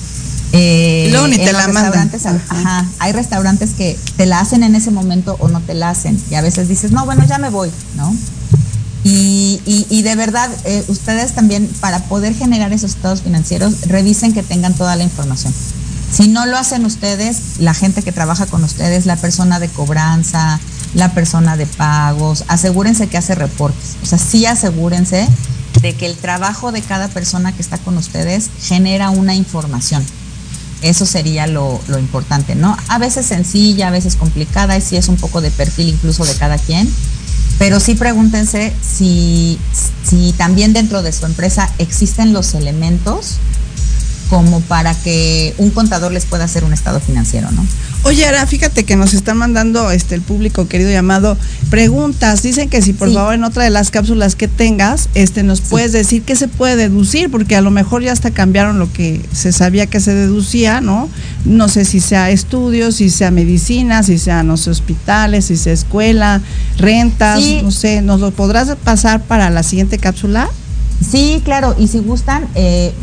Eh, 0.54 1.06
Y 1.08 1.12
luego 1.12 1.28
ni 1.28 1.38
te 1.38 1.52
la 1.54 1.60
mandan. 1.74 1.92
ajá, 2.60 2.86
hay 3.00 3.12
restaurantes 3.12 3.72
que 3.72 3.98
te 4.16 4.26
la 4.28 4.40
hacen 4.40 4.62
en 4.62 4.76
ese 4.76 4.92
momento 4.92 5.36
o 5.40 5.48
no 5.48 5.60
te 5.62 5.74
la 5.74 5.90
hacen. 5.90 6.22
Y 6.30 6.36
a 6.36 6.42
veces 6.42 6.68
dices, 6.70 6.92
no, 6.92 7.06
bueno, 7.06 7.26
ya 7.28 7.40
me 7.40 7.50
voy, 7.50 7.72
¿no? 7.98 8.16
Y, 9.04 9.60
y- 9.66 9.86
y 9.90 10.02
de 10.04 10.16
verdad, 10.16 10.50
eh, 10.66 10.84
ustedes 10.88 11.34
también, 11.34 11.68
para 11.82 12.00
poder 12.06 12.34
generar 12.36 12.72
esos 12.72 12.92
estados 12.92 13.22
financieros, 13.24 13.82
revisen 13.88 14.32
que 14.34 14.44
tengan 14.44 14.74
toda 14.76 14.96
la 14.96 15.04
información. 15.04 15.54
Si 16.14 16.28
no 16.28 16.46
lo 16.46 16.58
hacen 16.58 16.86
ustedes, 16.86 17.58
la 17.58 17.74
gente 17.74 18.04
que 18.04 18.12
trabaja 18.12 18.46
con 18.46 18.64
ustedes, 18.64 19.08
la 19.08 19.16
persona 19.16 19.60
de 19.60 19.68
cobranza, 19.68 20.60
la 20.94 21.12
persona 21.16 21.58
de 21.58 21.66
pagos, 21.66 22.44
asegúrense 22.50 23.08
que 23.08 23.18
hace 23.18 23.34
reportes. 23.34 23.98
O 24.04 24.06
sea, 24.06 24.20
sí 24.20 24.46
asegúrense 24.46 25.28
de 25.82 25.96
que 25.96 26.06
el 26.06 26.16
trabajo 26.16 26.72
de 26.72 26.84
cada 26.84 27.08
persona 27.08 27.52
que 27.52 27.64
está 27.64 27.80
con 27.80 27.98
ustedes 27.98 28.52
genera 28.62 29.10
una 29.10 29.34
información. 29.34 30.06
Eso 30.84 31.08
sería 31.08 31.48
lo, 31.48 31.82
lo 31.88 31.98
importante, 31.98 32.54
¿no? 32.54 32.78
A 32.90 33.00
veces 33.00 33.26
sencilla, 33.26 33.88
a 33.88 33.92
veces 33.92 34.16
complicada, 34.16 34.78
y 34.78 34.82
sí 34.82 34.98
es 34.98 35.08
un 35.08 35.16
poco 35.16 35.42
de 35.42 35.50
perfil 35.50 35.90
incluso 35.90 36.26
de 36.26 36.36
cada 36.36 36.60
quien, 36.60 36.94
pero 37.58 37.80
sí 37.80 37.96
pregúntense 37.96 38.72
si, 38.82 39.58
si 40.08 40.34
también 40.34 40.74
dentro 40.74 41.02
de 41.02 41.12
su 41.12 41.26
empresa 41.26 41.72
existen 41.80 42.34
los 42.34 42.54
elementos 42.54 43.38
como 44.30 44.62
para 44.62 44.94
que 44.96 45.54
un 45.58 45.70
contador 45.70 46.12
les 46.12 46.26
pueda 46.26 46.44
hacer 46.46 46.64
un 46.64 46.74
estado 46.74 47.00
financiero, 47.00 47.52
¿no? 47.52 47.66
Oye, 48.04 48.26
Ara, 48.26 48.46
fíjate 48.46 48.84
que 48.84 48.96
nos 48.98 49.14
están 49.14 49.38
mandando 49.38 49.90
este 49.92 50.16
el 50.16 50.22
público 50.22 50.68
querido 50.68 50.92
llamado 50.92 51.38
preguntas. 51.70 52.44
Dicen 52.44 52.70
que 52.70 52.82
si 52.82 52.92
por 52.94 53.08
Sí. 53.10 53.16
favor 53.16 53.34
en 53.34 53.44
otra 53.46 53.64
de 53.64 53.70
las 53.70 53.92
cápsulas 53.92 54.36
que 54.36 54.48
tengas, 54.48 55.08
este 55.14 55.44
nos 55.44 55.62
puedes 55.62 55.92
decir 55.94 56.24
qué 56.24 56.36
se 56.36 56.48
puede 56.50 56.76
deducir, 56.76 57.32
porque 57.32 57.56
a 57.56 57.62
lo 57.62 57.72
mejor 57.72 58.04
ya 58.04 58.12
hasta 58.12 58.32
cambiaron 58.32 58.78
lo 58.80 58.92
que 58.92 59.22
se 59.34 59.52
sabía 59.54 59.86
que 59.88 60.00
se 60.02 60.14
deducía, 60.14 60.82
¿no? 60.82 61.10
No 61.46 61.70
sé 61.70 61.86
si 61.86 62.00
sea 62.02 62.30
estudios, 62.30 62.96
si 62.96 63.10
sea 63.10 63.32
medicina, 63.32 64.04
si 64.04 64.18
sea 64.18 64.44
no 64.44 64.58
sé 64.58 64.70
hospitales, 64.72 65.46
si 65.46 65.56
sea 65.58 65.74
escuela, 65.74 66.42
rentas, 66.78 67.42
Sí. 67.42 67.62
no 67.64 67.72
sé, 67.72 68.02
¿nos 68.02 68.20
lo 68.20 68.32
podrás 68.32 68.70
pasar 68.84 69.22
para 69.24 69.50
la 69.50 69.64
siguiente 69.64 69.98
cápsula? 69.98 70.50
Sí, 71.10 71.42
claro, 71.44 71.76
y 71.78 71.88
si 71.88 72.00
gustan, 72.00 72.48
eh, 72.56 72.94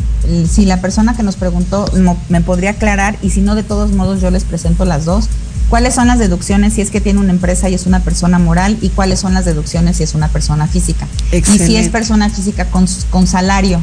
si 0.49 0.65
la 0.65 0.81
persona 0.81 1.15
que 1.15 1.23
nos 1.23 1.35
preguntó 1.35 1.85
me 2.29 2.41
podría 2.41 2.71
aclarar, 2.71 3.17
y 3.21 3.29
si 3.29 3.41
no, 3.41 3.55
de 3.55 3.63
todos 3.63 3.91
modos 3.91 4.21
yo 4.21 4.31
les 4.31 4.43
presento 4.43 4.85
las 4.85 5.05
dos. 5.05 5.25
¿Cuáles 5.69 5.95
son 5.95 6.07
las 6.07 6.19
deducciones 6.19 6.73
si 6.73 6.81
es 6.81 6.91
que 6.91 6.99
tiene 6.99 7.21
una 7.21 7.31
empresa 7.31 7.69
y 7.69 7.73
es 7.73 7.85
una 7.85 8.01
persona 8.01 8.39
moral? 8.39 8.77
¿Y 8.81 8.89
cuáles 8.89 9.21
son 9.21 9.33
las 9.33 9.45
deducciones 9.45 9.97
si 9.97 10.03
es 10.03 10.15
una 10.15 10.27
persona 10.27 10.67
física? 10.67 11.07
Y 11.27 11.29
si 11.29 11.37
Excelente. 11.37 11.79
es 11.79 11.89
persona 11.89 12.29
física 12.29 12.65
con, 12.65 12.85
con 13.09 13.25
salario 13.25 13.81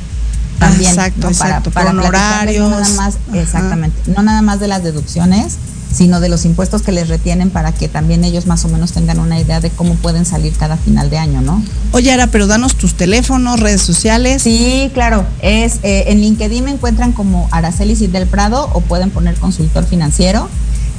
también. 0.59 0.91
Exacto, 0.91 1.23
¿no? 1.23 1.29
exacto, 1.29 1.71
Para, 1.71 1.93
para 1.93 2.03
no 2.03 2.11
nada 2.11 2.89
más, 2.97 3.17
exactamente, 3.33 3.97
no 4.15 4.23
nada 4.23 4.43
más 4.43 4.61
de 4.61 4.69
las 4.69 4.83
deducciones, 4.83 5.57
sino 5.93 6.21
de 6.21 6.29
los 6.29 6.45
impuestos 6.45 6.83
que 6.83 6.93
les 6.93 7.09
retienen 7.09 7.51
para 7.51 7.73
que 7.73 7.89
también 7.89 8.25
ellos 8.25 8.47
más 8.47 8.65
o 8.65 8.69
menos 8.69 8.93
tengan 8.93 9.19
una 9.19 9.41
idea 9.41 9.61
de 9.61 9.71
cómo 9.71 9.95
pueden 9.95 10.25
salir 10.25 10.53
cada 10.55 10.77
final 10.77 11.11
de 11.11 11.19
año, 11.19 11.41
¿no? 11.41 11.63
Oye, 11.93 12.13
Ara, 12.13 12.27
pero 12.27 12.47
danos 12.47 12.77
tus 12.77 12.95
teléfonos, 12.95 13.61
redes 13.61 13.83
sociales. 13.83 14.43
Sí, 14.43 14.91
claro. 14.95 15.25
Es 15.41 15.79
eh, 15.83 16.05
en 16.09 16.21
LinkedIn 16.21 16.65
me 16.65 16.71
encuentran 16.73 17.13
como 17.13 17.49
Araceli 17.51 17.97
Cid 17.97 18.11
del 18.11 18.27
Prado 18.27 18.71
o 18.73 18.81
pueden 18.81 19.11
poner 19.11 19.35
consultor 19.37 19.85
financiero. 19.85 20.49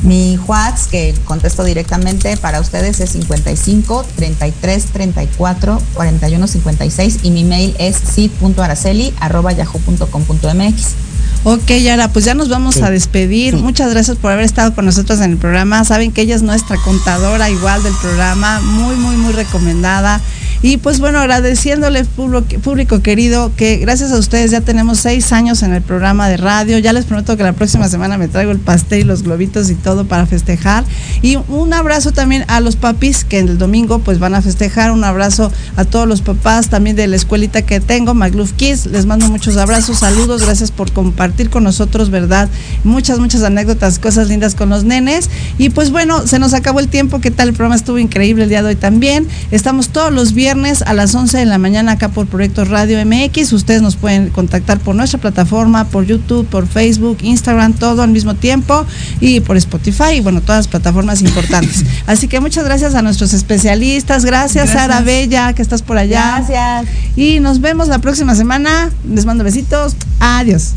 Mi 0.01 0.37
WhatsApp, 0.47 0.91
que 0.91 1.15
contesto 1.25 1.63
directamente 1.65 2.37
para 2.37 2.61
ustedes, 2.61 3.01
es 3.01 3.09
55 3.09 4.05
33 4.15 4.85
34 4.85 5.81
41 5.93 6.47
56 6.47 7.19
y 7.23 7.31
mi 7.31 7.43
mail 7.43 7.75
es 7.79 7.97
cid.araceli 7.97 9.13
arroba 9.19 9.51
yahoo.com.mx. 9.51 11.08
Ok, 11.45 11.71
Yara, 11.81 12.09
pues 12.11 12.25
ya 12.25 12.33
nos 12.33 12.49
vamos 12.49 12.81
a 12.81 12.91
despedir. 12.91 13.55
Muchas 13.55 13.91
gracias 13.91 14.17
por 14.17 14.31
haber 14.31 14.43
estado 14.43 14.75
con 14.75 14.85
nosotros 14.85 15.21
en 15.21 15.31
el 15.31 15.37
programa. 15.37 15.83
Saben 15.85 16.11
que 16.11 16.21
ella 16.21 16.35
es 16.35 16.41
nuestra 16.41 16.75
contadora 16.77 17.49
igual 17.49 17.81
del 17.81 17.93
programa, 18.01 18.59
muy, 18.59 18.95
muy, 18.97 19.15
muy 19.15 19.31
recomendada. 19.31 20.19
Y 20.61 20.75
pues 20.75 20.99
bueno, 20.99 21.19
agradeciéndole 21.19 22.03
público, 22.03 22.59
público 22.61 23.01
querido 23.01 23.49
que 23.55 23.77
gracias 23.77 24.11
a 24.11 24.17
ustedes 24.17 24.51
ya 24.51 24.59
tenemos 24.59 24.99
seis 24.99 25.31
años 25.31 25.63
en 25.63 25.73
el 25.73 25.81
programa 25.81 26.27
de 26.27 26.35
radio. 26.35 26.77
Ya 26.79 26.91
les 26.91 27.05
prometo 27.05 27.37
que 27.37 27.43
la 27.43 27.53
próxima 27.53 27.87
semana 27.87 28.17
me 28.17 28.27
traigo 28.27 28.51
el 28.51 28.59
pastel 28.59 28.99
y 28.99 29.03
los 29.03 29.23
globitos 29.23 29.69
y 29.69 29.75
todo 29.75 30.05
para 30.05 30.25
festejar. 30.25 30.83
Y 31.21 31.37
un 31.47 31.73
abrazo 31.73 32.11
también 32.11 32.43
a 32.49 32.59
los 32.59 32.75
papis 32.75 33.23
que 33.23 33.39
el 33.39 33.57
domingo 33.57 33.99
pues 33.99 34.19
van 34.19 34.35
a 34.35 34.41
festejar. 34.41 34.91
Un 34.91 35.05
abrazo 35.05 35.49
a 35.77 35.85
todos 35.85 36.05
los 36.09 36.21
papás 36.21 36.67
también 36.67 36.97
de 36.97 37.07
la 37.07 37.15
escuelita 37.15 37.61
que 37.61 37.79
tengo, 37.79 38.13
McLuff 38.13 38.51
Kids. 38.51 38.87
Les 38.87 39.05
mando 39.05 39.29
muchos 39.29 39.55
abrazos, 39.55 39.99
saludos, 39.99 40.43
gracias 40.43 40.71
por 40.71 40.91
compartir 40.91 41.49
con 41.49 41.63
nosotros, 41.63 42.09
¿verdad? 42.09 42.49
Muchas, 42.83 43.19
muchas 43.19 43.43
anécdotas, 43.43 43.97
cosas 43.97 44.27
lindas 44.27 44.55
con 44.55 44.67
los 44.67 44.83
nenes. 44.83 45.29
Y 45.57 45.69
pues 45.69 45.89
bueno, 45.89 46.27
se 46.27 46.37
nos 46.37 46.53
acabó 46.53 46.81
el 46.81 46.89
tiempo. 46.89 47.21
¿Qué 47.21 47.31
tal? 47.31 47.47
El 47.47 47.53
programa 47.53 47.77
estuvo 47.77 47.97
increíble 47.97 48.43
el 48.43 48.49
día 48.49 48.61
de 48.61 48.69
hoy 48.69 48.75
también. 48.75 49.25
Estamos 49.51 49.87
todos 49.89 50.11
los 50.11 50.33
viernes 50.33 50.48
a 50.49 50.93
las 50.93 51.13
11 51.13 51.37
de 51.37 51.45
la 51.45 51.59
mañana 51.59 51.91
acá 51.91 52.09
por 52.09 52.25
Proyecto 52.25 52.65
Radio 52.65 52.97
MX. 53.05 53.53
Ustedes 53.53 53.83
nos 53.83 53.97
pueden 53.97 54.31
contactar 54.31 54.79
por 54.79 54.95
nuestra 54.95 55.19
plataforma, 55.19 55.85
por 55.85 56.07
YouTube, 56.07 56.47
por 56.47 56.67
Facebook, 56.67 57.19
Instagram, 57.21 57.73
todo 57.73 58.01
al 58.01 58.09
mismo 58.09 58.33
tiempo 58.33 58.83
y 59.19 59.41
por 59.41 59.57
Spotify 59.57 60.15
y 60.15 60.21
bueno, 60.21 60.41
todas 60.41 60.65
las 60.65 60.67
plataformas 60.67 61.21
importantes. 61.21 61.85
Así 62.07 62.27
que 62.27 62.39
muchas 62.39 62.65
gracias 62.65 62.95
a 62.95 63.03
nuestros 63.03 63.33
especialistas. 63.33 64.25
Gracias, 64.25 64.65
Gracias. 64.65 64.89
Sara 64.89 65.01
Bella, 65.01 65.53
que 65.53 65.61
estás 65.61 65.83
por 65.83 65.99
allá. 65.99 66.43
Gracias. 66.47 66.87
Y 67.15 67.39
nos 67.39 67.61
vemos 67.61 67.87
la 67.87 67.99
próxima 67.99 68.33
semana. 68.33 68.89
Les 69.07 69.25
mando 69.25 69.43
besitos. 69.43 69.95
Adiós. 70.19 70.71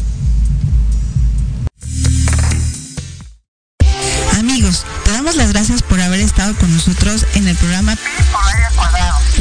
Amigos, 4.39 4.85
te 5.07 5.12
damos 5.12 5.37
las 5.37 5.51
gracias 5.51 5.81
por 5.81 5.99
haber 5.99 6.20
estado 6.20 6.55
con 6.57 6.70
nosotros 6.75 7.25
en 7.37 7.49
el 7.49 7.57
programa 7.57 7.97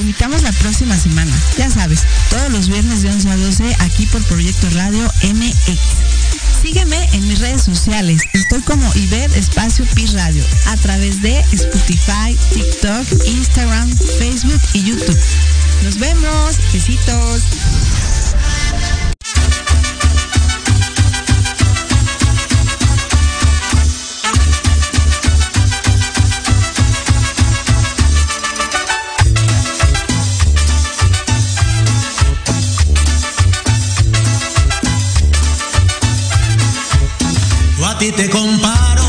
Te 0.02 0.08
invitamos 0.08 0.42
la 0.42 0.52
próxima 0.54 0.98
semana. 0.98 1.32
Ya 1.60 1.70
sabes, 1.70 2.02
todos 2.32 2.52
los 2.52 2.70
viernes 2.70 3.04
de 3.04 3.12
11 3.12 3.30
a 3.30 3.38
12 3.38 3.76
aquí 3.82 4.08
por 4.08 4.24
Proyecto 4.24 4.68
Radio 4.72 5.04
MX. 5.32 5.78
Sígueme 6.60 7.08
en 7.14 7.28
mis 7.28 7.38
redes 7.38 7.62
sociales. 7.62 8.24
Estoy 8.34 8.62
como 8.62 8.92
Iber 8.96 9.32
Espacio 9.38 9.86
Pi 9.94 10.08
Radio 10.08 10.44
a 10.66 10.78
través 10.78 11.22
de 11.22 11.38
Spotify, 11.52 12.36
TikTok, 12.52 13.28
Instagram, 13.28 13.96
Facebook 14.18 14.62
y 14.74 14.86
YouTube. 14.86 15.20
Nos 15.84 16.00
vemos. 16.00 16.58
Besitos. 16.74 17.44
Ti 38.02 38.12
te 38.12 38.28
comparo 38.30 39.01